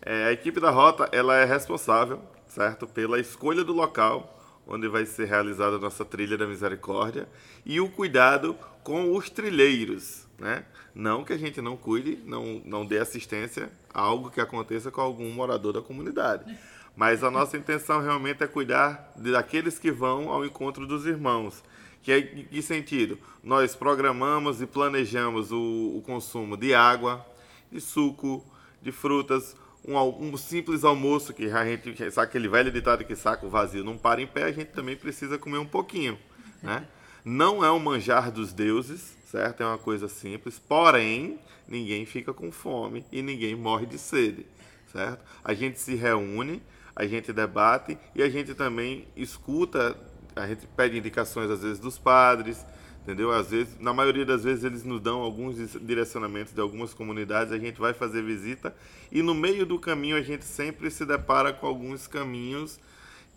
É, 0.00 0.26
a 0.26 0.32
equipe 0.32 0.60
da 0.60 0.70
Rota, 0.70 1.08
ela 1.12 1.36
é 1.36 1.44
responsável, 1.44 2.22
certo, 2.46 2.86
pela 2.86 3.18
escolha 3.18 3.64
do 3.64 3.72
local 3.72 4.36
onde 4.66 4.86
vai 4.86 5.04
ser 5.04 5.26
realizada 5.26 5.76
a 5.76 5.78
nossa 5.80 6.04
trilha 6.04 6.38
da 6.38 6.46
misericórdia 6.46 7.28
e 7.66 7.80
o 7.80 7.90
cuidado 7.90 8.56
com 8.84 9.16
os 9.16 9.28
trilheiros, 9.28 10.26
né? 10.38 10.64
Não 10.94 11.24
que 11.24 11.32
a 11.32 11.36
gente 11.36 11.60
não 11.60 11.76
cuide, 11.76 12.20
não, 12.24 12.62
não 12.64 12.86
dê 12.86 12.98
assistência 12.98 13.70
a 13.92 14.00
algo 14.00 14.30
que 14.30 14.40
aconteça 14.40 14.90
com 14.90 15.00
algum 15.00 15.28
morador 15.32 15.72
da 15.72 15.82
comunidade. 15.82 16.56
Mas 16.96 17.24
a 17.24 17.30
nossa 17.30 17.56
intenção 17.56 18.00
realmente 18.00 18.44
é 18.44 18.46
cuidar 18.46 19.12
daqueles 19.16 19.78
que 19.78 19.90
vão 19.90 20.28
ao 20.28 20.44
encontro 20.44 20.86
dos 20.86 21.06
irmãos. 21.06 21.62
Que 22.02 22.12
é 22.12 22.22
que 22.22 22.62
sentido? 22.62 23.18
Nós 23.42 23.74
programamos 23.74 24.62
e 24.62 24.66
planejamos 24.66 25.52
o, 25.52 25.96
o 25.96 26.02
consumo 26.04 26.56
de 26.56 26.74
água, 26.74 27.24
de 27.70 27.80
suco, 27.80 28.44
de 28.82 28.90
frutas, 28.90 29.54
um, 29.86 29.96
um 29.98 30.36
simples 30.36 30.84
almoço, 30.84 31.32
que 31.32 31.50
a 31.50 31.64
gente 31.64 32.10
sabe 32.10 32.28
aquele 32.28 32.48
velho 32.48 32.70
ditado 32.70 33.04
que 33.04 33.16
saco 33.16 33.48
vazio 33.48 33.84
não 33.84 33.96
para 33.96 34.20
em 34.20 34.26
pé, 34.26 34.44
a 34.44 34.52
gente 34.52 34.72
também 34.72 34.96
precisa 34.96 35.38
comer 35.38 35.58
um 35.58 35.66
pouquinho. 35.66 36.18
Né? 36.62 36.86
Não 37.22 37.62
é 37.62 37.70
um 37.70 37.78
manjar 37.78 38.30
dos 38.30 38.50
deuses, 38.50 39.14
certo? 39.26 39.62
É 39.62 39.66
uma 39.66 39.76
coisa 39.76 40.08
simples, 40.08 40.58
porém, 40.58 41.38
ninguém 41.68 42.06
fica 42.06 42.32
com 42.32 42.50
fome 42.50 43.04
e 43.12 43.20
ninguém 43.20 43.54
morre 43.54 43.84
de 43.84 43.98
sede, 43.98 44.46
certo? 44.90 45.22
A 45.44 45.52
gente 45.52 45.78
se 45.78 45.94
reúne, 45.94 46.62
a 46.96 47.06
gente 47.06 47.30
debate 47.30 47.98
e 48.14 48.22
a 48.22 48.30
gente 48.30 48.54
também 48.54 49.06
escuta, 49.14 49.94
a 50.42 50.46
gente 50.46 50.66
pede 50.66 50.98
indicações 50.98 51.50
às 51.50 51.62
vezes 51.62 51.78
dos 51.78 51.98
padres, 51.98 52.64
entendeu? 53.02 53.30
Às 53.30 53.50
vezes, 53.50 53.78
na 53.78 53.92
maioria 53.92 54.24
das 54.24 54.44
vezes 54.44 54.64
eles 54.64 54.84
nos 54.84 55.00
dão 55.00 55.20
alguns 55.20 55.72
direcionamentos 55.80 56.52
de 56.52 56.60
algumas 56.60 56.94
comunidades, 56.94 57.52
a 57.52 57.58
gente 57.58 57.80
vai 57.80 57.92
fazer 57.92 58.22
visita 58.22 58.74
e 59.10 59.22
no 59.22 59.34
meio 59.34 59.66
do 59.66 59.78
caminho 59.78 60.16
a 60.16 60.22
gente 60.22 60.44
sempre 60.44 60.90
se 60.90 61.04
depara 61.04 61.52
com 61.52 61.66
alguns 61.66 62.06
caminhos 62.06 62.78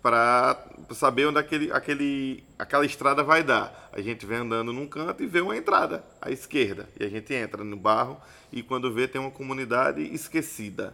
para 0.04 0.62
saber 0.92 1.28
onde 1.28 1.40
aquele, 1.40 1.72
aquele, 1.72 2.44
aquela 2.60 2.86
estrada 2.86 3.24
vai 3.24 3.42
dar. 3.42 3.90
A 3.94 4.02
gente 4.02 4.26
vem 4.26 4.40
andando 4.40 4.74
num 4.74 4.86
canto 4.86 5.24
e 5.24 5.26
vê 5.26 5.40
uma 5.40 5.56
entrada 5.56 6.04
à 6.22 6.30
esquerda. 6.30 6.90
E 7.00 7.06
a 7.06 7.10
gente 7.10 7.34
entra 7.34 7.64
no 7.64 7.78
barro 7.78 8.20
e 8.52 8.62
quando 8.62 8.94
vê 8.94 9.08
tem 9.08 9.22
uma 9.22 9.32
comunidade 9.32 10.02
esquecida. 10.14 10.94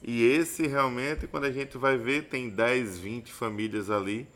E 0.00 0.22
esse 0.24 0.66
realmente, 0.66 1.26
quando 1.26 1.44
a 1.44 1.50
gente 1.50 1.76
vai 1.76 1.98
ver, 1.98 2.28
tem 2.28 2.48
10, 2.48 3.00
20 3.00 3.32
famílias 3.32 3.90
ali 3.90 4.28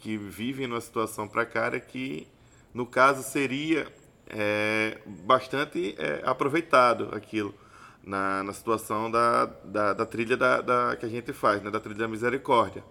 que 0.00 0.16
vivem 0.16 0.66
numa 0.66 0.80
situação 0.80 1.26
precária 1.28 1.80
que, 1.80 2.26
no 2.74 2.86
caso, 2.86 3.22
seria 3.22 3.86
é, 4.28 4.98
bastante 5.06 5.94
é, 5.98 6.22
aproveitado 6.24 7.08
aquilo 7.12 7.54
na, 8.04 8.42
na 8.42 8.52
situação 8.52 9.10
da, 9.10 9.46
da, 9.64 9.92
da 9.92 10.06
trilha 10.06 10.36
da, 10.36 10.60
da- 10.60 10.96
que 10.96 11.06
a 11.06 11.08
gente 11.08 11.32
faz, 11.32 11.62
né, 11.62 11.70
da 11.70 11.80
trilha 11.80 11.98
da 12.00 12.08
misericórdia. 12.08 12.82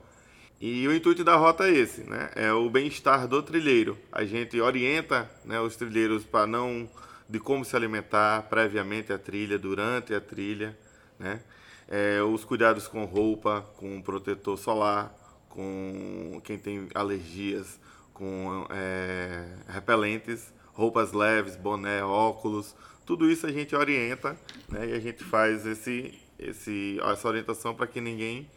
E 0.59 0.87
o 0.87 0.93
intuito 0.93 1.23
da 1.23 1.35
rota 1.35 1.65
é 1.67 1.71
esse, 1.71 2.01
né? 2.09 2.31
É 2.35 2.51
o 2.51 2.67
bem-estar 2.69 3.27
do 3.27 3.43
trilheiro. 3.43 3.97
A 4.11 4.25
gente 4.25 4.59
orienta 4.59 5.29
né, 5.45 5.59
os 5.59 5.75
trilheiros 5.75 6.23
para 6.25 6.47
não 6.47 6.89
de 7.29 7.39
como 7.39 7.63
se 7.63 7.75
alimentar 7.75 8.43
previamente 8.49 9.13
a 9.13 9.19
trilha, 9.19 9.59
durante 9.59 10.15
a 10.15 10.21
trilha, 10.21 10.75
né? 11.19 11.41
É, 11.87 12.21
os 12.23 12.43
cuidados 12.43 12.87
com 12.87 13.05
roupa, 13.05 13.61
com 13.77 14.01
protetor 14.01 14.57
solar, 14.57 15.15
com 15.49 16.41
quem 16.43 16.57
tem 16.57 16.87
alergias, 16.93 17.79
com 18.13 18.65
é, 18.69 19.47
repelentes, 19.67 20.53
roupas 20.73 21.11
leves, 21.13 21.55
boné, 21.55 22.03
óculos, 22.03 22.75
tudo 23.05 23.29
isso 23.31 23.47
a 23.47 23.51
gente 23.51 23.75
orienta, 23.75 24.37
né? 24.69 24.89
E 24.89 24.93
a 24.93 24.99
gente 24.99 25.23
faz 25.23 25.65
esse, 25.65 26.13
esse, 26.37 26.99
essa 27.01 27.27
orientação 27.27 27.73
para 27.73 27.87
que 27.87 28.01
ninguém 28.01 28.49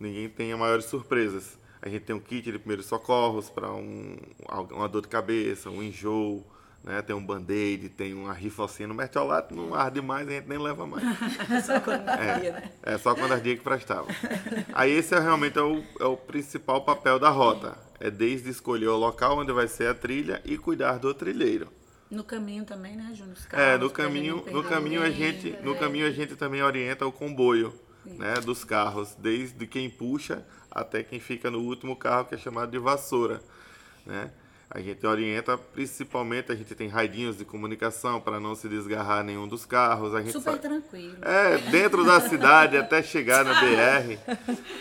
ninguém 0.00 0.28
tenha 0.28 0.56
maiores 0.56 0.86
surpresas. 0.86 1.58
A 1.80 1.88
gente 1.88 2.02
tem 2.04 2.14
um 2.14 2.20
kit 2.20 2.50
de 2.50 2.58
primeiros 2.58 2.86
socorros 2.86 3.50
para 3.50 3.72
um, 3.72 4.16
uma 4.70 4.88
dor 4.88 5.02
de 5.02 5.08
cabeça, 5.08 5.70
um 5.70 5.82
enjoo, 5.82 6.44
né? 6.84 7.02
tem 7.02 7.14
um 7.14 7.24
band-aid, 7.24 7.88
tem 7.90 8.14
uma 8.14 8.32
rifocina. 8.32 8.88
No 8.88 8.94
mertiolato 8.94 9.54
não 9.54 9.74
arde 9.74 10.00
mais, 10.00 10.26
a 10.26 10.30
gente 10.30 10.48
nem 10.48 10.58
leva 10.58 10.86
mais. 10.86 11.04
Só 11.64 11.80
quando 11.80 12.08
É, 12.08 12.44
ia, 12.44 12.52
né? 12.52 12.72
é 12.82 12.98
só 12.98 13.14
quando 13.14 13.32
ardia 13.32 13.56
que 13.56 13.62
prestava. 13.62 14.06
Aí 14.72 14.90
esse 14.92 15.14
é 15.14 15.20
realmente 15.20 15.58
é 15.58 15.62
o, 15.62 15.82
é 16.00 16.04
o 16.04 16.16
principal 16.16 16.84
papel 16.84 17.18
da 17.18 17.30
rota. 17.30 17.76
É 18.00 18.10
desde 18.10 18.50
escolher 18.50 18.88
o 18.88 18.96
local 18.96 19.38
onde 19.38 19.52
vai 19.52 19.68
ser 19.68 19.88
a 19.88 19.94
trilha 19.94 20.42
e 20.44 20.58
cuidar 20.58 20.98
do 20.98 21.14
trilheiro. 21.14 21.68
No 22.10 22.24
caminho 22.24 22.64
também, 22.64 22.96
né, 22.96 23.12
Júnior? 23.14 23.38
É, 23.52 23.78
no 23.78 23.88
caminho, 23.88 24.44
no 24.50 24.62
caminho 24.62 25.02
a 25.02 25.08
gente, 25.10 25.56
no 25.62 25.74
caminho 25.76 26.06
a 26.06 26.10
gente 26.10 26.36
também 26.36 26.62
orienta 26.62 27.06
o 27.06 27.12
comboio, 27.12 27.72
né, 28.04 28.34
dos 28.34 28.64
carros, 28.64 29.14
desde 29.18 29.66
quem 29.66 29.88
puxa 29.88 30.44
até 30.70 31.02
quem 31.02 31.20
fica 31.20 31.50
no 31.50 31.60
último 31.60 31.94
carro 31.96 32.24
que 32.26 32.34
é 32.34 32.38
chamado 32.38 32.70
de 32.70 32.78
vassoura, 32.78 33.40
né? 34.04 34.30
A 34.74 34.80
gente 34.80 35.06
orienta 35.06 35.58
principalmente, 35.58 36.50
a 36.50 36.54
gente 36.54 36.74
tem 36.74 36.88
raidinhos 36.88 37.36
de 37.36 37.44
comunicação 37.44 38.18
para 38.20 38.40
não 38.40 38.54
se 38.54 38.68
desgarrar 38.70 39.22
nenhum 39.22 39.46
dos 39.46 39.66
carros, 39.66 40.14
a 40.14 40.20
gente 40.22 40.32
Super 40.32 40.52
sa- 40.52 40.58
tranquilo. 40.58 41.16
é, 41.20 41.58
dentro 41.70 42.02
da 42.04 42.18
cidade 42.20 42.78
até 42.78 43.02
chegar 43.02 43.44
na 43.44 43.52
BR, 43.60 44.18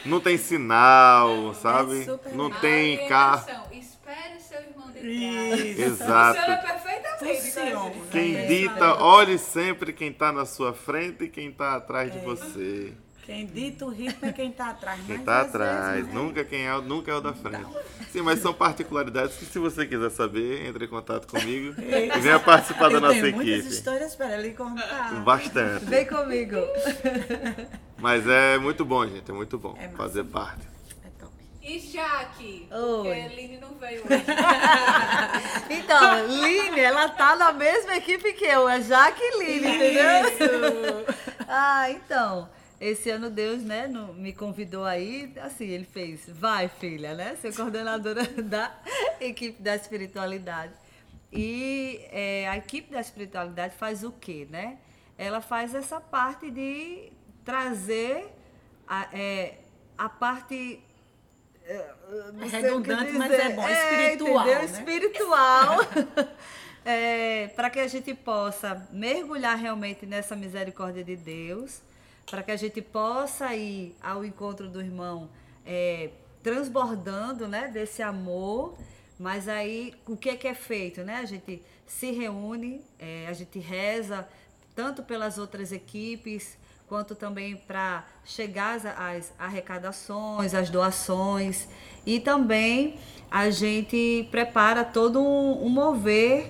não 0.06 0.22
tem 0.22 0.38
sinal, 0.38 1.54
sabe? 1.56 2.06
super 2.06 2.34
Não 2.34 2.46
legal. 2.46 2.62
tem 2.62 3.08
carro. 3.10 3.46
Espere 3.74 4.40
seu 4.40 4.62
irmão 4.62 4.90
de. 4.92 5.00
Isso. 5.02 5.82
Exato. 5.82 6.40
Funciona 6.40 6.58
perfeitamente. 6.62 7.42
Funciona. 7.42 7.92
Quem 8.12 8.36
É, 8.38 8.46
dita, 8.46 8.96
olhe 9.04 9.38
sempre 9.38 9.92
quem 9.92 10.08
está 10.10 10.32
na 10.32 10.46
sua 10.46 10.74
frente 10.74 11.26
e 11.26 11.30
quem 11.30 11.50
está 11.50 11.76
atrás 11.76 12.12
de 12.12 12.18
É. 12.18 12.22
você. 12.22 12.94
Quem 13.32 13.46
dita 13.46 13.86
o 13.86 13.90
ritmo 13.90 14.28
é 14.28 14.34
quem 14.34 14.52
tá 14.52 14.72
atrás. 14.72 15.00
Quem 15.08 15.16
está 15.16 15.40
atrás, 15.40 15.94
vezes, 15.96 16.08
né? 16.08 16.14
nunca 16.14 16.44
quem 16.44 16.68
é, 16.68 16.82
nunca 16.82 17.12
é 17.12 17.16
o 17.16 17.22
da 17.22 17.32
frente. 17.34 17.66
Sim, 18.12 18.24
mas 18.24 18.40
são 18.40 18.54
particularidades 18.54 19.38
que 19.38 19.46
se 19.46 19.58
você 19.58 19.86
quiser 19.86 20.12
saber, 20.12 20.68
entre 20.68 20.84
em 20.84 20.88
contato 20.90 21.28
comigo 21.28 21.74
e 21.82 22.20
venha 22.20 22.40
participar 22.42 22.90
da 22.90 22.96
Eu 22.96 23.00
nossa 23.00 23.22
tenho 23.22 23.34
muitas 23.34 23.54
equipe. 23.60 23.74
histórias 23.74 24.16
para 24.16 24.36
lhe 24.36 24.52
contar. 24.52 25.16
Bastante. 25.24 25.86
Vem 25.86 26.06
comigo. 26.06 26.58
Mas 27.98 28.28
é 28.28 28.58
muito 28.58 28.84
bom, 28.84 29.08
gente, 29.08 29.32
é 29.32 29.34
muito 29.34 29.58
bom 29.58 29.78
É 29.80 29.86
massa. 29.86 29.96
fazer 29.98 30.26
parte. 30.26 30.68
É 31.06 31.10
top. 31.18 31.32
E 31.64 31.80
Jaque? 31.80 32.68
Oi. 32.70 32.78
Porque 32.98 33.10
a 33.12 33.18
Eline 33.28 33.58
não 33.60 33.70
veio 33.76 34.02
hoje. 34.02 34.26
Então, 35.70 36.28
Line, 36.28 36.80
ela 36.82 37.08
tá 37.08 37.38
na 37.38 37.54
mesma 37.54 37.96
equipe 37.96 38.34
que 38.34 38.44
eu, 38.44 38.68
é 38.68 38.82
Jaqueline, 38.82 39.68
entendeu? 39.68 41.06
Ah, 41.48 41.90
então. 41.90 42.50
Esse 42.82 43.12
ano 43.12 43.30
Deus, 43.30 43.62
né, 43.62 43.86
no- 43.86 44.12
me 44.12 44.34
convidou 44.34 44.84
aí, 44.84 45.32
assim, 45.40 45.68
ele 45.68 45.86
fez, 45.86 46.22
vai 46.28 46.68
filha, 46.68 47.14
né, 47.14 47.36
ser 47.40 47.56
coordenadora 47.56 48.24
da 48.42 48.76
equipe 49.20 49.62
da 49.62 49.76
espiritualidade. 49.76 50.74
E 51.32 52.02
é, 52.12 52.48
a 52.50 52.58
equipe 52.58 52.92
da 52.92 53.00
espiritualidade 53.00 53.76
faz 53.76 54.04
o 54.04 54.12
quê, 54.12 54.48
né? 54.50 54.80
Ela 55.16 55.42
faz 55.42 55.76
essa 55.76 56.02
parte 56.02 56.50
de 56.50 57.12
trazer 57.46 58.26
a, 58.88 59.08
é, 59.14 59.60
a 59.96 60.10
parte 60.10 60.84
é, 61.64 61.92
redundante, 62.50 63.12
mas 63.14 63.32
é 63.32 63.50
bom, 63.50 63.70
espiritual, 63.70 64.48
entendeu? 64.48 64.60
né? 64.60 64.66
Espiritual. 64.66 65.78
É, 66.84 67.50
para 67.50 67.70
que 67.70 67.80
a 67.80 67.88
gente 67.88 68.12
possa 68.16 68.88
mergulhar 68.92 69.56
realmente 69.56 70.04
nessa 70.08 70.36
misericórdia 70.36 71.04
de 71.04 71.16
Deus, 71.16 71.80
para 72.32 72.42
que 72.42 72.52
a 72.52 72.56
gente 72.56 72.82
possa 72.82 73.54
ir 73.54 73.94
ao 74.02 74.24
encontro 74.24 74.70
do 74.70 74.80
irmão 74.80 75.30
é, 75.66 76.12
transbordando 76.42 77.46
né, 77.46 77.68
desse 77.68 78.02
amor. 78.02 78.78
Mas 79.20 79.50
aí, 79.50 79.94
o 80.08 80.16
que 80.16 80.30
é 80.30 80.36
que 80.38 80.48
é 80.48 80.54
feito? 80.54 81.04
Né? 81.04 81.18
A 81.18 81.26
gente 81.26 81.62
se 81.86 82.10
reúne, 82.12 82.82
é, 82.98 83.28
a 83.28 83.34
gente 83.34 83.60
reza, 83.60 84.26
tanto 84.74 85.04
pelas 85.04 85.38
outras 85.38 85.74
equipes, 85.74 86.58
quanto 86.88 87.16
também 87.16 87.58
para 87.58 88.06
chegar 88.24 88.80
às, 88.98 89.34
arrecadações, 89.38 90.54
às 90.54 90.70
doações. 90.70 91.68
E 92.06 92.18
também 92.18 92.98
a 93.30 93.50
gente 93.50 94.26
prepara 94.32 94.86
todo 94.86 95.22
um, 95.22 95.66
um 95.66 95.70
mover 95.70 96.50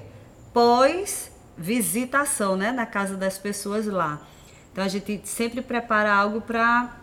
pós 0.53 1.31
visitação, 1.57 2.55
né, 2.55 2.71
na 2.71 2.85
casa 2.85 3.17
das 3.17 3.37
pessoas 3.37 3.85
lá. 3.87 4.27
Então 4.71 4.83
a 4.83 4.87
gente 4.87 5.21
sempre 5.25 5.61
prepara 5.61 6.13
algo 6.13 6.41
para 6.41 6.95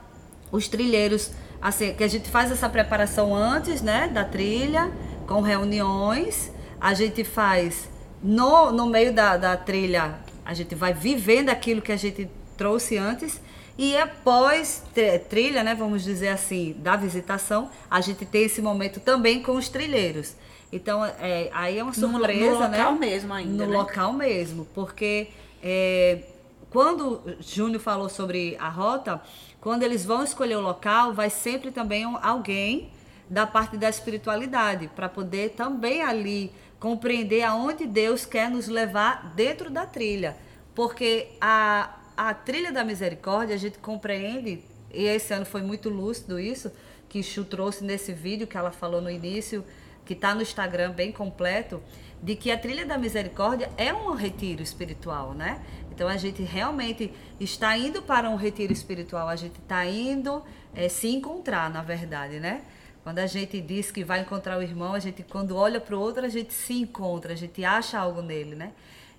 os 0.50 0.68
trilheiros, 0.68 1.30
assim, 1.60 1.94
que 1.94 2.02
a 2.02 2.08
gente 2.08 2.30
faz 2.30 2.50
essa 2.50 2.68
preparação 2.68 3.34
antes, 3.34 3.82
né, 3.82 4.08
da 4.08 4.24
trilha, 4.24 4.90
com 5.26 5.40
reuniões, 5.42 6.50
a 6.80 6.94
gente 6.94 7.24
faz 7.24 7.88
no, 8.22 8.72
no 8.72 8.86
meio 8.86 9.12
da, 9.12 9.36
da 9.36 9.56
trilha, 9.56 10.16
a 10.44 10.54
gente 10.54 10.74
vai 10.74 10.94
vivendo 10.94 11.50
aquilo 11.50 11.82
que 11.82 11.92
a 11.92 11.96
gente 11.96 12.28
trouxe 12.56 12.96
antes 12.96 13.40
e 13.76 13.96
após 13.96 14.82
trilha, 15.28 15.62
né, 15.62 15.74
vamos 15.74 16.02
dizer 16.02 16.28
assim, 16.28 16.74
da 16.78 16.96
visitação, 16.96 17.70
a 17.88 18.00
gente 18.00 18.24
tem 18.24 18.44
esse 18.44 18.60
momento 18.60 18.98
também 18.98 19.40
com 19.40 19.52
os 19.52 19.68
trilheiros. 19.68 20.34
Então, 20.72 21.04
é, 21.04 21.48
aí 21.52 21.78
é 21.78 21.82
uma 21.82 21.94
surpresa, 21.94 22.54
no, 22.54 22.60
no 22.60 22.68
né? 22.68 22.78
local 22.78 22.94
mesmo 22.96 23.32
ainda, 23.32 23.66
No 23.66 23.70
né? 23.70 23.78
local 23.78 24.12
mesmo, 24.12 24.66
porque 24.74 25.28
é, 25.62 26.22
quando 26.70 27.22
Júnior 27.40 27.80
falou 27.80 28.08
sobre 28.08 28.56
a 28.58 28.68
rota, 28.68 29.20
quando 29.60 29.82
eles 29.82 30.04
vão 30.04 30.22
escolher 30.22 30.56
o 30.56 30.60
local, 30.60 31.14
vai 31.14 31.30
sempre 31.30 31.70
também 31.70 32.04
alguém 32.04 32.90
da 33.28 33.46
parte 33.46 33.76
da 33.76 33.88
espiritualidade, 33.88 34.88
para 34.88 35.08
poder 35.08 35.50
também 35.50 36.02
ali 36.02 36.52
compreender 36.80 37.42
aonde 37.42 37.86
Deus 37.86 38.24
quer 38.24 38.50
nos 38.50 38.68
levar 38.68 39.32
dentro 39.34 39.70
da 39.70 39.84
trilha. 39.84 40.36
Porque 40.74 41.28
a, 41.40 41.96
a 42.16 42.32
trilha 42.32 42.72
da 42.72 42.84
misericórdia, 42.84 43.54
a 43.54 43.58
gente 43.58 43.78
compreende, 43.78 44.62
e 44.92 45.04
esse 45.04 45.34
ano 45.34 45.44
foi 45.44 45.62
muito 45.62 45.88
lúcido 45.88 46.38
isso, 46.38 46.70
que 47.08 47.22
Chu 47.22 47.44
trouxe 47.44 47.84
nesse 47.84 48.12
vídeo 48.12 48.46
que 48.46 48.56
ela 48.56 48.70
falou 48.70 49.00
no 49.00 49.10
início, 49.10 49.64
que 50.04 50.12
está 50.12 50.34
no 50.34 50.40
Instagram 50.40 50.92
bem 50.92 51.12
completo, 51.12 51.82
de 52.22 52.34
que 52.34 52.50
a 52.50 52.58
trilha 52.58 52.86
da 52.86 52.98
misericórdia 52.98 53.70
é 53.76 53.92
um 53.92 54.14
retiro 54.14 54.62
espiritual, 54.62 55.34
né? 55.34 55.60
Então 55.98 56.06
a 56.06 56.16
gente 56.16 56.44
realmente 56.44 57.12
está 57.40 57.76
indo 57.76 58.00
para 58.00 58.30
um 58.30 58.36
retiro 58.36 58.72
espiritual, 58.72 59.26
a 59.26 59.34
gente 59.34 59.58
está 59.58 59.84
indo 59.84 60.44
eh, 60.72 60.88
se 60.88 61.08
encontrar, 61.08 61.68
na 61.68 61.82
verdade, 61.82 62.38
né? 62.38 62.62
Quando 63.02 63.18
a 63.18 63.26
gente 63.26 63.60
diz 63.60 63.90
que 63.90 64.04
vai 64.04 64.20
encontrar 64.20 64.56
o 64.58 64.62
irmão, 64.62 64.94
a 64.94 65.00
gente 65.00 65.24
quando 65.24 65.56
olha 65.56 65.80
para 65.80 65.96
o 65.96 66.00
outro, 66.00 66.24
a 66.24 66.28
gente 66.28 66.54
se 66.54 66.74
encontra, 66.74 67.32
a 67.32 67.36
gente 67.36 67.64
acha 67.64 67.98
algo 67.98 68.22
nele, 68.22 68.54
né? 68.54 68.74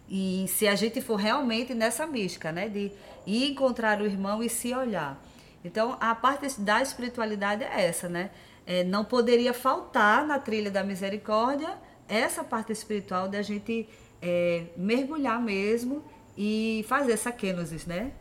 E 0.08 0.46
se 0.48 0.70
a 0.70 0.76
gente 0.76 1.02
for 1.02 1.18
realmente 1.18 1.74
nessa 1.74 2.08
mística, 2.08 2.50
né? 2.50 2.70
De 2.70 2.94
ir 3.28 3.52
encontrar 3.52 4.00
o 4.02 4.06
irmão 4.06 4.42
e 4.42 4.48
se 4.48 4.74
olhar. 4.74 5.22
Então, 5.66 5.98
a 6.00 6.16
parte 6.16 6.62
da 6.62 6.82
espiritualidade 6.82 7.62
é 7.62 7.88
essa, 7.88 8.08
né? 8.08 8.32
É, 8.66 8.86
não 8.86 9.04
poderia 9.04 9.54
faltar 9.54 10.26
na 10.26 10.40
trilha 10.40 10.72
da 10.72 10.82
misericórdia 10.82 11.78
essa 12.08 12.42
parte 12.42 12.72
espiritual 12.72 13.28
da 13.28 13.42
gente 13.42 13.86
é, 14.22 14.68
mergulhar 14.78 15.42
mesmo 15.42 16.06
e 16.42 16.86
fazer 16.88 17.12
essa 17.12 17.34
kenosis, 17.34 17.86
né? 17.86 18.12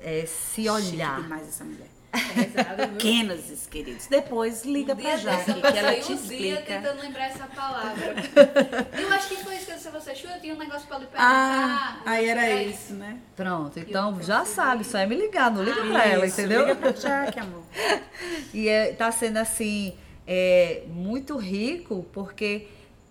É, 0.00 0.26
se 0.26 0.62
Chique 0.62 0.68
olhar. 0.68 1.22
demais 1.22 1.46
essa 1.48 1.62
mulher. 1.64 1.86
Kenosis, 2.98 3.66
queridos. 3.66 4.06
Depois 4.06 4.64
liga 4.64 4.94
Um 4.94 4.96
pra 4.96 5.16
Jaque, 5.16 5.52
que 5.60 5.78
ela 5.78 5.94
te 5.94 6.12
um 6.12 6.16
dia 6.16 6.54
explica. 6.54 6.62
tentando 6.62 7.00
lembrar 7.02 7.26
essa 7.26 7.46
palavra. 7.46 8.14
eu 8.98 9.12
acho 9.12 9.28
que 9.28 9.36
foi 9.44 9.54
isso 9.56 9.66
que 9.66 9.72
eu 9.72 9.76
disse 9.76 9.88
a 9.88 9.90
você, 9.92 10.14
Chu, 10.14 10.26
eu 10.26 10.40
tinha 10.40 10.54
um 10.54 10.58
negócio 10.58 10.88
pra 10.88 10.98
lhe 10.98 11.06
Ah, 11.14 11.98
perguntar. 11.98 12.02
aí 12.10 12.28
era 12.28 12.46
É 12.48 12.64
isso, 12.64 12.94
né? 12.94 13.18
Pronto, 13.36 13.78
então 13.78 14.20
já 14.22 14.44
sabe, 14.44 14.84
só 14.84 14.98
é 14.98 15.06
me 15.06 15.16
ligar, 15.16 15.50
não 15.52 15.62
liga 15.62 15.84
pra 15.84 16.04
ela, 16.06 16.26
Isso, 16.26 16.40
entendeu? 16.40 16.60
Liga 16.62 16.74
pra 16.76 16.92
Jaque, 16.92 17.38
amor. 17.40 17.62
E 18.54 18.68
é, 18.68 18.92
tá 18.94 19.12
sendo 19.12 19.36
assim, 19.36 19.94
é, 20.26 20.82
muito 20.88 21.36
rico, 21.36 22.06
porque 22.12 22.66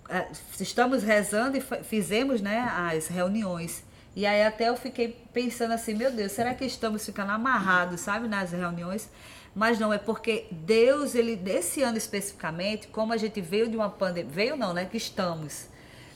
é, 0.09 0.27
estamos 0.59 1.03
rezando 1.03 1.55
e 1.57 1.61
fizemos 1.83 2.41
né, 2.41 2.67
as 2.91 3.07
reuniões. 3.07 3.83
E 4.17 4.25
aí 4.25 4.43
até 4.43 4.69
eu 4.69 4.75
fiquei 4.75 5.15
pensando 5.31 5.75
assim, 5.75 5.93
meu 5.93 6.09
Deus, 6.09 6.31
será 6.31 6.55
que 6.55 6.65
estamos 6.65 7.05
ficando 7.05 7.31
amarrados, 7.33 8.01
sabe, 8.01 8.27
nas 8.27 8.51
reuniões? 8.51 9.07
Mas 9.53 9.77
não, 9.77 9.93
é 9.93 9.99
porque 9.99 10.47
Deus, 10.49 11.13
ele, 11.13 11.35
desse 11.35 11.83
ano 11.83 11.99
especificamente, 11.99 12.87
como 12.87 13.13
a 13.13 13.17
gente 13.17 13.39
veio 13.39 13.69
de 13.69 13.77
uma 13.77 13.91
pandemia, 13.91 14.31
veio 14.31 14.57
não, 14.57 14.73
né, 14.73 14.85
que 14.85 14.97
estamos, 14.97 15.67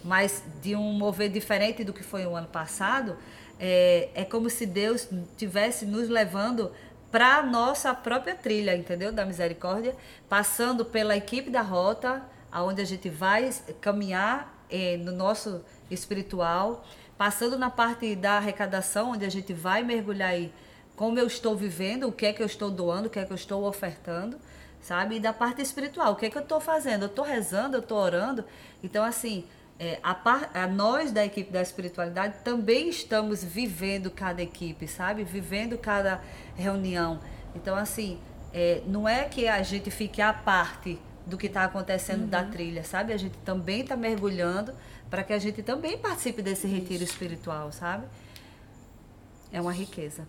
mas 0.04 0.42
de 0.64 0.76
um 0.76 0.94
mover 0.94 1.30
diferente 1.30 1.84
do 1.84 1.94
que 1.94 2.02
foi 2.02 2.26
o 2.26 2.36
ano 2.36 2.48
passado, 2.48 3.18
é, 3.60 4.10
é 4.16 4.26
como 4.26 4.50
se 4.50 4.66
Deus 4.66 5.08
tivesse 5.38 5.86
nos 5.86 6.10
levando 6.10 6.72
para 7.12 7.36
a 7.36 7.44
nossa 7.44 7.94
própria 7.94 8.34
trilha, 8.34 8.76
entendeu? 8.76 9.12
Da 9.12 9.26
misericórdia, 9.26 9.96
passando 10.28 10.84
pela 10.84 11.16
equipe 11.16 11.52
da 11.52 11.62
rota, 11.62 12.24
aonde 12.52 12.82
a 12.82 12.86
gente 12.86 13.10
vai 13.10 13.48
caminhar 13.80 14.66
eh, 14.72 14.98
no 14.98 15.12
nosso 15.12 15.64
espiritual, 15.92 16.84
passando 17.22 17.56
na 17.56 17.70
parte 17.70 18.16
da 18.16 18.38
arrecadação, 18.38 19.12
onde 19.12 19.24
a 19.24 19.30
gente 19.30 19.54
vai 19.54 19.84
mergulhar 19.84 20.30
aí 20.30 20.52
como 20.96 21.20
eu 21.20 21.28
estou 21.28 21.56
vivendo, 21.56 22.08
o 22.08 22.12
que 22.12 22.26
é 22.26 22.34
que 22.34 22.42
eu 22.42 22.48
estou 22.48 22.72
doando, 22.72 23.10
o 23.10 23.12
que 23.12 23.20
é 23.20 23.26
que 23.26 23.32
eu 23.32 23.36
estou 23.36 23.64
ofertando, 23.64 24.40
sabe? 24.82 25.18
E 25.18 25.20
da 25.20 25.32
parte 25.32 25.62
espiritual, 25.62 26.14
o 26.14 26.16
que 26.16 26.26
é 26.26 26.32
que 26.32 26.38
eu 26.40 26.42
estou 26.42 26.60
fazendo? 26.60 27.04
Eu 27.04 27.10
estou 27.10 27.24
rezando, 27.24 27.78
eu 27.78 27.82
estou 27.82 28.00
orando. 28.00 28.44
Então, 28.84 29.04
assim, 29.04 29.46
é, 29.80 30.00
a, 30.02 30.16
par, 30.16 30.50
a 30.52 30.66
nós 30.66 31.12
da 31.12 31.24
equipe 31.24 31.52
da 31.52 31.62
espiritualidade 31.62 32.40
também 32.44 32.90
estamos 32.90 33.44
vivendo 33.44 34.10
cada 34.10 34.42
equipe, 34.42 34.88
sabe? 34.88 35.24
Vivendo 35.24 35.78
cada 35.78 36.22
reunião. 36.56 37.20
Então, 37.54 37.76
assim, 37.76 38.18
é, 38.52 38.82
não 38.88 39.08
é 39.08 39.26
que 39.26 39.48
a 39.48 39.62
gente 39.62 39.92
fique 39.92 40.24
à 40.24 40.34
parte 40.34 41.00
do 41.28 41.38
que 41.38 41.46
está 41.46 41.66
acontecendo 41.66 42.26
da 42.26 42.44
trilha, 42.44 42.84
sabe? 42.84 43.14
A 43.14 43.18
gente 43.18 43.38
também 43.46 43.82
está 43.82 43.96
mergulhando 43.96 44.74
para 45.12 45.26
que 45.26 45.34
a 45.34 45.38
gente 45.38 45.62
também 45.62 45.98
participe 45.98 46.42
desse 46.42 46.66
retiro 46.66 47.04
espiritual, 47.04 47.70
sabe? 47.74 48.08
É 49.52 49.60
uma 49.60 49.74
riqueza. 49.74 50.26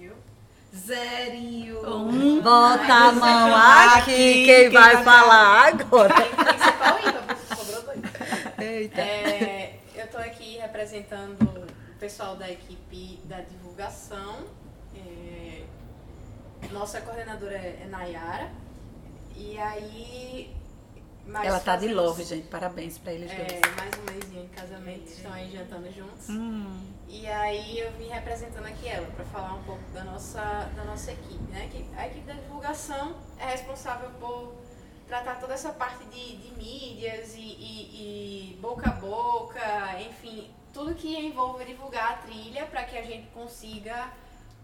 Eu? 0.00 0.16
Zerinho. 0.74 1.82
Bota 2.42 2.94
a 2.94 3.12
mão 3.12 3.54
aqui, 3.54 4.46
quem 4.46 4.70
vai 4.70 5.04
falar 5.04 5.68
agora? 5.68 6.14
Tem 6.14 6.30
que 6.30 6.64
ser 6.64 6.72
pau 6.78 6.98
ímpar, 6.98 7.22
porque 7.26 7.54
sobrou 7.54 7.82
dois. 7.82 8.00
Eita. 8.58 9.00
É, 9.02 9.78
eu 9.94 10.08
tô 10.08 10.16
aqui 10.16 10.56
representando 10.56 11.42
o 11.42 11.98
pessoal 12.00 12.34
da 12.36 12.50
equipe 12.50 13.20
da 13.24 13.42
divulgação. 13.42 14.46
É, 14.96 15.64
nossa 16.72 16.98
coordenadora 17.02 17.56
é 17.56 17.86
Nayara. 17.90 18.50
E 19.36 19.58
aí. 19.58 20.61
Mais 21.26 21.46
Ela 21.46 21.60
tá 21.60 21.76
de 21.76 21.88
love, 21.92 22.24
gente. 22.24 22.48
Parabéns 22.48 22.98
pra 22.98 23.12
eles 23.12 23.30
dois. 23.30 23.52
É, 23.52 23.60
mais 23.76 23.90
um 23.98 24.12
mêsinho 24.12 24.42
de 24.48 24.48
casamento, 24.56 25.06
estão 25.06 25.32
aí 25.32 25.50
jantando 25.50 25.90
juntos. 25.92 26.28
Hum, 26.28 26.86
E 27.08 27.26
aí 27.26 27.78
eu 27.78 27.92
vim 27.92 28.08
representando 28.08 28.66
aqui 28.66 28.88
ela 28.88 29.06
para 29.12 29.24
falar 29.26 29.54
um 29.54 29.62
pouco 29.62 29.82
da 29.92 30.02
nossa, 30.04 30.40
da 30.74 30.84
nossa 30.84 31.12
equipe, 31.12 31.42
né? 31.50 31.68
Que 31.70 31.86
a 31.96 32.06
equipe 32.06 32.26
da 32.26 32.34
divulgação 32.34 33.16
é 33.38 33.46
responsável 33.46 34.10
por 34.18 34.54
tratar 35.06 35.38
toda 35.40 35.52
essa 35.54 35.70
parte 35.72 36.04
de, 36.06 36.36
de 36.38 36.54
mídias 36.56 37.34
e, 37.34 37.40
e- 37.40 38.52
e 38.54 38.58
boca 38.60 38.88
a 38.88 38.92
boca, 38.94 39.60
enfim, 40.00 40.50
tudo 40.72 40.94
que 40.94 41.14
envolve 41.14 41.64
divulgar 41.66 42.12
a 42.12 42.16
trilha 42.16 42.64
para 42.66 42.82
que 42.84 42.96
a 42.96 43.02
gente 43.02 43.26
consiga 43.28 44.10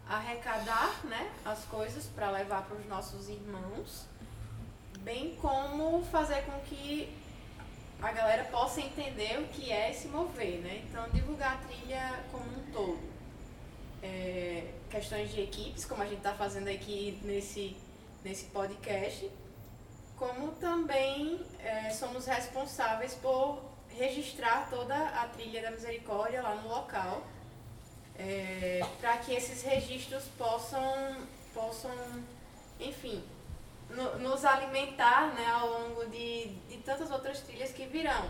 arrecadar 0.08 1.04
né, 1.04 1.30
as 1.44 1.64
coisas 1.66 2.06
para 2.06 2.30
levar 2.30 2.62
para 2.62 2.76
os 2.78 2.86
nossos 2.86 3.28
irmãos, 3.28 4.06
bem 5.08 5.34
como 5.40 6.04
fazer 6.04 6.42
com 6.42 6.60
que 6.68 7.08
a 8.02 8.12
galera 8.12 8.44
possa 8.44 8.78
entender 8.82 9.40
o 9.40 9.48
que 9.48 9.72
é 9.72 9.90
se 9.90 10.06
mover, 10.06 10.58
né? 10.58 10.84
Então, 10.84 11.08
divulgar 11.08 11.54
a 11.54 11.66
trilha 11.66 12.24
como 12.30 12.44
um 12.44 12.70
todo. 12.70 13.00
É, 14.02 14.70
questões 14.90 15.32
de 15.32 15.40
equipes, 15.40 15.86
como 15.86 16.02
a 16.02 16.04
gente 16.04 16.18
está 16.18 16.34
fazendo 16.34 16.68
aqui 16.68 17.18
nesse, 17.22 17.74
nesse 18.22 18.44
podcast, 18.46 19.30
como 20.18 20.52
também 20.52 21.40
é, 21.58 21.88
somos 21.88 22.26
responsáveis 22.26 23.14
por 23.14 23.62
registrar 23.88 24.68
toda 24.68 24.94
a 24.94 25.26
trilha 25.28 25.62
da 25.62 25.70
misericórdia 25.70 26.42
lá 26.42 26.54
no 26.54 26.68
local, 26.68 27.26
para 29.00 29.16
que 29.18 29.32
esses 29.32 29.62
registros 29.62 30.24
possam, 30.36 31.16
possam 31.54 31.90
enfim, 32.78 33.24
no- 33.90 34.18
nos 34.18 34.44
alimentar 34.44 35.34
né, 35.34 35.46
ao 35.52 35.68
longo 35.68 36.06
de, 36.06 36.46
de 36.68 36.78
tantas 36.78 37.10
outras 37.10 37.40
trilhas 37.40 37.72
que 37.72 37.86
virão. 37.86 38.28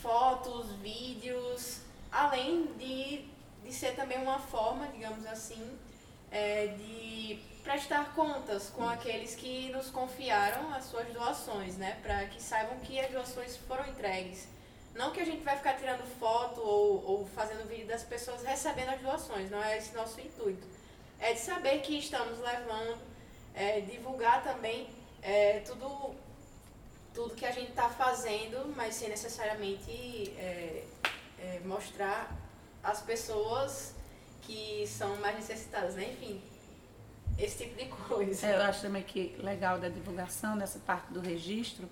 Fotos, 0.00 0.72
vídeos, 0.76 1.80
além 2.10 2.66
de, 2.78 3.24
de 3.64 3.72
ser 3.72 3.94
também 3.94 4.18
uma 4.18 4.38
forma, 4.38 4.88
digamos 4.88 5.24
assim, 5.26 5.78
é, 6.30 6.66
de 6.68 7.38
prestar 7.62 8.12
contas 8.14 8.68
com 8.70 8.88
aqueles 8.88 9.36
que 9.36 9.70
nos 9.70 9.88
confiaram 9.90 10.74
as 10.74 10.84
suas 10.86 11.06
doações, 11.12 11.76
né? 11.76 11.98
Para 12.02 12.26
que 12.26 12.42
saibam 12.42 12.78
que 12.80 12.98
as 12.98 13.10
doações 13.12 13.56
foram 13.56 13.86
entregues. 13.86 14.48
Não 14.94 15.12
que 15.12 15.20
a 15.20 15.24
gente 15.24 15.42
vai 15.44 15.56
ficar 15.56 15.74
tirando 15.74 16.04
foto 16.18 16.60
ou, 16.60 17.04
ou 17.06 17.26
fazendo 17.26 17.66
vídeo 17.68 17.86
das 17.86 18.02
pessoas 18.02 18.42
recebendo 18.42 18.88
as 18.90 19.00
doações, 19.00 19.48
não 19.50 19.62
é 19.62 19.78
esse 19.78 19.94
nosso 19.94 20.20
intuito. 20.20 20.66
É 21.20 21.32
de 21.34 21.38
saber 21.38 21.80
que 21.82 21.96
estamos 21.96 22.38
levando, 22.40 22.98
é, 23.54 23.80
divulgar 23.80 24.42
também 24.42 24.88
é, 25.22 25.60
tudo 25.60 26.14
tudo 27.14 27.34
que 27.34 27.44
a 27.44 27.50
gente 27.50 27.70
está 27.70 27.88
fazendo, 27.90 28.72
mas 28.74 28.94
sem 28.94 29.08
necessariamente 29.08 30.32
é, 30.38 30.84
é, 31.38 31.60
mostrar 31.64 32.34
as 32.82 33.02
pessoas 33.02 33.94
que 34.40 34.86
são 34.86 35.16
mais 35.16 35.36
necessitadas, 35.36 35.94
né? 35.94 36.10
Enfim, 36.12 36.40
esse 37.38 37.64
tipo 37.64 37.76
de 37.76 37.88
coisa. 38.08 38.46
É, 38.46 38.56
eu 38.56 38.62
acho 38.62 38.82
também 38.82 39.02
que 39.02 39.36
legal 39.38 39.78
da 39.78 39.88
divulgação, 39.88 40.56
nessa 40.56 40.78
parte 40.78 41.12
do 41.12 41.20
registro, 41.20 41.88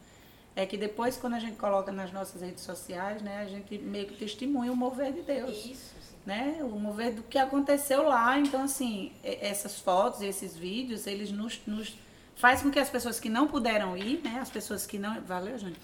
é 0.57 0.67
que 0.67 0.77
depois, 0.77 1.17
quando 1.17 1.35
a 1.35 1.39
gente 1.39 1.57
coloca 1.57 1.93
nas 1.93 2.13
nossas 2.13 2.43
redes 2.43 2.65
sociais, 2.65 3.23
né, 3.23 3.39
a 3.39 3.47
gente 3.47 3.79
meio 3.79 4.07
que 4.07 4.17
testemunha 4.17 4.73
o 4.73 4.77
mover 4.77 5.13
de 5.13 5.23
Deus. 5.23 5.65
Isso. 5.65 6.00
Né? 6.27 6.59
O 6.63 6.79
mover 6.79 7.15
do 7.15 7.23
que 7.23 7.39
aconteceu 7.39 8.03
lá. 8.03 8.39
Então, 8.39 8.65
assim, 8.65 9.13
essas 9.23 9.79
fotos, 9.79 10.21
esses 10.21 10.57
vídeos, 10.57 11.07
eles 11.07 11.33
nos, 11.33 11.61
nos 11.67 11.97
faz 12.37 12.63
com 12.63 12.71
que 12.71 12.79
as 12.79 12.91
pessoas 12.91 13.19
que 13.19 13.29
não 13.29 13.47
puderam 13.47 13.97
ir, 13.97 14.21
né? 14.23 14.39
As 14.41 14.51
pessoas 14.51 14.87
que 14.87 14.99
não. 14.99 15.21
Valeu, 15.23 15.59
Júnior. 15.59 15.79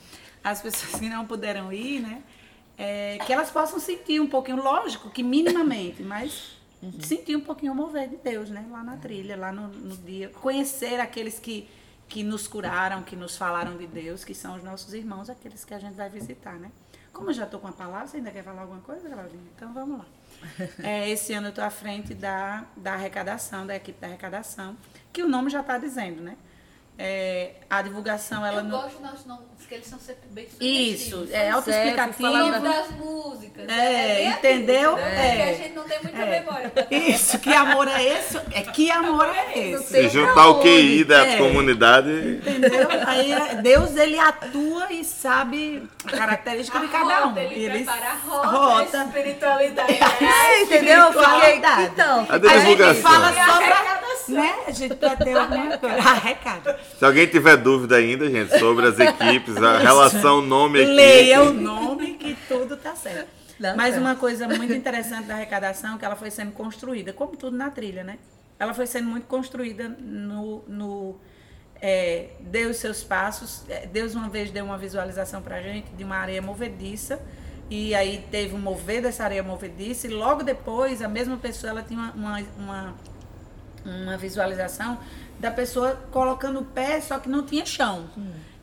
As 0.44 0.60
pessoas 0.60 1.00
que 1.00 1.08
não 1.08 1.26
puderam 1.26 1.72
ir, 1.72 2.00
né? 2.00 2.22
é, 2.78 3.18
que 3.24 3.32
elas 3.32 3.50
possam 3.50 3.78
sentir 3.78 4.20
um 4.20 4.26
pouquinho, 4.26 4.62
lógico 4.62 5.10
que 5.10 5.22
minimamente, 5.22 6.02
mas 6.02 6.56
sentir 7.00 7.34
um 7.36 7.40
pouquinho 7.40 7.72
o 7.72 7.74
mover 7.74 8.08
de 8.08 8.16
Deus, 8.16 8.50
né? 8.50 8.66
Lá 8.70 8.82
na 8.82 8.96
trilha, 8.96 9.36
lá 9.36 9.50
no, 9.50 9.68
no 9.68 9.96
dia. 9.96 10.28
Conhecer 10.28 11.00
aqueles 11.00 11.38
que, 11.38 11.68
que 12.08 12.22
nos 12.22 12.46
curaram, 12.46 13.02
que 13.02 13.16
nos 13.16 13.36
falaram 13.36 13.76
de 13.76 13.86
Deus, 13.86 14.24
que 14.24 14.34
são 14.34 14.56
os 14.56 14.62
nossos 14.62 14.92
irmãos, 14.92 15.30
aqueles 15.30 15.64
que 15.64 15.72
a 15.72 15.78
gente 15.78 15.94
vai 15.94 16.10
visitar, 16.10 16.54
né? 16.54 16.70
Como 17.12 17.30
eu 17.30 17.34
já 17.34 17.44
estou 17.44 17.58
com 17.58 17.68
a 17.68 17.72
palavra, 17.72 18.06
você 18.06 18.18
ainda 18.18 18.30
quer 18.30 18.44
falar 18.44 18.62
alguma 18.62 18.80
coisa, 18.80 19.08
Claudinha? 19.08 19.42
Então 19.56 19.72
vamos 19.72 19.98
lá. 19.98 20.06
É, 20.82 21.08
esse 21.10 21.32
ano 21.32 21.48
eu 21.48 21.50
estou 21.50 21.64
à 21.64 21.70
frente 21.70 22.14
da, 22.14 22.64
da 22.76 22.94
arrecadação, 22.94 23.66
da 23.66 23.76
equipe 23.76 24.00
da 24.00 24.06
arrecadação, 24.06 24.76
que 25.12 25.22
o 25.22 25.28
nome 25.28 25.50
já 25.50 25.60
está 25.60 25.78
dizendo, 25.78 26.22
né? 26.22 26.36
É, 26.98 27.50
a 27.68 27.82
divulgação, 27.82 28.44
ela 28.46 28.60
eu 28.60 28.64
não. 28.64 28.70
gosto 28.70 28.92
dos 28.92 29.00
nossos 29.02 29.26
nomes, 29.26 29.44
que 29.68 29.74
eles 29.74 29.86
são 29.86 29.98
sempre 29.98 30.28
bem 30.30 30.48
Isso, 30.58 31.28
é 31.30 31.50
autoexplicativo. 31.50 32.26
O 32.28 32.32
nome 32.32 32.60
das 32.60 32.90
músicas. 32.92 33.68
É, 33.68 34.14
bem 34.16 34.28
entendeu? 34.30 34.94
aquilo, 34.94 35.06
né? 35.10 35.12
Porque 35.26 35.42
É. 35.42 35.50
a 35.50 35.54
gente 35.54 35.74
não 35.74 35.82
tem 35.84 35.98
muita 36.02 36.18
É. 36.22 36.40
memória. 36.40 36.72
Isso, 36.90 37.38
que 37.38 37.52
amor 37.52 37.86
é 37.88 38.02
esse? 38.02 38.38
É 38.50 38.62
que 38.62 38.90
amor 38.90 39.26
é 39.28 39.58
esse? 39.58 39.84
Se 39.88 40.08
juntar 40.08 40.48
o 40.48 40.62
QI 40.62 41.04
da 41.04 41.26
É. 41.26 41.36
comunidade, 41.36 42.08
Entendeu? 42.46 42.88
Aí 43.06 43.30
é- 43.32 43.54
Deus 43.56 43.94
ele 43.96 44.18
atua 44.18 44.90
e 44.90 45.04
sabe 45.04 45.86
a 46.06 46.16
característica 46.16 46.80
de 46.80 46.88
cada 46.88 47.26
um. 47.26 47.28
Rota, 47.28 47.40
ele, 47.42 47.68
prepara 47.84 48.06
a 48.10 48.14
rota, 48.14 48.46
rota. 48.48 49.00
a 49.00 49.04
espiritualidade. 49.04 49.92
É, 49.92 50.62
entendeu? 50.64 51.08
Espiritualidade. 51.10 51.82
então, 51.92 52.26
a 52.26 52.34
A 52.36 52.38
gente 52.38 52.58
divulgação. 52.60 53.02
fala 53.02 53.32
só 53.34 53.56
pra. 53.58 54.05
Né? 54.32 54.54
A 54.66 54.70
gente 54.70 54.94
pra 54.94 55.16
ter 55.16 55.36
alguma 55.36 55.78
coisa. 55.78 55.96
Arrecada. 55.96 56.78
Se 56.98 57.04
alguém 57.04 57.26
tiver 57.26 57.56
dúvida 57.56 57.96
ainda, 57.96 58.30
gente, 58.30 58.58
sobre 58.58 58.86
as 58.86 58.98
equipes, 58.98 59.56
a 59.56 59.78
relação 59.78 60.40
nome-equipe. 60.40 60.94
Leia 60.94 61.42
o 61.42 61.52
nome 61.52 62.14
que 62.14 62.36
tudo 62.48 62.76
tá 62.76 62.94
certo. 62.94 63.28
Dá 63.58 63.74
Mas 63.74 63.94
certo. 63.94 64.00
uma 64.00 64.14
coisa 64.16 64.46
muito 64.48 64.72
interessante 64.72 65.26
da 65.26 65.34
arrecadação 65.34 65.94
é 65.94 65.98
que 65.98 66.04
ela 66.04 66.16
foi 66.16 66.30
sendo 66.30 66.52
construída, 66.52 67.12
como 67.12 67.36
tudo 67.36 67.56
na 67.56 67.70
trilha, 67.70 68.04
né? 68.04 68.18
Ela 68.58 68.74
foi 68.74 68.86
sendo 68.86 69.08
muito 69.08 69.26
construída 69.26 69.88
no. 69.88 70.62
no 70.66 71.16
é, 71.80 72.30
deu 72.40 72.70
os 72.70 72.78
seus 72.78 73.02
passos. 73.02 73.64
É, 73.68 73.86
Deus 73.86 74.14
uma 74.14 74.28
vez 74.28 74.50
deu 74.50 74.64
uma 74.64 74.78
visualização 74.78 75.42
pra 75.42 75.60
gente 75.60 75.90
de 75.92 76.04
uma 76.04 76.16
areia 76.16 76.40
movediça. 76.40 77.20
E 77.68 77.94
aí 77.94 78.24
teve 78.30 78.54
um 78.54 78.58
mover 78.58 79.02
dessa 79.02 79.24
areia 79.24 79.42
movediça. 79.42 80.06
E 80.06 80.10
logo 80.10 80.42
depois, 80.42 81.02
a 81.02 81.08
mesma 81.08 81.36
pessoa 81.36 81.70
ela 81.70 81.82
tinha 81.82 81.98
uma, 81.98 82.12
uma, 82.12 82.40
uma 82.56 82.94
uma 83.86 84.16
visualização 84.16 84.98
da 85.38 85.50
pessoa 85.50 85.94
colocando 86.10 86.60
o 86.60 86.64
pé, 86.64 87.00
só 87.00 87.18
que 87.18 87.28
não 87.28 87.44
tinha 87.44 87.64
chão. 87.64 88.08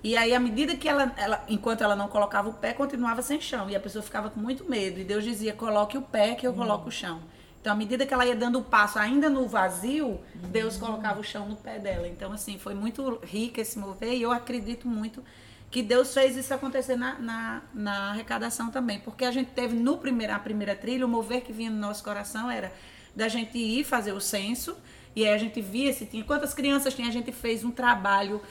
E 0.03 0.17
aí, 0.17 0.33
à 0.35 0.39
medida 0.39 0.75
que 0.75 0.89
ela, 0.89 1.13
ela, 1.15 1.43
enquanto 1.47 1.81
ela 1.81 1.95
não 1.95 2.09
colocava 2.09 2.49
o 2.49 2.53
pé, 2.53 2.73
continuava 2.73 3.21
sem 3.21 3.39
chão. 3.39 3.69
E 3.69 3.75
a 3.75 3.79
pessoa 3.79 4.03
ficava 4.03 4.29
com 4.29 4.39
muito 4.39 4.69
medo. 4.69 4.99
E 4.99 5.03
Deus 5.03 5.23
dizia: 5.23 5.53
coloque 5.53 5.97
o 5.97 6.01
pé, 6.01 6.35
que 6.35 6.45
eu 6.45 6.53
coloco 6.53 6.89
o 6.89 6.91
chão. 6.91 7.21
Então, 7.61 7.71
à 7.71 7.75
medida 7.77 8.05
que 8.05 8.13
ela 8.13 8.25
ia 8.25 8.35
dando 8.35 8.59
o 8.59 8.61
passo, 8.61 8.99
ainda 8.99 9.29
no 9.29 9.47
vazio, 9.47 10.19
Deus 10.35 10.75
colocava 10.75 11.21
o 11.21 11.23
chão 11.23 11.47
no 11.47 11.55
pé 11.55 11.79
dela. 11.79 12.05
Então, 12.05 12.33
assim, 12.33 12.59
foi 12.59 12.73
muito 12.73 13.21
rico 13.23 13.61
esse 13.61 13.79
mover. 13.79 14.11
E 14.11 14.21
eu 14.21 14.33
acredito 14.33 14.85
muito 14.85 15.23
que 15.71 15.81
Deus 15.81 16.13
fez 16.13 16.35
isso 16.35 16.53
acontecer 16.53 16.97
na, 16.97 17.17
na, 17.19 17.61
na 17.73 18.09
arrecadação 18.09 18.69
também. 18.69 18.99
Porque 18.99 19.23
a 19.23 19.31
gente 19.31 19.51
teve 19.51 19.77
no 19.77 19.97
primeira, 19.97 20.35
a 20.35 20.39
primeira 20.39 20.75
trilha, 20.75 21.05
o 21.05 21.09
mover 21.09 21.41
que 21.41 21.53
vinha 21.53 21.71
no 21.71 21.77
nosso 21.77 22.03
coração 22.03 22.51
era 22.51 22.73
da 23.15 23.29
gente 23.29 23.57
ir 23.57 23.85
fazer 23.85 24.11
o 24.11 24.19
censo. 24.19 24.75
E 25.15 25.25
aí 25.25 25.33
a 25.33 25.37
gente 25.37 25.61
via 25.61 25.91
se 25.93 26.05
tinha 26.05 26.23
quantas 26.23 26.53
crianças 26.53 26.93
tinha, 26.93 27.07
a 27.07 27.11
gente 27.11 27.31
fez 27.31 27.63
um 27.63 27.71
trabalho 27.71 28.41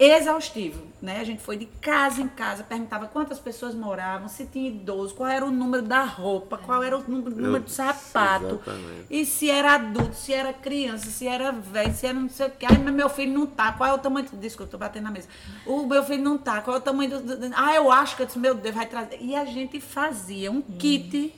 exaustivo, 0.00 0.84
né? 1.02 1.18
A 1.20 1.24
gente 1.24 1.42
foi 1.42 1.56
de 1.56 1.66
casa 1.66 2.22
em 2.22 2.28
casa, 2.28 2.62
perguntava 2.62 3.08
quantas 3.08 3.40
pessoas 3.40 3.74
moravam, 3.74 4.28
se 4.28 4.46
tinha 4.46 4.68
idoso, 4.68 5.12
qual 5.12 5.28
era 5.28 5.44
o 5.44 5.50
número 5.50 5.82
da 5.82 6.04
roupa, 6.04 6.56
qual 6.56 6.84
era 6.84 6.96
o 6.96 7.02
número, 7.10 7.34
número 7.34 7.64
do 7.64 7.70
sapato, 7.70 8.60
exatamente. 8.62 9.06
e 9.10 9.26
se 9.26 9.50
era 9.50 9.72
adulto, 9.74 10.14
se 10.14 10.32
era 10.32 10.52
criança, 10.52 11.10
se 11.10 11.26
era 11.26 11.50
velho, 11.50 11.92
se 11.92 12.06
era 12.06 12.14
não 12.20 12.28
sei 12.28 12.46
o 12.46 12.50
que. 12.52 12.64
Ai, 12.64 12.78
mas 12.78 12.94
meu 12.94 13.08
filho 13.08 13.32
não 13.32 13.44
tá, 13.44 13.72
qual 13.72 13.90
é 13.90 13.92
o 13.92 13.98
tamanho 13.98 14.28
do... 14.28 14.36
Desculpa, 14.36 14.68
eu 14.68 14.70
tô 14.70 14.78
batendo 14.78 15.02
na 15.04 15.10
mesa. 15.10 15.26
O 15.66 15.84
meu 15.84 16.04
filho 16.04 16.22
não 16.22 16.38
tá, 16.38 16.60
qual 16.60 16.76
é 16.76 16.78
o 16.78 16.82
tamanho 16.82 17.10
do... 17.20 17.36
do- 17.36 17.50
Ah, 17.56 17.74
eu 17.74 17.90
acho 17.90 18.14
que 18.14 18.22
eu 18.22 18.26
disse, 18.26 18.38
meu 18.38 18.54
Deus, 18.54 18.76
vai 18.76 18.86
trazer. 18.86 19.18
E 19.20 19.34
a 19.34 19.44
gente 19.44 19.80
fazia 19.80 20.48
um 20.52 20.62
kit 20.62 21.34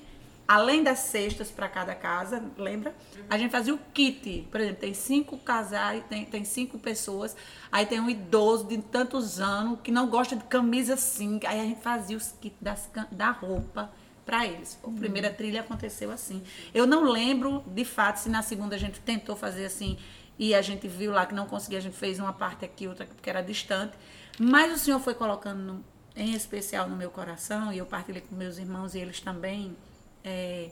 além 0.53 0.83
das 0.83 0.99
cestas 0.99 1.49
para 1.49 1.69
cada 1.69 1.95
casa, 1.95 2.43
lembra? 2.59 2.93
A 3.29 3.39
gente 3.39 3.53
fazia 3.53 3.73
o 3.73 3.79
kit. 3.95 4.49
Por 4.51 4.61
exemplo, 4.61 4.81
tem 4.81 4.93
cinco 4.93 5.39
casais, 5.39 6.03
tem, 6.09 6.25
tem 6.25 6.45
cinco 6.45 6.77
pessoas, 6.77 7.37
aí 7.71 7.87
tem 7.87 8.01
um 8.01 8.11
idoso 8.11 8.67
de 8.67 8.79
tantos 8.79 9.39
anos 9.39 9.79
que 9.81 9.93
não 9.93 10.09
gosta 10.09 10.35
de 10.35 10.43
camisa 10.45 10.95
assim. 10.95 11.39
Aí 11.47 11.61
a 11.61 11.65
gente 11.65 11.81
fazia 11.81 12.17
os 12.17 12.33
kits 12.41 12.57
das, 12.61 12.91
da 13.13 13.31
roupa 13.31 13.93
para 14.27 14.45
eles. 14.45 14.77
A 14.83 14.91
primeira 14.91 15.31
trilha 15.31 15.61
aconteceu 15.61 16.11
assim. 16.11 16.43
Eu 16.75 16.85
não 16.85 17.05
lembro, 17.05 17.63
de 17.69 17.85
fato, 17.85 18.17
se 18.17 18.29
na 18.29 18.43
segunda 18.43 18.75
a 18.75 18.79
gente 18.79 18.99
tentou 18.99 19.37
fazer 19.37 19.67
assim 19.67 19.97
e 20.37 20.53
a 20.53 20.63
gente 20.63 20.89
viu 20.89 21.13
lá 21.13 21.27
que 21.27 21.35
não 21.35 21.47
conseguia, 21.47 21.79
a 21.79 21.83
gente 21.83 21.97
fez 21.97 22.19
uma 22.19 22.33
parte 22.33 22.65
aqui, 22.65 22.89
outra 22.89 23.05
aqui, 23.05 23.15
porque 23.15 23.31
era 23.31 23.41
distante. 23.41 23.93
Mas 24.37 24.73
o 24.75 24.79
Senhor 24.79 24.99
foi 24.99 25.15
colocando 25.15 25.61
no- 25.63 25.85
em 26.17 26.33
especial 26.35 26.89
no 26.89 26.97
meu 26.97 27.11
coração, 27.11 27.73
e 27.73 27.79
eu 27.79 27.87
partilhei 27.87 28.21
com 28.23 28.35
meus 28.35 28.59
irmãos 28.59 28.97
e 28.97 28.99
eles 28.99 29.21
também 29.21 29.77
é, 30.25 30.71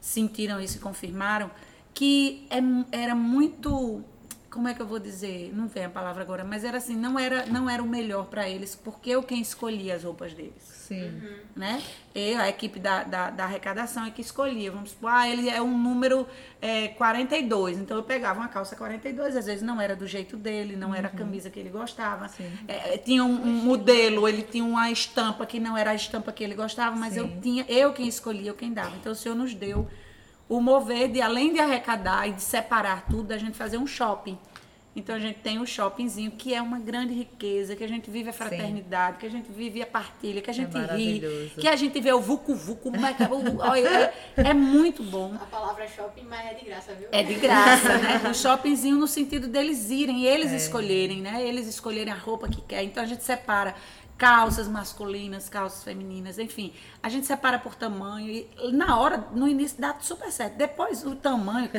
sentiram 0.00 0.60
isso 0.60 0.76
e 0.78 0.80
confirmaram, 0.80 1.50
que 1.94 2.46
é 2.50 2.58
era 2.92 3.14
muito. 3.14 4.02
Como 4.50 4.66
é 4.66 4.74
que 4.74 4.82
eu 4.82 4.86
vou 4.86 4.98
dizer? 4.98 5.52
Não 5.54 5.68
vem 5.68 5.84
a 5.84 5.90
palavra 5.90 6.22
agora, 6.22 6.42
mas 6.42 6.64
era 6.64 6.78
assim, 6.78 6.96
não 6.96 7.18
era, 7.18 7.46
não 7.46 7.70
era 7.70 7.82
o 7.82 7.86
melhor 7.86 8.26
para 8.26 8.48
eles, 8.48 8.74
porque 8.74 9.10
eu 9.10 9.22
quem 9.22 9.40
escolhia 9.40 9.94
as 9.94 10.02
roupas 10.02 10.34
deles 10.34 10.80
Sim. 10.90 11.22
né? 11.54 11.80
Eu, 12.12 12.40
a 12.40 12.48
equipe 12.48 12.80
da, 12.80 13.04
da, 13.04 13.30
da 13.30 13.44
arrecadação 13.44 14.04
é 14.04 14.10
que 14.10 14.20
escolhia. 14.20 14.72
Vamos 14.72 14.90
supor, 14.90 15.10
ah, 15.12 15.28
ele 15.28 15.48
é 15.48 15.62
um 15.62 15.78
número 15.78 16.26
é, 16.60 16.88
42. 16.88 17.78
Então 17.78 17.96
eu 17.96 18.02
pegava 18.02 18.40
uma 18.40 18.48
calça 18.48 18.74
42, 18.74 19.36
às 19.36 19.46
vezes 19.46 19.62
não 19.62 19.80
era 19.80 19.94
do 19.94 20.04
jeito 20.08 20.36
dele, 20.36 20.74
não 20.74 20.92
era 20.92 21.06
a 21.06 21.10
camisa 21.10 21.48
que 21.48 21.60
ele 21.60 21.70
gostava. 21.70 22.28
É, 22.66 22.98
tinha 22.98 23.24
um, 23.24 23.40
um 23.40 23.52
modelo, 23.62 24.26
ele 24.26 24.42
tinha 24.42 24.64
uma 24.64 24.90
estampa 24.90 25.46
que 25.46 25.60
não 25.60 25.76
era 25.76 25.92
a 25.92 25.94
estampa 25.94 26.32
que 26.32 26.42
ele 26.42 26.56
gostava, 26.56 26.96
mas 26.96 27.16
eu 27.16 27.40
tinha, 27.40 27.64
eu 27.68 27.92
quem 27.92 28.08
escolhia, 28.08 28.50
eu 28.50 28.54
quem 28.54 28.72
dava. 28.72 28.96
Então 28.96 29.12
o 29.12 29.14
Senhor 29.14 29.36
nos 29.36 29.54
deu 29.54 29.88
o 30.50 30.60
mover 30.60 31.08
de, 31.08 31.22
além 31.22 31.52
de 31.52 31.60
arrecadar 31.60 32.28
e 32.28 32.32
de 32.32 32.42
separar 32.42 33.06
tudo, 33.08 33.28
da 33.28 33.38
gente 33.38 33.56
fazer 33.56 33.78
um 33.78 33.86
shopping. 33.86 34.36
Então 34.96 35.14
a 35.14 35.20
gente 35.20 35.38
tem 35.38 35.60
o 35.60 35.66
shoppingzinho, 35.66 36.32
que 36.32 36.52
é 36.52 36.60
uma 36.60 36.80
grande 36.80 37.14
riqueza, 37.14 37.76
que 37.76 37.84
a 37.84 37.86
gente 37.86 38.10
vive 38.10 38.30
a 38.30 38.32
fraternidade, 38.32 39.18
que 39.18 39.26
a 39.26 39.30
gente 39.30 39.48
vive 39.52 39.80
a 39.80 39.86
partilha, 39.86 40.42
que 40.42 40.50
a 40.50 40.52
gente 40.52 40.72
ri, 40.72 40.80
maravilhoso. 40.80 41.50
que 41.60 41.68
a 41.68 41.76
gente 41.76 42.00
vê 42.00 42.12
o 42.12 42.20
vucu 42.20 42.56
vucu, 42.56 42.90
como 42.90 43.06
é, 43.06 43.14
que 43.14 43.22
é, 43.22 44.12
é, 44.36 44.48
é 44.50 44.52
muito 44.52 45.04
bom. 45.04 45.32
A 45.40 45.46
palavra 45.46 45.86
shopping, 45.86 46.24
mas 46.24 46.44
é 46.44 46.54
de 46.54 46.64
graça, 46.64 46.92
viu? 46.94 47.08
É 47.12 47.22
de 47.22 47.34
graça, 47.34 47.98
né? 47.98 48.20
O 48.28 48.34
shoppingzinho 48.34 48.96
no 48.96 49.06
sentido 49.06 49.46
deles 49.46 49.90
irem, 49.90 50.26
É. 50.26 50.34
eles 50.34 50.50
escolherem, 50.50 51.20
né? 51.20 51.40
Eles 51.46 51.68
escolherem 51.68 52.12
a 52.12 52.16
roupa 52.16 52.48
que 52.48 52.60
quer. 52.60 52.82
Então 52.82 53.00
a 53.00 53.06
gente 53.06 53.22
separa 53.22 53.76
calças 54.20 54.68
masculinas, 54.68 55.48
calças 55.48 55.82
femininas, 55.82 56.38
enfim. 56.38 56.74
A 57.02 57.08
gente 57.08 57.26
separa 57.26 57.58
por 57.58 57.74
tamanho 57.74 58.28
e 58.28 58.46
na 58.70 59.00
hora, 59.00 59.26
no 59.32 59.48
início 59.48 59.80
dá 59.80 59.96
super 59.98 60.30
certo. 60.30 60.58
Depois 60.58 61.02
o 61.06 61.16
tamanho, 61.16 61.70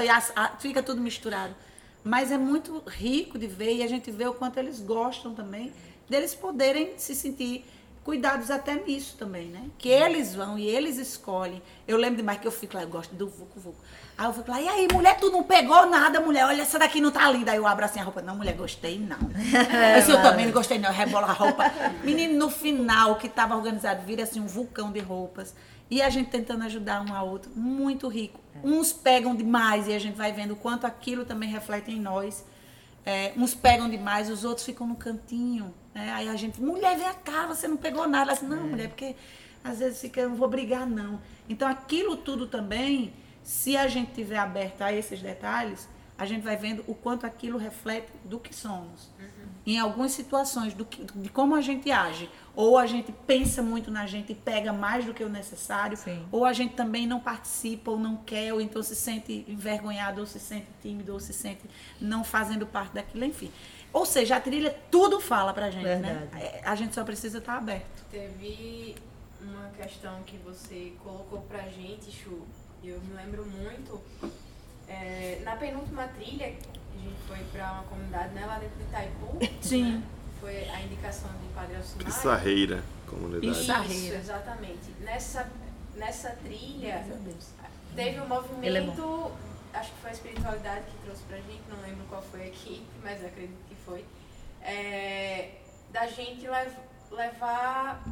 fica 0.58 0.82
tudo 0.82 1.02
misturado. 1.02 1.54
Mas 2.02 2.32
é 2.32 2.38
muito 2.38 2.82
rico 2.86 3.38
de 3.38 3.46
ver 3.46 3.74
e 3.74 3.82
a 3.82 3.86
gente 3.86 4.10
vê 4.10 4.26
o 4.26 4.32
quanto 4.32 4.56
eles 4.56 4.80
gostam 4.80 5.34
também 5.34 5.70
deles 6.08 6.34
poderem 6.34 6.94
se 6.96 7.14
sentir 7.14 7.62
cuidados 8.02 8.50
até 8.50 8.74
nisso 8.74 9.16
também, 9.18 9.48
né? 9.48 9.68
Que 9.78 9.90
eles 9.90 10.34
vão 10.34 10.58
e 10.58 10.66
eles 10.66 10.96
escolhem. 10.96 11.62
Eu 11.86 11.98
lembro 11.98 12.16
demais 12.16 12.40
que 12.40 12.46
eu 12.46 12.52
fico 12.52 12.74
lá, 12.74 12.84
eu 12.84 12.88
gosto 12.88 13.14
do 13.14 13.28
Vucu 13.28 13.60
Vucu. 13.60 13.78
Aí 14.16 14.26
eu 14.26 14.32
fico 14.32 14.50
lá, 14.50 14.60
e 14.60 14.68
aí, 14.68 14.88
mulher, 14.92 15.16
tu 15.18 15.30
não 15.30 15.42
pegou 15.42 15.86
nada, 15.86 16.20
mulher? 16.20 16.44
Olha, 16.44 16.62
essa 16.62 16.78
daqui 16.78 17.00
não 17.00 17.10
tá 17.10 17.30
linda. 17.30 17.52
Aí 17.52 17.56
eu 17.56 17.66
abro 17.66 17.84
assim 17.84 17.98
a 17.98 18.04
roupa. 18.04 18.20
Não, 18.22 18.36
mulher, 18.36 18.54
gostei 18.54 18.98
não. 18.98 19.18
Esse 19.98 20.10
eu 20.10 20.22
também 20.22 20.46
não 20.46 20.52
gostei 20.52 20.78
não, 20.78 20.90
eu 20.90 20.94
rebolo 20.94 21.24
a 21.24 21.32
roupa. 21.32 21.64
Menino, 22.04 22.38
no 22.38 22.50
final, 22.50 23.16
que 23.16 23.28
tava 23.28 23.56
organizado, 23.56 24.02
vira 24.04 24.22
assim 24.22 24.40
um 24.40 24.46
vulcão 24.46 24.92
de 24.92 25.00
roupas. 25.00 25.54
E 25.90 26.00
a 26.00 26.08
gente 26.08 26.30
tentando 26.30 26.64
ajudar 26.64 27.02
um 27.02 27.14
ao 27.14 27.28
outro, 27.28 27.50
muito 27.54 28.08
rico. 28.08 28.40
Uns 28.62 28.92
pegam 28.92 29.34
demais 29.34 29.88
e 29.88 29.92
a 29.92 29.98
gente 29.98 30.16
vai 30.16 30.32
vendo 30.32 30.52
o 30.52 30.56
quanto 30.56 30.86
aquilo 30.86 31.24
também 31.24 31.48
reflete 31.48 31.90
em 31.90 32.00
nós. 32.00 32.44
é, 33.04 33.32
uns 33.36 33.54
pegam 33.54 33.90
demais, 33.90 34.30
os 34.30 34.44
outros 34.44 34.64
ficam 34.64 34.86
no 34.86 34.94
cantinho. 34.94 35.74
Né? 35.94 36.12
Aí 36.12 36.28
a 36.28 36.36
gente, 36.36 36.60
mulher, 36.62 36.96
vem 36.96 37.12
cá, 37.24 37.46
você 37.46 37.66
não 37.66 37.76
pegou 37.76 38.06
nada. 38.08 38.30
Ela 38.30 38.32
assim, 38.32 38.46
não, 38.46 38.68
mulher, 38.68 38.88
porque 38.88 39.16
às 39.64 39.78
vezes 39.78 40.00
fica, 40.00 40.20
eu 40.20 40.30
não 40.30 40.36
vou 40.36 40.48
brigar, 40.48 40.86
não. 40.86 41.20
Então 41.48 41.68
aquilo 41.68 42.16
tudo 42.16 42.46
também, 42.46 43.12
se 43.42 43.76
a 43.76 43.88
gente 43.88 44.12
tiver 44.12 44.38
aberto 44.38 44.82
a 44.82 44.92
esses 44.92 45.20
detalhes, 45.20 45.88
a 46.16 46.26
gente 46.26 46.42
vai 46.42 46.56
vendo 46.56 46.84
o 46.86 46.94
quanto 46.94 47.26
aquilo 47.26 47.58
reflete 47.58 48.08
do 48.24 48.38
que 48.38 48.54
somos. 48.54 49.10
Em 49.64 49.78
algumas 49.78 50.12
situações, 50.12 50.74
do 50.74 50.84
que, 50.84 51.04
de 51.04 51.28
como 51.28 51.54
a 51.54 51.60
gente 51.60 51.90
age. 51.90 52.28
Ou 52.54 52.76
a 52.76 52.84
gente 52.86 53.12
pensa 53.26 53.62
muito 53.62 53.90
na 53.90 54.06
gente 54.06 54.32
e 54.32 54.34
pega 54.34 54.72
mais 54.72 55.04
do 55.04 55.14
que 55.14 55.24
o 55.24 55.28
necessário, 55.28 55.96
Sim. 55.96 56.26
ou 56.30 56.44
a 56.44 56.52
gente 56.52 56.74
também 56.74 57.06
não 57.06 57.18
participa, 57.18 57.90
ou 57.92 57.98
não 57.98 58.16
quer, 58.16 58.52
ou 58.52 58.60
então 58.60 58.82
se 58.82 58.94
sente 58.94 59.44
envergonhado, 59.48 60.20
ou 60.20 60.26
se 60.26 60.38
sente 60.38 60.66
tímido, 60.82 61.12
ou 61.12 61.20
se 61.20 61.32
sente 61.32 61.62
não 62.00 62.22
fazendo 62.22 62.66
parte 62.66 62.92
daquilo, 62.92 63.24
enfim. 63.24 63.50
Ou 63.92 64.04
seja, 64.04 64.36
a 64.36 64.40
trilha 64.40 64.76
tudo 64.90 65.20
fala 65.20 65.52
pra 65.54 65.70
gente, 65.70 65.84
né? 65.84 66.28
Verdade. 66.30 66.44
É, 66.44 66.62
A 66.64 66.74
gente 66.74 66.94
só 66.94 67.04
precisa 67.04 67.38
estar 67.38 67.56
aberto. 67.56 68.04
Teve 68.10 68.96
uma 69.40 69.70
questão 69.70 70.22
que 70.24 70.36
você 70.38 70.92
colocou 71.02 71.40
pra 71.42 71.62
gente, 71.68 72.10
Chu, 72.10 72.42
eu 72.88 73.00
me 73.00 73.14
lembro 73.14 73.44
muito. 73.46 74.00
é, 74.88 75.40
na 75.44 75.56
penúltima 75.56 76.06
trilha, 76.08 76.46
a 76.46 76.50
gente 76.50 77.16
foi 77.26 77.38
pra 77.52 77.72
uma 77.72 77.82
comunidade 77.84 78.34
né, 78.34 78.44
lá 78.46 78.58
dentro 78.58 78.76
de 78.78 78.84
Itaipu. 78.84 79.38
Sim. 79.62 79.92
né, 79.92 80.02
Foi 80.40 80.68
a 80.68 80.80
indicação 80.82 81.30
de 81.40 81.48
Padre 81.54 81.76
Alcimar. 81.76 82.04
Pissarreira, 82.04 82.82
comunidade. 83.08 83.46
Isso. 83.48 83.72
Isso, 83.92 84.14
exatamente. 84.14 84.90
Nessa, 85.00 85.48
nessa 85.94 86.30
trilha, 86.44 87.04
teve 87.94 88.20
um 88.20 88.24
é 88.24 88.26
movimento, 88.26 89.30
acho 89.72 89.90
que 89.92 90.00
foi 90.00 90.10
a 90.10 90.12
espiritualidade 90.12 90.84
que 90.86 90.96
trouxe 91.04 91.22
pra 91.24 91.36
gente, 91.38 91.62
não 91.68 91.80
lembro 91.82 92.04
qual 92.08 92.22
foi 92.22 92.42
a 92.42 92.46
equipe, 92.48 92.84
mas 93.02 93.24
acredito 93.24 93.58
que 93.68 93.74
foi, 93.86 94.04
é, 94.62 95.52
da 95.92 96.06
gente 96.06 96.46
lev- 96.46 96.76
levar 97.10 98.02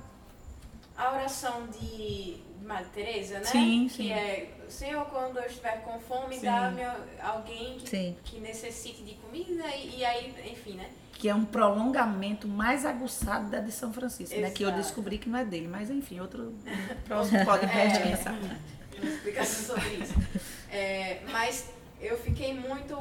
a 0.97 1.13
oração 1.13 1.67
de 1.69 2.37
Madre 2.63 2.89
Teresa, 2.95 3.39
né? 3.39 3.45
Sim, 3.47 3.89
que 3.89 3.95
sim. 3.97 4.13
é, 4.13 4.51
Senhor, 4.71 5.05
quando 5.07 5.39
eu 5.39 5.47
estiver 5.47 5.83
com 5.83 5.99
fome, 6.01 6.39
dá-me 6.41 6.83
alguém 7.23 7.79
que, 7.79 8.17
que 8.25 8.39
necessite 8.41 9.03
de 9.03 9.15
comida 9.15 9.67
e, 9.77 9.99
e 9.99 10.05
aí, 10.05 10.35
enfim, 10.53 10.73
né? 10.75 10.91
Que 11.13 11.29
é 11.29 11.35
um 11.35 11.45
prolongamento 11.45 12.49
mais 12.49 12.87
aguçado 12.87 13.51
da 13.51 13.61
de 13.61 13.73
São 13.73 13.93
Francisco, 13.93 14.39
né? 14.41 14.51
Que 14.51 14.63
eu 14.63 14.69
Exato. 14.69 14.83
descobri 14.83 15.19
que 15.19 15.29
não 15.29 15.39
é 15.39 15.45
dele, 15.45 15.69
mas 15.69 15.91
enfim, 15.91 16.19
outro 16.21 16.55
próximo 17.07 17.45
podcast, 17.45 17.99
É. 17.99 18.03
quem 18.03 18.17
sabe. 18.17 18.51
uma 19.03 19.11
explicação 19.11 19.77
sobre 19.77 19.89
isso. 19.97 20.15
É, 20.71 21.21
mas 21.31 21.67
eu 22.01 22.17
fiquei 22.19 22.55
muito 22.55 22.97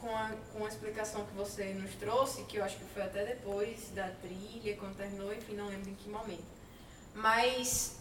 com 0.00 0.08
a, 0.16 0.30
com 0.52 0.64
a 0.64 0.68
explicação 0.68 1.24
que 1.24 1.34
você 1.34 1.64
nos 1.74 1.92
trouxe, 1.96 2.42
que 2.44 2.56
eu 2.58 2.64
acho 2.64 2.76
que 2.76 2.84
foi 2.84 3.02
até 3.02 3.24
depois 3.24 3.90
da 3.94 4.08
trilha, 4.22 4.76
quando 4.76 4.96
terminou, 4.96 5.32
enfim, 5.34 5.54
não 5.54 5.66
lembro 5.68 5.90
em 5.90 5.94
que 5.94 6.08
momento. 6.08 6.44
Mas 7.14 7.98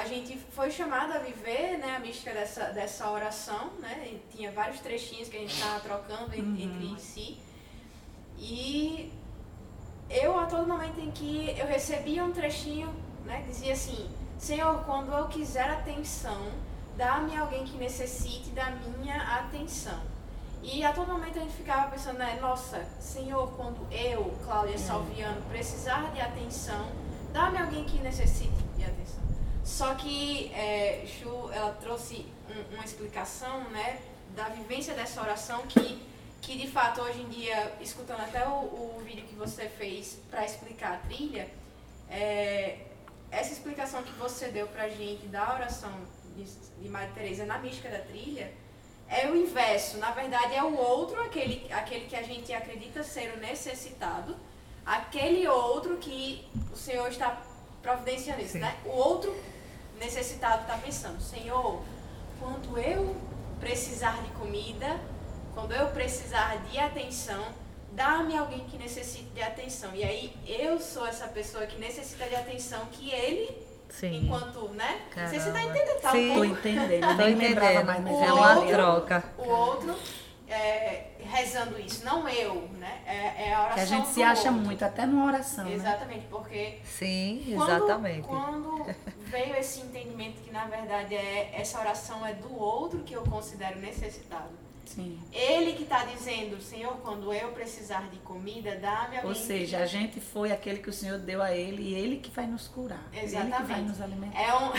a 0.00 0.04
gente 0.04 0.36
foi 0.50 0.70
chamado 0.70 1.12
a 1.12 1.18
viver 1.18 1.78
né, 1.78 1.96
a 1.96 1.98
mística 1.98 2.32
dessa, 2.32 2.64
dessa 2.78 3.10
oração, 3.10 3.70
né? 3.80 4.18
Tinha 4.34 4.50
vários 4.52 4.80
trechinhos 4.80 5.28
que 5.28 5.36
a 5.36 5.40
gente 5.40 5.54
estava 5.54 5.80
trocando 5.80 6.34
en- 6.34 6.62
entre 6.62 7.00
si. 7.00 7.38
E 8.38 9.12
eu, 10.10 10.38
a 10.38 10.46
todo 10.46 10.66
momento 10.68 11.00
em 11.00 11.10
que 11.10 11.54
eu 11.58 11.66
recebia 11.66 12.24
um 12.24 12.32
trechinho, 12.32 12.94
né, 13.24 13.42
dizia 13.48 13.72
assim: 13.72 14.08
Senhor, 14.38 14.84
quando 14.84 15.12
eu 15.12 15.26
quiser 15.28 15.68
atenção, 15.70 16.40
dá-me 16.96 17.36
alguém 17.36 17.64
que 17.64 17.76
necessite 17.76 18.50
da 18.50 18.70
minha 18.70 19.16
atenção. 19.38 20.00
E 20.62 20.84
a 20.84 20.92
todo 20.92 21.12
momento 21.12 21.38
a 21.38 21.42
gente 21.42 21.54
ficava 21.54 21.90
pensando, 21.90 22.18
né, 22.18 22.38
nossa, 22.40 22.84
Senhor, 23.00 23.50
quando 23.56 23.86
eu, 23.92 24.34
Cláudia 24.44 24.78
Salviano, 24.78 25.40
precisar 25.48 26.10
de 26.12 26.20
atenção, 26.20 26.90
dá-me 27.32 27.58
alguém 27.58 27.84
que 27.84 27.98
necessite 27.98 28.50
de 28.76 28.84
atenção. 28.84 29.24
Só 29.66 29.94
que 29.96 30.50
é, 30.54 31.04
Chu, 31.06 31.50
ela 31.52 31.72
trouxe 31.80 32.24
um- 32.48 32.74
uma 32.76 32.84
explicação, 32.84 33.64
né, 33.70 34.00
da 34.36 34.48
vivência 34.48 34.94
dessa 34.94 35.20
oração 35.20 35.62
que, 35.66 36.00
que 36.40 36.56
de 36.56 36.68
fato 36.68 37.00
hoje 37.00 37.20
em 37.20 37.28
dia, 37.28 37.74
escutando 37.80 38.20
até 38.20 38.46
o, 38.46 38.52
o 38.52 39.02
vídeo 39.04 39.24
que 39.24 39.34
você 39.34 39.68
fez 39.68 40.18
para 40.30 40.44
explicar 40.44 40.92
a 40.94 40.96
trilha, 40.98 41.48
é, 42.08 42.78
essa 43.30 43.52
explicação 43.52 44.02
que 44.04 44.12
você 44.12 44.48
deu 44.48 44.68
pra 44.68 44.88
gente 44.88 45.26
da 45.26 45.52
oração 45.54 45.90
de, 46.36 46.44
de 46.44 46.88
Maria 46.88 47.10
Teresa 47.12 47.44
na 47.44 47.58
mística 47.58 47.88
da 47.88 47.98
trilha 47.98 48.52
é 49.08 49.26
o 49.28 49.34
inverso. 49.34 49.98
Na 49.98 50.12
verdade, 50.12 50.54
é 50.54 50.62
o 50.62 50.76
outro, 50.76 51.20
aquele, 51.22 51.70
aquele 51.72 52.06
que 52.06 52.14
a 52.14 52.22
gente 52.22 52.52
acredita 52.52 53.02
ser 53.02 53.34
o 53.36 53.40
necessitado, 53.40 54.36
aquele 54.84 55.46
outro 55.48 55.96
que 55.96 56.46
o 56.72 56.76
Senhor 56.76 57.08
está 57.08 57.42
providenciando 57.82 58.40
isso, 58.42 58.58
né? 58.58 58.76
O 58.84 58.90
outro 58.90 59.34
necessitado 59.98 60.62
está 60.62 60.76
pensando, 60.78 61.20
Senhor, 61.20 61.82
quando 62.40 62.78
eu 62.78 63.16
precisar 63.60 64.20
de 64.22 64.30
comida, 64.32 64.98
quando 65.54 65.72
eu 65.72 65.88
precisar 65.88 66.56
de 66.70 66.78
atenção, 66.78 67.44
dá-me 67.92 68.36
alguém 68.36 68.60
que 68.66 68.76
necessite 68.76 69.24
de 69.34 69.42
atenção. 69.42 69.90
E 69.94 70.04
aí 70.04 70.36
eu 70.46 70.78
sou 70.78 71.06
essa 71.06 71.26
pessoa 71.28 71.66
que 71.66 71.78
necessita 71.80 72.26
de 72.26 72.34
atenção 72.36 72.84
que 72.92 73.10
ele, 73.10 73.56
Sim. 73.88 74.24
enquanto, 74.24 74.68
né? 74.70 75.00
Você 75.14 75.36
está 75.36 75.52
Caramba. 75.52 75.70
entendendo, 75.78 76.00
tá? 76.00 76.08
um 76.10 76.12
Sim. 76.12 76.34
Tô 76.34 76.44
entendendo, 76.44 77.14
nem 77.14 77.34
lembrava 77.34 77.72
entendendo. 77.72 77.86
mais, 77.86 78.00
mas 78.04 78.22
É 78.28 78.32
uma 78.32 78.54
outro- 78.58 78.68
troca. 78.74 79.24
o 79.38 79.48
outro 79.48 79.96
é, 80.48 81.06
rezando 81.24 81.80
isso, 81.80 82.04
não 82.04 82.28
eu, 82.28 82.68
né? 82.78 83.00
É, 83.06 83.48
é 83.48 83.54
a 83.54 83.60
oração 83.64 83.74
Que 83.74 83.80
a 83.80 83.86
gente 83.86 84.08
se 84.08 84.22
acha 84.22 84.48
outro. 84.50 84.64
muito, 84.64 84.84
até 84.84 85.06
numa 85.06 85.24
oração, 85.26 85.64
né? 85.64 85.72
Exatamente, 85.74 86.26
porque 86.30 86.78
Sim, 86.84 87.52
quando, 87.56 87.70
exatamente. 87.70 88.28
quando 88.28 88.94
veio 89.26 89.54
esse 89.56 89.80
entendimento 89.80 90.40
que 90.42 90.50
na 90.50 90.66
verdade 90.66 91.14
é 91.14 91.52
essa 91.54 91.78
oração 91.80 92.24
é 92.26 92.34
do 92.34 92.54
outro 92.58 93.00
que 93.00 93.14
eu 93.14 93.22
considero 93.22 93.78
necessitado. 93.80 94.50
Sim. 94.84 95.18
Ele 95.32 95.72
que 95.72 95.82
está 95.82 96.04
dizendo, 96.04 96.62
Senhor, 96.62 96.92
quando 96.98 97.32
eu 97.32 97.50
precisar 97.50 98.08
de 98.08 98.18
comida, 98.18 98.76
dá-me 98.76 99.16
alguém. 99.16 99.24
Ou 99.30 99.34
seja, 99.34 99.78
a 99.78 99.86
gente 99.86 100.20
foi 100.20 100.52
aquele 100.52 100.78
que 100.78 100.88
o 100.88 100.92
Senhor 100.92 101.18
deu 101.18 101.42
a 101.42 101.52
ele 101.52 101.82
e 101.82 101.94
ele 101.94 102.18
que 102.18 102.30
vai 102.30 102.46
nos 102.46 102.68
curar. 102.68 103.02
Ele 103.12 103.22
que 103.26 103.34
vai 103.34 103.46
Exatamente. 103.46 103.80
nos 103.88 104.00
alimentar. 104.00 104.40
É, 104.40 104.54
um, 104.56 104.72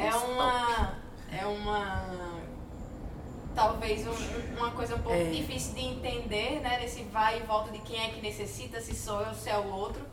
é 0.00 0.14
uma. 0.14 0.94
É 1.40 1.44
uma. 1.46 2.46
Talvez 3.54 4.06
um- 4.06 4.54
uma 4.58 4.70
coisa 4.72 4.94
um 4.96 4.98
pouco 5.00 5.16
É. 5.18 5.30
difícil 5.30 5.74
de 5.74 5.80
entender, 5.80 6.60
né? 6.60 6.78
Nesse 6.78 7.02
vai 7.04 7.38
e 7.40 7.42
volta 7.44 7.70
de 7.72 7.78
quem 7.78 7.98
é 7.98 8.10
que 8.10 8.20
necessita, 8.20 8.80
se 8.80 8.94
sou 8.94 9.20
eu, 9.22 9.34
se 9.34 9.48
é 9.48 9.56
o 9.58 9.72
outro. 9.72 10.04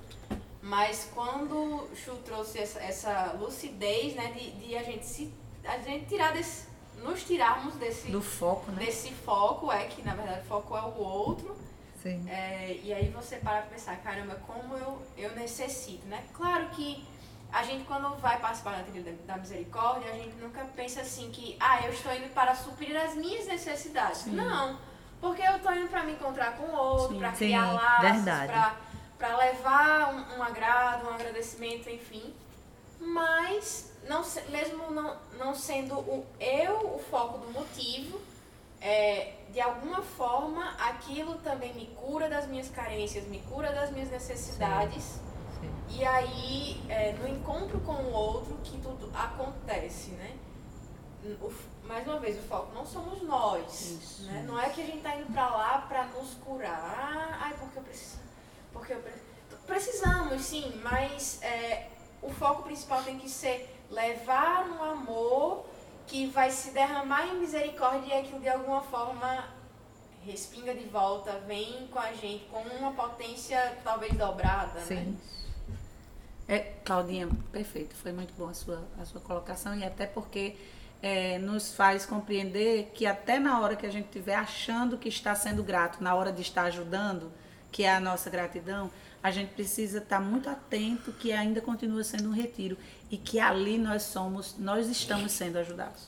Mas 0.63 1.09
quando 1.13 1.55
o 1.55 1.89
Chu 1.93 2.15
trouxe 2.23 2.57
essa, 2.57 2.79
essa 2.79 3.35
lucidez, 3.37 4.15
né? 4.15 4.31
De, 4.31 4.51
de 4.51 4.77
a 4.77 4.81
gente 4.81 5.05
se. 5.05 5.33
A 5.65 5.77
gente 5.77 6.05
tirar 6.05 6.31
desse. 6.31 6.71
Nos 7.03 7.23
tirarmos 7.23 7.75
desse, 7.75 8.09
do 8.09 8.21
foco, 8.21 8.71
né? 8.71 8.85
desse 8.85 9.11
foco, 9.11 9.69
é 9.69 9.83
que 9.85 10.01
na 10.03 10.15
verdade 10.15 10.39
o 10.39 10.45
foco 10.45 10.77
é 10.77 10.81
o 10.81 10.97
outro. 10.97 11.57
Sim. 12.01 12.23
É, 12.29 12.79
e 12.81 12.93
aí 12.93 13.09
você 13.09 13.37
para 13.37 13.63
pra 13.63 13.71
pensar, 13.71 13.97
caramba, 13.97 14.35
como 14.47 14.77
eu, 14.77 15.01
eu 15.17 15.35
necessito, 15.35 16.05
né? 16.07 16.23
Claro 16.33 16.69
que 16.69 17.03
a 17.51 17.61
gente 17.63 17.83
quando 17.83 18.15
vai 18.19 18.39
participar 18.39 18.77
da 18.77 18.83
trilha 18.83 19.13
da, 19.27 19.37
misericórdia, 19.37 20.11
a 20.11 20.15
gente 20.15 20.35
nunca 20.37 20.63
pensa 20.75 21.01
assim 21.01 21.29
que, 21.29 21.57
ah, 21.59 21.85
eu 21.85 21.91
estou 21.91 22.13
indo 22.15 22.33
para 22.33 22.55
suprir 22.55 22.95
as 22.95 23.15
minhas 23.15 23.47
necessidades. 23.47 24.19
Sim. 24.19 24.31
Não, 24.31 24.79
porque 25.19 25.41
eu 25.41 25.57
estou 25.57 25.75
indo 25.75 25.89
para 25.89 26.03
me 26.03 26.13
encontrar 26.13 26.55
com 26.55 26.67
o 26.67 26.75
outro, 26.75 27.17
para 27.17 27.33
criar 27.33 27.73
laços, 27.73 28.23
para 28.23 28.77
para 29.23 29.37
levar 29.37 30.13
um, 30.13 30.37
um 30.37 30.43
agrado, 30.43 31.05
um 31.07 31.13
agradecimento, 31.13 31.89
enfim. 31.89 32.33
Mas, 32.99 33.89
não, 34.05 34.21
se- 34.21 34.41
mesmo 34.49 34.91
não, 34.91 35.15
não 35.39 35.55
sendo 35.55 35.95
o 35.97 36.25
eu 36.41 36.95
o 36.95 36.99
foco 37.09 37.37
do 37.37 37.49
motivo, 37.53 38.19
é, 38.81 39.35
de 39.49 39.61
alguma 39.61 40.01
forma 40.01 40.71
aquilo 40.71 41.35
também 41.35 41.73
me 41.73 41.85
cura 41.95 42.27
das 42.27 42.47
minhas 42.47 42.67
carências, 42.69 43.25
me 43.27 43.39
cura 43.49 43.71
das 43.71 43.91
minhas 43.91 44.11
necessidades. 44.11 45.03
Sim. 45.61 45.71
E 45.91 46.03
aí, 46.03 46.83
é, 46.89 47.13
no 47.13 47.25
encontro 47.25 47.79
com 47.79 47.93
o 47.93 48.11
outro, 48.11 48.57
que 48.61 48.77
tudo 48.81 49.09
acontece, 49.15 50.09
né? 50.11 50.35
O 51.41 51.49
mais 51.85 52.05
uma 52.05 52.19
vez, 52.19 52.37
o 52.37 52.41
foco 52.41 52.73
não 52.75 52.85
somos 52.85 53.21
nós. 53.21 53.71
Isso. 53.91 54.23
Né? 54.23 54.43
Não 54.45 54.59
é 54.59 54.69
que 54.69 54.81
a 54.81 54.85
gente 54.85 55.01
tá 55.01 55.15
indo 55.15 55.31
pra 55.31 55.47
lá 55.49 55.77
pra 55.87 56.03
nos 56.07 56.33
curar. 56.45 57.37
Ai, 57.41 57.53
porque 57.57 57.79
eu 57.79 57.83
preciso. 57.83 58.22
Porque 58.73 58.95
Precisamos, 59.65 60.41
sim, 60.41 60.79
mas 60.83 61.41
é, 61.41 61.87
o 62.21 62.29
foco 62.29 62.63
principal 62.63 63.01
tem 63.03 63.17
que 63.17 63.29
ser 63.29 63.69
levar 63.89 64.67
um 64.69 64.83
amor 64.83 65.65
que 66.05 66.27
vai 66.27 66.51
se 66.51 66.71
derramar 66.71 67.27
em 67.27 67.39
misericórdia 67.39 68.13
e 68.13 68.19
aquilo 68.19 68.41
de 68.41 68.49
alguma 68.49 68.81
forma 68.81 69.47
respinga 70.25 70.73
de 70.73 70.85
volta, 70.85 71.31
vem 71.47 71.87
com 71.87 71.99
a 71.99 72.13
gente 72.13 72.45
com 72.45 72.59
uma 72.59 72.91
potência 72.93 73.77
talvez 73.83 74.13
dobrada, 74.13 74.79
né? 74.79 74.85
Sim. 74.85 75.17
É, 76.47 76.59
Claudinha, 76.83 77.29
perfeito. 77.51 77.95
Foi 77.95 78.11
muito 78.11 78.33
boa 78.33 78.51
a 78.51 78.53
sua, 78.53 78.83
a 78.99 79.05
sua 79.05 79.21
colocação 79.21 79.75
e 79.75 79.83
até 79.83 80.05
porque 80.05 80.57
é, 81.01 81.37
nos 81.39 81.73
faz 81.73 82.05
compreender 82.05 82.91
que 82.93 83.05
até 83.05 83.39
na 83.39 83.59
hora 83.61 83.75
que 83.75 83.85
a 83.85 83.91
gente 83.91 84.05
estiver 84.05 84.35
achando 84.35 84.97
que 84.97 85.07
está 85.07 85.33
sendo 85.35 85.63
grato, 85.63 86.03
na 86.03 86.13
hora 86.15 86.31
de 86.31 86.41
estar 86.41 86.63
ajudando, 86.63 87.31
que 87.73 87.83
é 87.83 87.93
a 87.93 87.99
nossa 87.99 88.29
gratidão, 88.29 88.91
a 89.21 89.31
gente 89.31 89.49
precisa 89.49 89.97
estar 89.97 90.19
muito 90.19 90.47
atento 90.47 91.11
que 91.11 91.31
ainda 91.31 91.59
continua 91.59 92.03
sendo 92.03 92.29
um 92.29 92.31
retiro 92.31 92.77
e 93.09 93.17
que 93.17 93.39
ali 93.39 93.77
nós 93.77 94.03
somos, 94.03 94.55
nós 94.59 94.87
estamos 94.87 95.31
sendo 95.31 95.57
ajudados. 95.57 96.07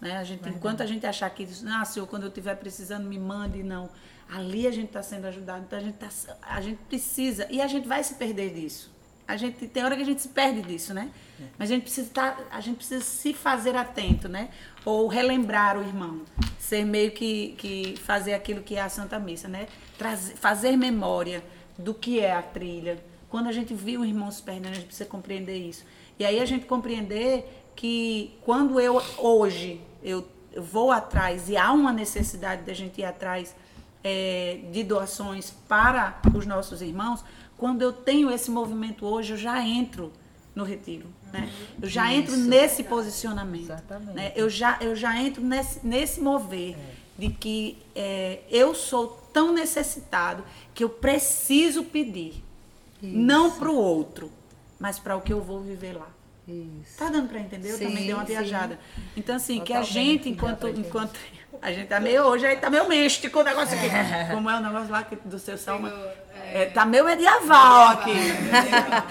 Né? 0.00 0.16
A 0.16 0.24
gente, 0.24 0.48
enquanto 0.48 0.82
a 0.82 0.86
gente 0.86 1.06
achar 1.06 1.28
que, 1.30 1.46
ah, 1.68 1.84
Senhor, 1.84 2.06
quando 2.06 2.22
eu 2.22 2.28
estiver 2.28 2.56
precisando, 2.56 3.06
me 3.06 3.18
mande, 3.18 3.62
não. 3.62 3.90
Ali 4.28 4.66
a 4.66 4.70
gente 4.70 4.86
está 4.86 5.02
sendo 5.02 5.26
ajudado, 5.26 5.64
então 5.66 5.78
a 5.78 5.82
gente, 5.82 5.96
tá, 5.96 6.08
a 6.40 6.60
gente 6.60 6.78
precisa, 6.88 7.46
e 7.50 7.60
a 7.60 7.66
gente 7.66 7.86
vai 7.86 8.02
se 8.02 8.14
perder 8.14 8.54
disso. 8.54 8.90
A 9.26 9.36
gente 9.36 9.66
tem 9.66 9.84
hora 9.84 9.96
que 9.96 10.02
a 10.02 10.06
gente 10.06 10.22
se 10.22 10.28
perde 10.28 10.62
disso, 10.62 10.92
né? 10.92 11.10
Mas 11.58 11.70
a 11.70 11.74
gente 11.74 11.82
precisa 11.82 12.06
estar, 12.06 12.38
a 12.50 12.60
gente 12.60 12.76
precisa 12.76 13.02
se 13.02 13.32
fazer 13.32 13.74
atento, 13.74 14.28
né? 14.28 14.50
Ou 14.84 15.08
relembrar 15.08 15.78
o 15.78 15.82
irmão, 15.82 16.22
ser 16.58 16.84
meio 16.84 17.10
que, 17.10 17.54
que 17.58 17.94
fazer 18.04 18.34
aquilo 18.34 18.62
que 18.62 18.76
é 18.76 18.82
a 18.82 18.88
Santa 18.88 19.18
Missa, 19.18 19.48
né? 19.48 19.66
Trazer, 20.04 20.34
fazer 20.34 20.76
memória 20.76 21.42
do 21.78 21.94
que 21.94 22.20
é 22.20 22.34
a 22.34 22.42
trilha. 22.42 23.02
Quando 23.30 23.48
a 23.48 23.52
gente 23.52 23.72
viu 23.72 24.02
o 24.02 24.04
irmão 24.04 24.30
se 24.30 24.42
perdendo, 24.42 24.72
a 24.72 24.74
gente 24.74 24.84
precisa 24.84 25.08
compreender 25.08 25.56
isso. 25.56 25.82
E 26.18 26.26
aí 26.26 26.38
a 26.40 26.44
gente 26.44 26.66
compreender 26.66 27.64
que 27.74 28.36
quando 28.42 28.78
eu 28.78 29.02
hoje 29.16 29.80
eu, 30.02 30.28
eu 30.52 30.62
vou 30.62 30.92
atrás 30.92 31.48
e 31.48 31.56
há 31.56 31.72
uma 31.72 31.90
necessidade 31.90 32.64
da 32.64 32.74
gente 32.74 33.00
ir 33.00 33.04
atrás 33.04 33.56
é, 34.04 34.60
de 34.70 34.84
doações 34.84 35.54
para 35.66 36.20
os 36.36 36.44
nossos 36.44 36.82
irmãos, 36.82 37.24
quando 37.56 37.80
eu 37.80 37.90
tenho 37.90 38.30
esse 38.30 38.50
movimento 38.50 39.06
hoje, 39.06 39.32
eu 39.32 39.38
já 39.38 39.66
entro 39.66 40.12
no 40.54 40.64
retiro. 40.64 41.06
Né? 41.32 41.50
Eu 41.80 41.88
já 41.88 42.12
Isso. 42.12 42.20
entro 42.20 42.36
nesse 42.36 42.84
posicionamento. 42.84 43.64
Exatamente. 43.64 44.12
Né? 44.12 44.32
Eu, 44.36 44.50
já, 44.50 44.76
eu 44.82 44.94
já 44.94 45.18
entro 45.18 45.42
nesse, 45.42 45.84
nesse 45.84 46.20
mover 46.20 46.76
é. 46.76 46.94
de 47.18 47.30
que 47.30 47.78
é, 47.96 48.40
eu 48.50 48.74
sou 48.74 49.23
tão 49.34 49.52
necessitado 49.52 50.44
que 50.72 50.84
eu 50.84 50.88
preciso 50.88 51.82
pedir. 51.82 52.42
Isso. 53.02 53.14
Não 53.14 53.50
para 53.50 53.68
o 53.68 53.76
outro, 53.76 54.30
mas 54.78 54.98
para 54.98 55.16
o 55.16 55.20
que 55.20 55.32
eu 55.32 55.42
vou 55.42 55.60
viver 55.60 55.92
lá. 55.94 56.08
Isso. 56.46 56.96
Tá 56.96 57.08
dando 57.08 57.28
para 57.28 57.40
entender? 57.40 57.72
Eu 57.72 57.76
sim, 57.76 57.88
também 57.88 58.04
dei 58.04 58.14
uma 58.14 58.24
viajada. 58.24 58.78
Sim. 58.94 59.02
Então, 59.16 59.36
assim, 59.36 59.58
Totalmente. 59.58 59.66
que 59.66 59.98
a 59.98 60.02
gente, 60.02 60.28
enquanto, 60.28 60.68
enquanto 60.68 61.18
a 61.60 61.72
gente 61.72 61.88
tá 61.88 61.98
meio, 61.98 62.22
hoje 62.22 62.46
aí 62.46 62.56
tá 62.56 62.70
meio 62.70 62.88
místico 62.88 63.40
o 63.40 63.42
negócio 63.42 63.76
aqui. 63.76 63.86
É. 63.86 64.28
Como 64.30 64.48
é 64.48 64.56
o 64.56 64.60
negócio 64.60 64.90
lá 64.90 65.06
do 65.24 65.38
seu 65.38 65.58
salmo? 65.58 65.88
É, 66.52 66.66
tá 66.66 66.84
meio 66.84 67.04
medieval 67.04 67.88
aqui. 67.88 68.14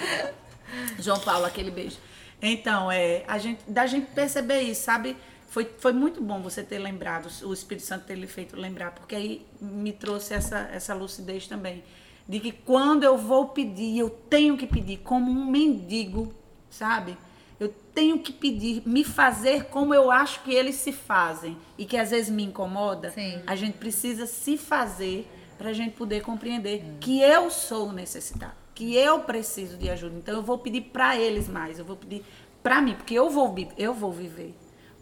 João 0.98 1.20
Paulo, 1.20 1.44
aquele 1.44 1.70
beijo. 1.70 1.98
Então, 2.40 2.90
é, 2.90 3.24
a 3.26 3.38
gente, 3.38 3.60
da 3.66 3.86
gente 3.86 4.06
perceber 4.12 4.60
isso, 4.62 4.82
sabe? 4.82 5.16
Foi, 5.54 5.70
foi 5.78 5.92
muito 5.92 6.20
bom 6.20 6.42
você 6.42 6.64
ter 6.64 6.80
lembrado, 6.80 7.28
o 7.44 7.52
Espírito 7.52 7.86
Santo 7.86 8.06
ter 8.06 8.16
lhe 8.16 8.26
feito 8.26 8.56
lembrar, 8.56 8.90
porque 8.90 9.14
aí 9.14 9.46
me 9.60 9.92
trouxe 9.92 10.34
essa, 10.34 10.68
essa 10.72 10.92
lucidez 10.94 11.46
também. 11.46 11.84
De 12.28 12.40
que 12.40 12.50
quando 12.50 13.04
eu 13.04 13.16
vou 13.16 13.46
pedir, 13.50 13.96
eu 13.96 14.10
tenho 14.10 14.56
que 14.56 14.66
pedir 14.66 14.96
como 14.96 15.30
um 15.30 15.48
mendigo, 15.48 16.34
sabe? 16.68 17.16
Eu 17.60 17.72
tenho 17.94 18.18
que 18.18 18.32
pedir, 18.32 18.82
me 18.84 19.04
fazer 19.04 19.66
como 19.66 19.94
eu 19.94 20.10
acho 20.10 20.42
que 20.42 20.52
eles 20.52 20.74
se 20.74 20.90
fazem 20.90 21.56
e 21.78 21.84
que 21.84 21.96
às 21.96 22.10
vezes 22.10 22.30
me 22.30 22.42
incomoda. 22.42 23.12
Sim. 23.12 23.40
A 23.46 23.54
gente 23.54 23.78
precisa 23.78 24.26
se 24.26 24.56
fazer 24.56 25.24
para 25.56 25.70
a 25.70 25.72
gente 25.72 25.94
poder 25.94 26.20
compreender 26.22 26.82
hum. 26.82 26.96
que 27.00 27.20
eu 27.20 27.48
sou 27.48 27.92
necessitado, 27.92 28.56
que 28.74 28.96
eu 28.96 29.20
preciso 29.20 29.76
de 29.76 29.88
ajuda. 29.88 30.16
Então 30.16 30.34
eu 30.34 30.42
vou 30.42 30.58
pedir 30.58 30.80
para 30.80 31.16
eles 31.16 31.48
mais, 31.48 31.78
eu 31.78 31.84
vou 31.84 31.94
pedir 31.94 32.24
para 32.60 32.82
mim, 32.82 32.96
porque 32.96 33.14
eu 33.14 33.30
vou 33.30 33.54
eu 33.78 33.94
vou 33.94 34.10
viver, 34.10 34.52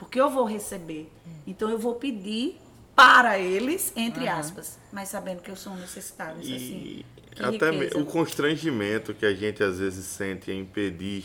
porque 0.03 0.21
eu 0.21 0.29
vou 0.29 0.45
receber. 0.45 1.11
Então 1.47 1.71
eu 1.71 1.79
vou 1.79 1.95
pedir 1.95 2.61
para 2.95 3.39
eles, 3.39 3.93
entre 3.97 4.25
uhum. 4.25 4.33
aspas, 4.33 4.79
mas 4.93 5.09
sabendo 5.09 5.41
que 5.41 5.51
eu 5.51 5.57
sou 5.57 5.73
um 5.73 5.77
necessitado. 5.77 6.41
Isso, 6.43 7.05
assim, 7.41 7.57
até 7.57 7.99
o 7.99 8.05
constrangimento 8.05 9.15
que 9.15 9.25
a 9.25 9.35
gente 9.35 9.63
às 9.63 9.79
vezes 9.79 10.05
sente 10.05 10.51
em 10.51 10.65
pedir 10.65 11.25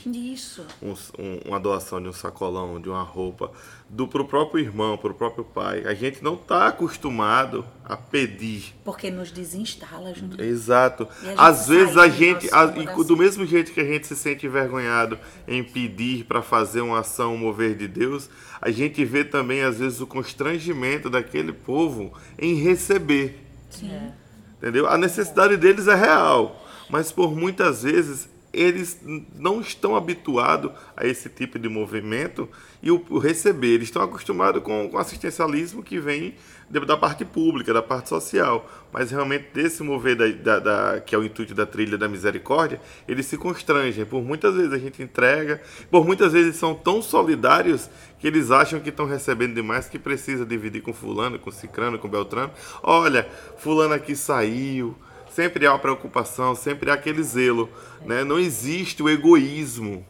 um, 0.82 0.92
um, 0.92 1.40
uma 1.46 1.60
doação 1.60 2.02
de 2.02 2.08
um 2.08 2.14
sacolão, 2.14 2.80
de 2.80 2.90
uma 2.90 3.04
roupa, 3.04 3.52
do 3.90 4.08
pro 4.08 4.26
próprio 4.26 4.64
irmão, 4.64 4.98
pro 4.98 5.14
próprio 5.14 5.44
pai. 5.44 5.84
A 5.86 5.94
gente 5.94 6.24
não 6.24 6.36
está 6.36 6.68
acostumado 6.68 7.66
a 7.84 7.96
pedir. 7.96 8.74
Porque 8.84 9.10
nos 9.10 9.32
desinstala, 9.32 10.14
junto. 10.14 10.42
Exato. 10.42 11.08
Às 11.38 11.68
vezes 11.68 11.98
a 11.98 12.08
gente, 12.08 12.50
a, 12.54 12.66
e 12.66 13.04
do 13.04 13.18
mesmo 13.18 13.46
jeito 13.46 13.72
que 13.72 13.80
a 13.80 13.86
gente 13.86 14.08
se 14.08 14.16
sente 14.16 14.46
envergonhado 14.46 15.18
em 15.48 15.64
pedir 15.64 16.26
para 16.26 16.42
fazer 16.42 16.82
uma 16.82 17.00
ação, 17.00 17.36
um 17.36 17.38
mover 17.38 17.76
de 17.76 17.88
Deus, 17.88 18.30
a 18.62 18.72
gente 18.72 19.04
vê 19.06 19.24
também 19.24 19.62
às 19.62 19.80
vezes 19.80 20.02
o 20.02 20.08
constrangimento 20.08 21.10
daquele 21.10 21.54
povo 21.54 22.14
em 22.38 22.56
receber. 22.56 23.40
Sim. 23.70 23.92
É. 23.92 24.27
Entendeu? 24.68 24.86
A 24.86 24.98
necessidade 24.98 25.56
deles 25.56 25.88
é 25.88 25.96
real, 25.96 26.62
mas 26.90 27.10
por 27.10 27.34
muitas 27.34 27.84
vezes 27.84 28.28
eles 28.52 29.00
não 29.34 29.62
estão 29.62 29.96
habituados 29.96 30.72
a 30.96 31.08
esse 31.08 31.30
tipo 31.30 31.58
de 31.58 31.70
movimento 31.70 32.50
e 32.84 32.92
o, 32.92 33.18
receber. 33.18 33.76
Eles 33.76 33.88
estão 33.88 34.02
acostumados 34.02 34.62
com, 34.62 34.90
o 34.92 34.98
assistencialismo 34.98 35.82
que 35.82 36.02
vem 36.02 36.36
da 36.70 36.98
parte 36.98 37.24
pública, 37.24 37.74
da 37.74 37.82
parte 37.82 38.10
social. 38.10 38.70
Mas 38.92 39.12
realmente 39.12 39.48
desse 39.54 39.84
mover 39.84 40.16
da, 40.16 40.28
da, 40.28 40.60
da, 40.60 41.02
que 41.02 41.16
é 41.16 41.18
o 41.18 41.24
intuito 41.24 41.54
da 41.54 41.66
trilha 41.66 41.98
da 41.98 42.08
misericórdia, 42.08 42.82
eles 43.08 43.26
se 43.26 43.38
constrangem. 43.38 44.06
Por 44.06 44.24
muitas 44.24 44.56
vezes 44.56 44.74
a 44.74 44.78
gente 44.78 45.02
entrega, 45.02 45.62
por 45.90 46.06
muitas 46.06 46.34
vezes 46.34 46.56
são 46.56 46.76
tão 46.76 47.02
solidários 47.02 47.90
que 48.20 48.28
eles 48.28 48.52
acham 48.52 48.80
que 48.80 48.90
estão 48.90 49.06
recebendo 49.06 49.56
demais 49.56 49.88
que 49.88 50.00
precisa 50.00 50.46
dividir 50.46 50.82
com 50.82 50.94
fulano, 50.94 51.40
com 51.40 51.52
cicrano, 51.52 52.00
com 52.00 52.08
beltrano. 52.08 52.52
Olha, 52.84 53.28
fulano 53.58 53.94
aqui 53.94 54.16
saiu. 54.16 54.96
Sempre 55.30 55.68
há 55.68 55.74
uma 55.74 55.80
preocupação, 55.80 56.56
sempre 56.56 56.90
há 56.90 56.96
aquele 56.96 57.22
zelo. 57.22 57.70
Né? 58.06 58.24
Não 58.24 58.40
existe 58.40 59.04
o 59.04 59.10
egoísmo 59.10 60.06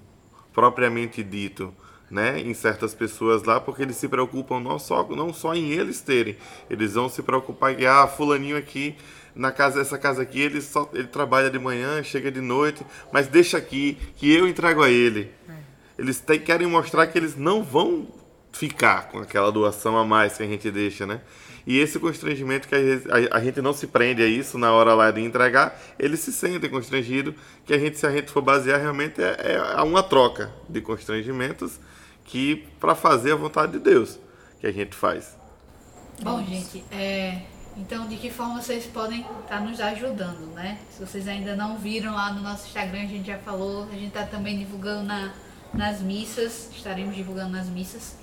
propriamente 0.54 1.22
dito 1.22 1.74
né, 2.10 2.40
em 2.40 2.54
certas 2.54 2.94
pessoas 2.94 3.44
lá, 3.44 3.60
porque 3.60 3.82
eles 3.82 3.98
se 3.98 4.08
preocupam 4.08 4.60
não 4.60 4.80
só, 4.80 5.08
não 5.10 5.34
só 5.34 5.54
em 5.54 5.72
eles 5.72 6.02
terem, 6.02 6.38
eles 6.70 6.94
vão 6.94 7.10
se 7.10 7.22
preocupar 7.22 7.76
que, 7.76 7.86
ah, 7.86 8.08
fulaninho 8.08 8.58
aqui, 8.58 8.96
na 9.36 9.52
casa, 9.52 9.80
essa 9.80 9.98
casa 9.98 10.22
aqui, 10.22 10.40
ele, 10.40 10.62
só, 10.62 10.90
ele 10.94 11.08
trabalha 11.08 11.50
de 11.50 11.60
manhã, 11.60 12.02
chega 12.02 12.32
de 12.32 12.42
noite, 12.42 12.84
mas 13.12 13.28
deixa 13.28 13.58
aqui, 13.58 13.98
que 14.16 14.34
eu 14.34 14.48
entrego 14.48 14.82
a 14.82 14.90
ele. 14.90 15.32
É. 15.48 15.54
Eles 16.00 16.20
te, 16.20 16.40
querem 16.40 16.68
mostrar 16.68 17.06
que 17.08 17.18
eles 17.18 17.36
não 17.36 17.64
vão 17.64 18.08
ficar 18.52 19.10
com 19.10 19.20
aquela 19.20 19.52
doação 19.52 19.98
a 19.98 20.04
mais 20.04 20.38
que 20.38 20.44
a 20.44 20.48
gente 20.48 20.72
deixa, 20.72 21.06
né? 21.06 21.22
E 21.68 21.80
esse 21.80 22.00
constrangimento 22.00 22.66
que 22.68 22.74
a, 23.30 23.40
gente 23.42 23.62
não 23.62 23.74
se 23.74 23.88
prende 23.88 24.24
a 24.24 24.26
isso 24.26 24.58
na 24.58 24.72
hora 24.72 24.94
lá 24.94 25.12
de 25.12 25.22
entregar, 25.22 25.78
eles 26.00 26.22
se 26.22 26.32
sentem 26.32 26.70
constrangidos, 26.70 27.36
que 27.66 27.74
a 27.74 27.78
gente, 27.78 28.00
se 28.00 28.08
a 28.08 28.12
gente 28.12 28.32
for 28.32 28.42
basear, 28.42 28.80
realmente 28.80 29.22
é, 29.22 29.60
é 29.78 29.82
uma 29.82 30.02
troca 30.02 30.50
de 30.70 30.80
constrangimentos 30.80 31.78
que 32.28 32.68
para 32.80 32.94
fazer 32.94 33.34
a 33.34 33.36
vontade 33.36 33.72
de 33.74 33.80
Deus 33.80 34.20
que 34.60 34.68
a 34.68 34.72
gente 34.72 34.96
faz. 34.96 35.36
Bom, 36.22 36.44
gente, 36.44 36.84
é, 36.92 37.42
então 37.76 38.08
de 38.08 38.18
que 38.18 38.30
forma 38.30 38.62
vocês 38.62 38.86
podem 38.86 39.22
estar 39.22 39.44
tá 39.48 39.60
nos 39.60 39.80
ajudando, 39.80 40.54
né? 40.54 40.78
Se 40.92 41.00
vocês 41.00 41.28
ainda 41.28 41.56
não 41.56 41.78
viram 41.78 42.14
lá 42.14 42.34
no 42.34 42.42
nosso 42.42 42.68
Instagram, 42.68 43.04
a 43.04 43.08
gente 43.08 43.28
já 43.28 43.38
falou, 43.40 43.86
a 43.86 43.94
gente 43.94 44.08
está 44.08 44.26
também 44.26 44.58
divulgando 44.58 45.04
na, 45.04 45.34
nas 45.74 46.02
missas, 46.02 46.70
estaremos 46.76 47.16
divulgando 47.16 47.52
nas 47.52 47.68
missas. 47.68 48.16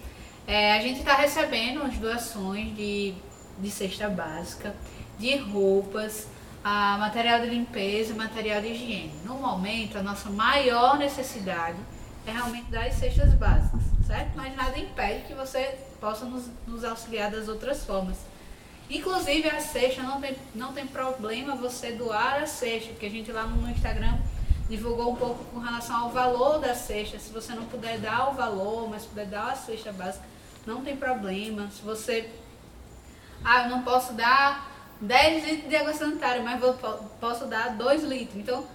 É, 0.46 0.72
a 0.72 0.80
gente 0.80 0.98
está 0.98 1.14
recebendo 1.14 1.82
as 1.82 1.96
doações 1.96 2.76
de, 2.76 3.14
de 3.58 3.70
cesta 3.70 4.08
básica, 4.10 4.74
de 5.18 5.36
roupas, 5.36 6.28
a 6.62 6.98
material 6.98 7.40
de 7.40 7.46
limpeza, 7.46 8.14
material 8.14 8.60
de 8.60 8.68
higiene. 8.68 9.12
No 9.24 9.36
momento, 9.36 9.96
a 9.96 10.02
nossa 10.02 10.28
maior 10.28 10.98
necessidade 10.98 11.78
é 12.26 12.32
realmente 12.32 12.70
das 12.70 12.94
cestas 12.94 13.32
básicas, 13.34 13.82
certo? 14.06 14.32
Mas 14.34 14.54
nada 14.56 14.78
impede 14.78 15.26
que 15.26 15.34
você 15.34 15.78
possa 16.00 16.24
nos, 16.24 16.48
nos 16.66 16.84
auxiliar 16.84 17.30
das 17.30 17.48
outras 17.48 17.84
formas. 17.84 18.18
Inclusive 18.88 19.48
a 19.48 19.60
cesta, 19.60 20.02
não 20.02 20.20
tem, 20.20 20.36
não 20.54 20.72
tem 20.72 20.86
problema 20.86 21.54
você 21.56 21.92
doar 21.92 22.42
a 22.42 22.46
cesta, 22.46 22.90
porque 22.90 23.06
a 23.06 23.10
gente 23.10 23.32
lá 23.32 23.44
no 23.44 23.68
Instagram 23.70 24.18
divulgou 24.68 25.12
um 25.12 25.16
pouco 25.16 25.44
com 25.44 25.58
relação 25.58 26.04
ao 26.04 26.10
valor 26.10 26.58
da 26.58 26.74
cesta. 26.74 27.18
Se 27.18 27.32
você 27.32 27.54
não 27.54 27.64
puder 27.64 27.98
dar 27.98 28.30
o 28.30 28.34
valor, 28.34 28.88
mas 28.88 29.04
puder 29.06 29.26
dar 29.26 29.52
a 29.52 29.56
cesta 29.56 29.92
básica, 29.92 30.24
não 30.66 30.82
tem 30.82 30.96
problema. 30.96 31.68
Se 31.70 31.82
você. 31.82 32.30
Ah, 33.42 33.64
eu 33.64 33.70
não 33.70 33.82
posso 33.82 34.12
dar 34.14 34.70
10 35.00 35.44
litros 35.44 35.68
de 35.68 35.76
água 35.76 35.92
sanitária, 35.92 36.42
mas 36.42 36.60
vou, 36.60 36.74
posso 37.20 37.46
dar 37.46 37.76
2 37.76 38.02
litros. 38.04 38.36
Então, 38.36 38.66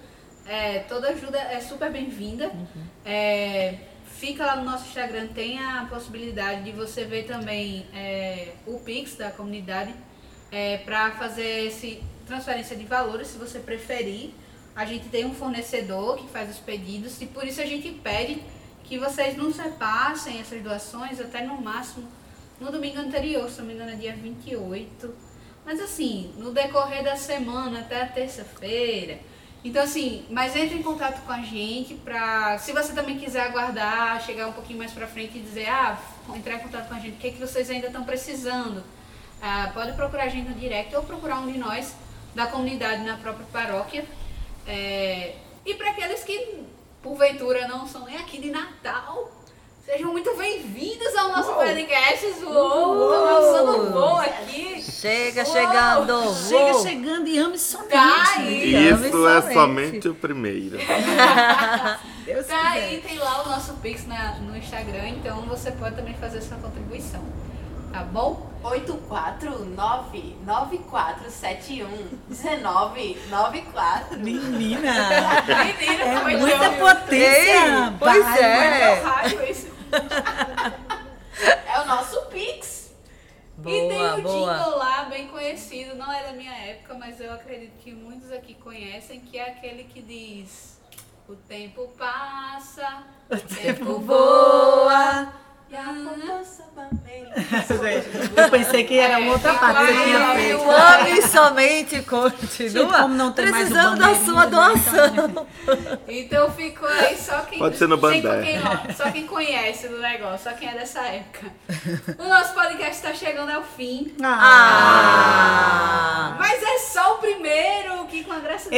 é, 0.46 0.80
toda 0.80 1.08
ajuda 1.08 1.38
é 1.38 1.60
super 1.60 1.90
bem-vinda. 1.90 2.48
Uhum. 2.48 2.84
É, 3.04 3.78
fica 4.20 4.44
lá 4.44 4.56
no 4.56 4.64
nosso 4.64 4.86
Instagram, 4.86 5.28
tem 5.28 5.58
a 5.58 5.86
possibilidade 5.88 6.62
de 6.64 6.72
você 6.72 7.06
ver 7.06 7.24
também 7.24 7.86
é, 7.94 8.52
o 8.66 8.78
Pix 8.78 9.16
da 9.16 9.30
comunidade 9.30 9.94
é, 10.52 10.76
para 10.76 11.12
fazer 11.12 11.66
esse 11.68 12.02
transferência 12.26 12.76
de 12.76 12.84
valores, 12.84 13.28
se 13.28 13.38
você 13.38 13.58
preferir. 13.58 14.32
A 14.76 14.84
gente 14.84 15.08
tem 15.08 15.24
um 15.24 15.34
fornecedor 15.34 16.18
que 16.18 16.28
faz 16.28 16.50
os 16.50 16.58
pedidos 16.58 17.20
e 17.22 17.26
por 17.26 17.46
isso 17.46 17.62
a 17.62 17.64
gente 17.64 17.90
pede 17.92 18.42
que 18.84 18.98
vocês 18.98 19.38
nos 19.38 19.56
repassem 19.56 20.38
essas 20.38 20.62
doações 20.62 21.18
até 21.18 21.42
no 21.42 21.58
máximo 21.58 22.06
no 22.60 22.70
domingo 22.70 23.00
anterior, 23.00 23.48
se 23.48 23.60
não 23.60 23.68
me 23.68 23.72
engano, 23.72 23.92
é 23.92 23.94
dia 23.94 24.14
28. 24.14 25.14
Mas 25.64 25.80
assim, 25.80 26.30
no 26.36 26.52
decorrer 26.52 27.02
da 27.02 27.16
semana 27.16 27.80
até 27.80 28.02
a 28.02 28.06
terça-feira. 28.06 29.18
Então 29.62 29.82
assim, 29.82 30.24
mas 30.30 30.56
entre 30.56 30.78
em 30.78 30.82
contato 30.82 31.22
com 31.24 31.32
a 31.32 31.42
gente 31.42 31.94
pra. 31.94 32.58
Se 32.58 32.72
você 32.72 32.94
também 32.94 33.18
quiser 33.18 33.42
aguardar, 33.42 34.20
chegar 34.24 34.46
um 34.46 34.52
pouquinho 34.52 34.78
mais 34.78 34.92
pra 34.92 35.06
frente 35.06 35.36
e 35.36 35.40
dizer, 35.40 35.68
ah, 35.68 35.98
entrar 36.34 36.54
em 36.54 36.60
contato 36.60 36.88
com 36.88 36.94
a 36.94 36.98
gente, 36.98 37.14
o 37.14 37.18
que, 37.18 37.28
é 37.28 37.30
que 37.30 37.38
vocês 37.38 37.68
ainda 37.68 37.88
estão 37.88 38.04
precisando. 38.04 38.82
Ah, 39.42 39.70
pode 39.74 39.92
procurar 39.92 40.24
a 40.24 40.28
gente 40.28 40.48
no 40.48 40.54
direct 40.54 40.94
ou 40.96 41.02
procurar 41.02 41.40
um 41.40 41.50
de 41.50 41.58
nós 41.58 41.94
da 42.34 42.46
comunidade 42.46 43.04
na 43.04 43.16
própria 43.16 43.46
paróquia. 43.52 44.04
É, 44.66 45.34
e 45.64 45.74
para 45.74 45.90
aqueles 45.90 46.22
que 46.24 46.64
porventura 47.02 47.66
não 47.68 47.86
são 47.86 48.04
nem 48.06 48.16
aqui 48.16 48.38
de 48.40 48.50
Natal, 48.50 49.30
sejam 49.84 50.12
muito 50.12 50.34
bem-vindos 50.36 51.14
ao 51.16 51.32
nosso 51.32 51.52
podcast. 51.52 52.26
Uou, 52.44 52.96
tô 52.96 53.24
lançando 53.24 53.92
voo 53.92 54.16
aqui. 54.16 54.69
Chega 55.00 55.44
Uou, 55.44 55.52
chegando. 55.52 56.34
Chega 56.34 56.72
Uou. 56.74 56.82
chegando 56.82 57.28
e 57.28 57.38
ame 57.38 57.58
somente. 57.58 57.90
Tá 57.90 58.32
aí. 58.36 58.88
Ame 58.88 59.08
Isso 59.08 59.26
é 59.28 59.40
somente. 59.40 59.54
somente 59.54 60.08
o 60.08 60.14
primeiro. 60.14 60.76
Deus 62.26 62.46
Tá 62.46 62.56
quiser. 62.72 62.84
aí, 62.84 63.00
tem 63.06 63.18
lá 63.18 63.42
o 63.42 63.48
nosso 63.48 63.72
Pix 63.74 64.06
na- 64.06 64.34
no 64.40 64.56
Instagram, 64.56 65.08
então 65.08 65.40
você 65.42 65.70
pode 65.72 65.96
também 65.96 66.14
fazer 66.14 66.40
sua 66.42 66.58
contribuição. 66.58 67.22
Tá 67.92 68.02
bom? 68.04 68.48
849-9471-1994. 72.90 74.16
Menina, 74.18 74.92
Menina, 75.64 76.04
é 76.04 76.36
muita 76.36 76.58
tão- 76.58 76.74
potência. 76.74 77.94
Pois 77.98 78.24
Vai, 78.24 78.38
é. 78.40 79.00
Rádio 79.02 79.44
isso. 79.50 79.68
É 81.42 81.80
o 81.80 81.86
nosso 81.86 82.20
Pix. 82.26 82.79
E 83.66 83.88
tem 83.88 83.88
Boa, 83.88 84.16
o 84.18 84.22
boa. 84.22 84.54
jingle 84.58 84.78
lá, 84.78 85.04
bem 85.04 85.28
conhecido, 85.28 85.94
não 85.94 86.10
é 86.12 86.22
da 86.24 86.32
minha 86.32 86.52
época, 86.54 86.94
mas 86.94 87.20
eu 87.20 87.32
acredito 87.32 87.76
que 87.78 87.92
muitos 87.92 88.30
aqui 88.32 88.54
conhecem, 88.54 89.20
que 89.20 89.38
é 89.38 89.50
aquele 89.50 89.84
que 89.84 90.00
diz 90.02 90.78
O 91.28 91.36
tempo 91.36 91.88
passa, 91.98 93.04
o 93.30 93.36
tempo 93.54 93.98
voa. 94.00 95.32
E 95.70 95.76
a 95.76 95.90
Eu 98.36 98.50
pensei 98.50 98.84
que 98.84 98.98
era 98.98 99.18
uma 99.18 99.32
outra 99.32 99.52
É, 99.52 99.54
parte 99.54 99.86
você 99.86 99.92
tinha 100.04 100.34
feito. 100.34 100.50
eu 100.50 100.70
Ame 100.70 101.22
somente 101.22 102.02
continua. 102.02 102.68
Gente, 102.70 102.92
como 102.92 103.14
não 103.14 103.32
tem 103.32 103.50
mais 103.50 103.70
o 103.70 103.72
precisando 103.72 103.98
da 103.98 104.14
sua 104.16 104.44
né? 104.46 104.50
doação. 104.50 105.46
Então 106.08 106.50
ficou 106.52 106.88
aí 106.88 107.16
só 107.16 107.38
quem. 107.42 107.58
Pode 107.60 107.76
ser 107.76 107.86
no 107.86 107.96
quem- 108.42 108.60
Só 108.96 109.10
quem 109.12 109.24
conhece 109.26 109.86
do 109.88 109.98
negócio, 110.00 110.50
só 110.50 110.56
quem 110.56 110.68
é 110.68 110.72
dessa 110.72 111.00
época. 111.02 111.46
O 112.18 112.24
nosso 112.28 112.52
podcast 112.52 112.96
está 112.96 113.14
chegando 113.14 113.50
ao 113.50 113.62
fim. 113.62 114.12
Ah. 114.22 114.46
Mas 116.38 116.60
é 116.62 116.78
só 116.78 117.14
o 117.14 117.18
primeiro, 117.18 118.04
que 118.06 118.24
com 118.24 118.32
a 118.32 118.38
graça 118.40 118.68
de! 118.70 118.76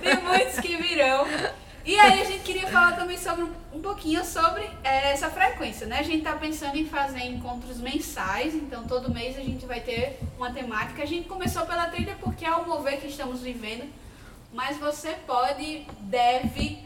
Tem 0.00 0.16
muitos 0.22 0.60
que 0.60 0.76
virão. 0.76 1.26
E 1.86 2.00
aí 2.00 2.22
a 2.22 2.24
gente 2.24 2.42
queria 2.44 2.66
falar 2.68 2.96
também 2.96 3.18
sobre 3.18 3.44
um, 3.70 3.82
pouquinho 3.82 4.24
sobre 4.24 4.62
eh, 4.82 5.12
essa 5.12 5.28
frequência, 5.28 5.86
né? 5.86 5.98
A 5.98 6.02
gente 6.02 6.22
tá 6.22 6.32
pensando 6.32 6.76
em 6.78 6.86
fazer 6.86 7.20
encontros 7.24 7.78
mensais, 7.78 8.54
então 8.54 8.86
todo 8.86 9.12
mês 9.12 9.36
a 9.36 9.42
gente 9.42 9.66
vai 9.66 9.80
ter 9.80 10.18
uma 10.38 10.50
temática. 10.50 11.02
A 11.02 11.06
gente 11.06 11.28
começou 11.28 11.66
pela 11.66 11.86
trilha 11.88 12.16
porque 12.22 12.46
é 12.46 12.56
o 12.56 12.66
mover 12.66 12.98
que 12.98 13.08
estamos 13.08 13.42
vivendo, 13.42 13.86
mas 14.50 14.78
você 14.78 15.10
pode, 15.26 15.86
deve, 16.00 16.78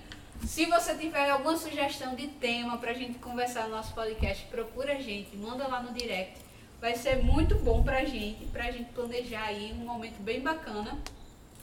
se 0.45 0.67
você 0.67 0.97
tiver 0.97 1.31
alguma 1.31 1.57
sugestão 1.57 2.17
de 2.17 2.27
tema 2.27 2.77
pra 2.79 2.93
gente 2.93 3.21
conversar 3.21 3.69
no 3.69 3.77
nosso 3.77 3.95
podcast, 3.95 4.47
procura 4.47 4.95
a 4.95 5.01
gente, 5.01 5.37
manda 5.37 5.69
lá 5.69 5.81
no 5.81 5.93
direct. 5.93 6.41
Vai 6.81 6.97
ser 6.97 7.23
muito 7.23 7.55
bom 7.57 7.85
pra 7.85 8.05
gente, 8.05 8.47
pra 8.47 8.69
gente 8.73 8.91
planejar 8.91 9.45
aí 9.45 9.73
um 9.81 9.85
momento 9.85 10.21
bem 10.21 10.41
bacana 10.41 10.99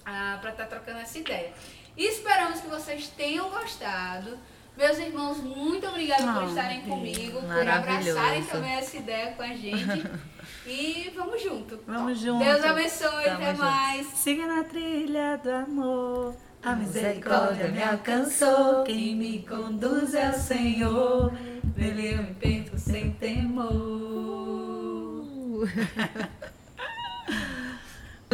ah, 0.06 0.38
para 0.40 0.52
estar 0.52 0.68
trocando 0.68 1.00
essa 1.00 1.20
ideia. 1.20 1.52
Esperamos 1.98 2.60
que 2.62 2.68
vocês 2.68 3.08
tenham 3.10 3.50
gostado. 3.50 4.38
Meus 4.78 4.98
irmãos, 4.98 5.38
muito 5.38 5.88
obrigada 5.88 6.24
por 6.34 6.44
Ah, 6.44 6.46
estarem 6.48 6.82
comigo, 6.82 7.42
por 7.42 7.68
abraçarem 7.68 8.44
também 8.44 8.74
essa 8.74 8.98
ideia 8.98 9.32
com 9.34 9.44
a 9.44 9.48
gente. 9.54 10.06
E 10.68 11.12
vamos 11.16 11.42
junto. 11.42 11.80
Vamos 11.88 12.20
junto. 12.20 12.44
Deus 12.44 12.64
abençoe, 12.64 13.24
Tamo 13.24 13.36
até 13.38 13.52
junto. 13.52 13.64
mais. 13.66 14.08
Siga 14.08 14.46
na 14.48 14.64
trilha 14.64 15.38
do 15.44 15.50
amor. 15.52 16.36
A 16.64 16.76
misericórdia 16.76 17.68
me 17.68 17.82
alcançou. 17.84 18.84
Quem 18.84 19.16
me 19.16 19.40
conduz 19.44 20.14
é 20.16 20.30
o 20.30 20.34
Senhor. 20.40 21.32
Nele 21.76 22.14
eu 22.14 22.18
me 22.24 22.34
perco 22.36 22.78
sem 22.78 23.12
temor. 23.12 23.74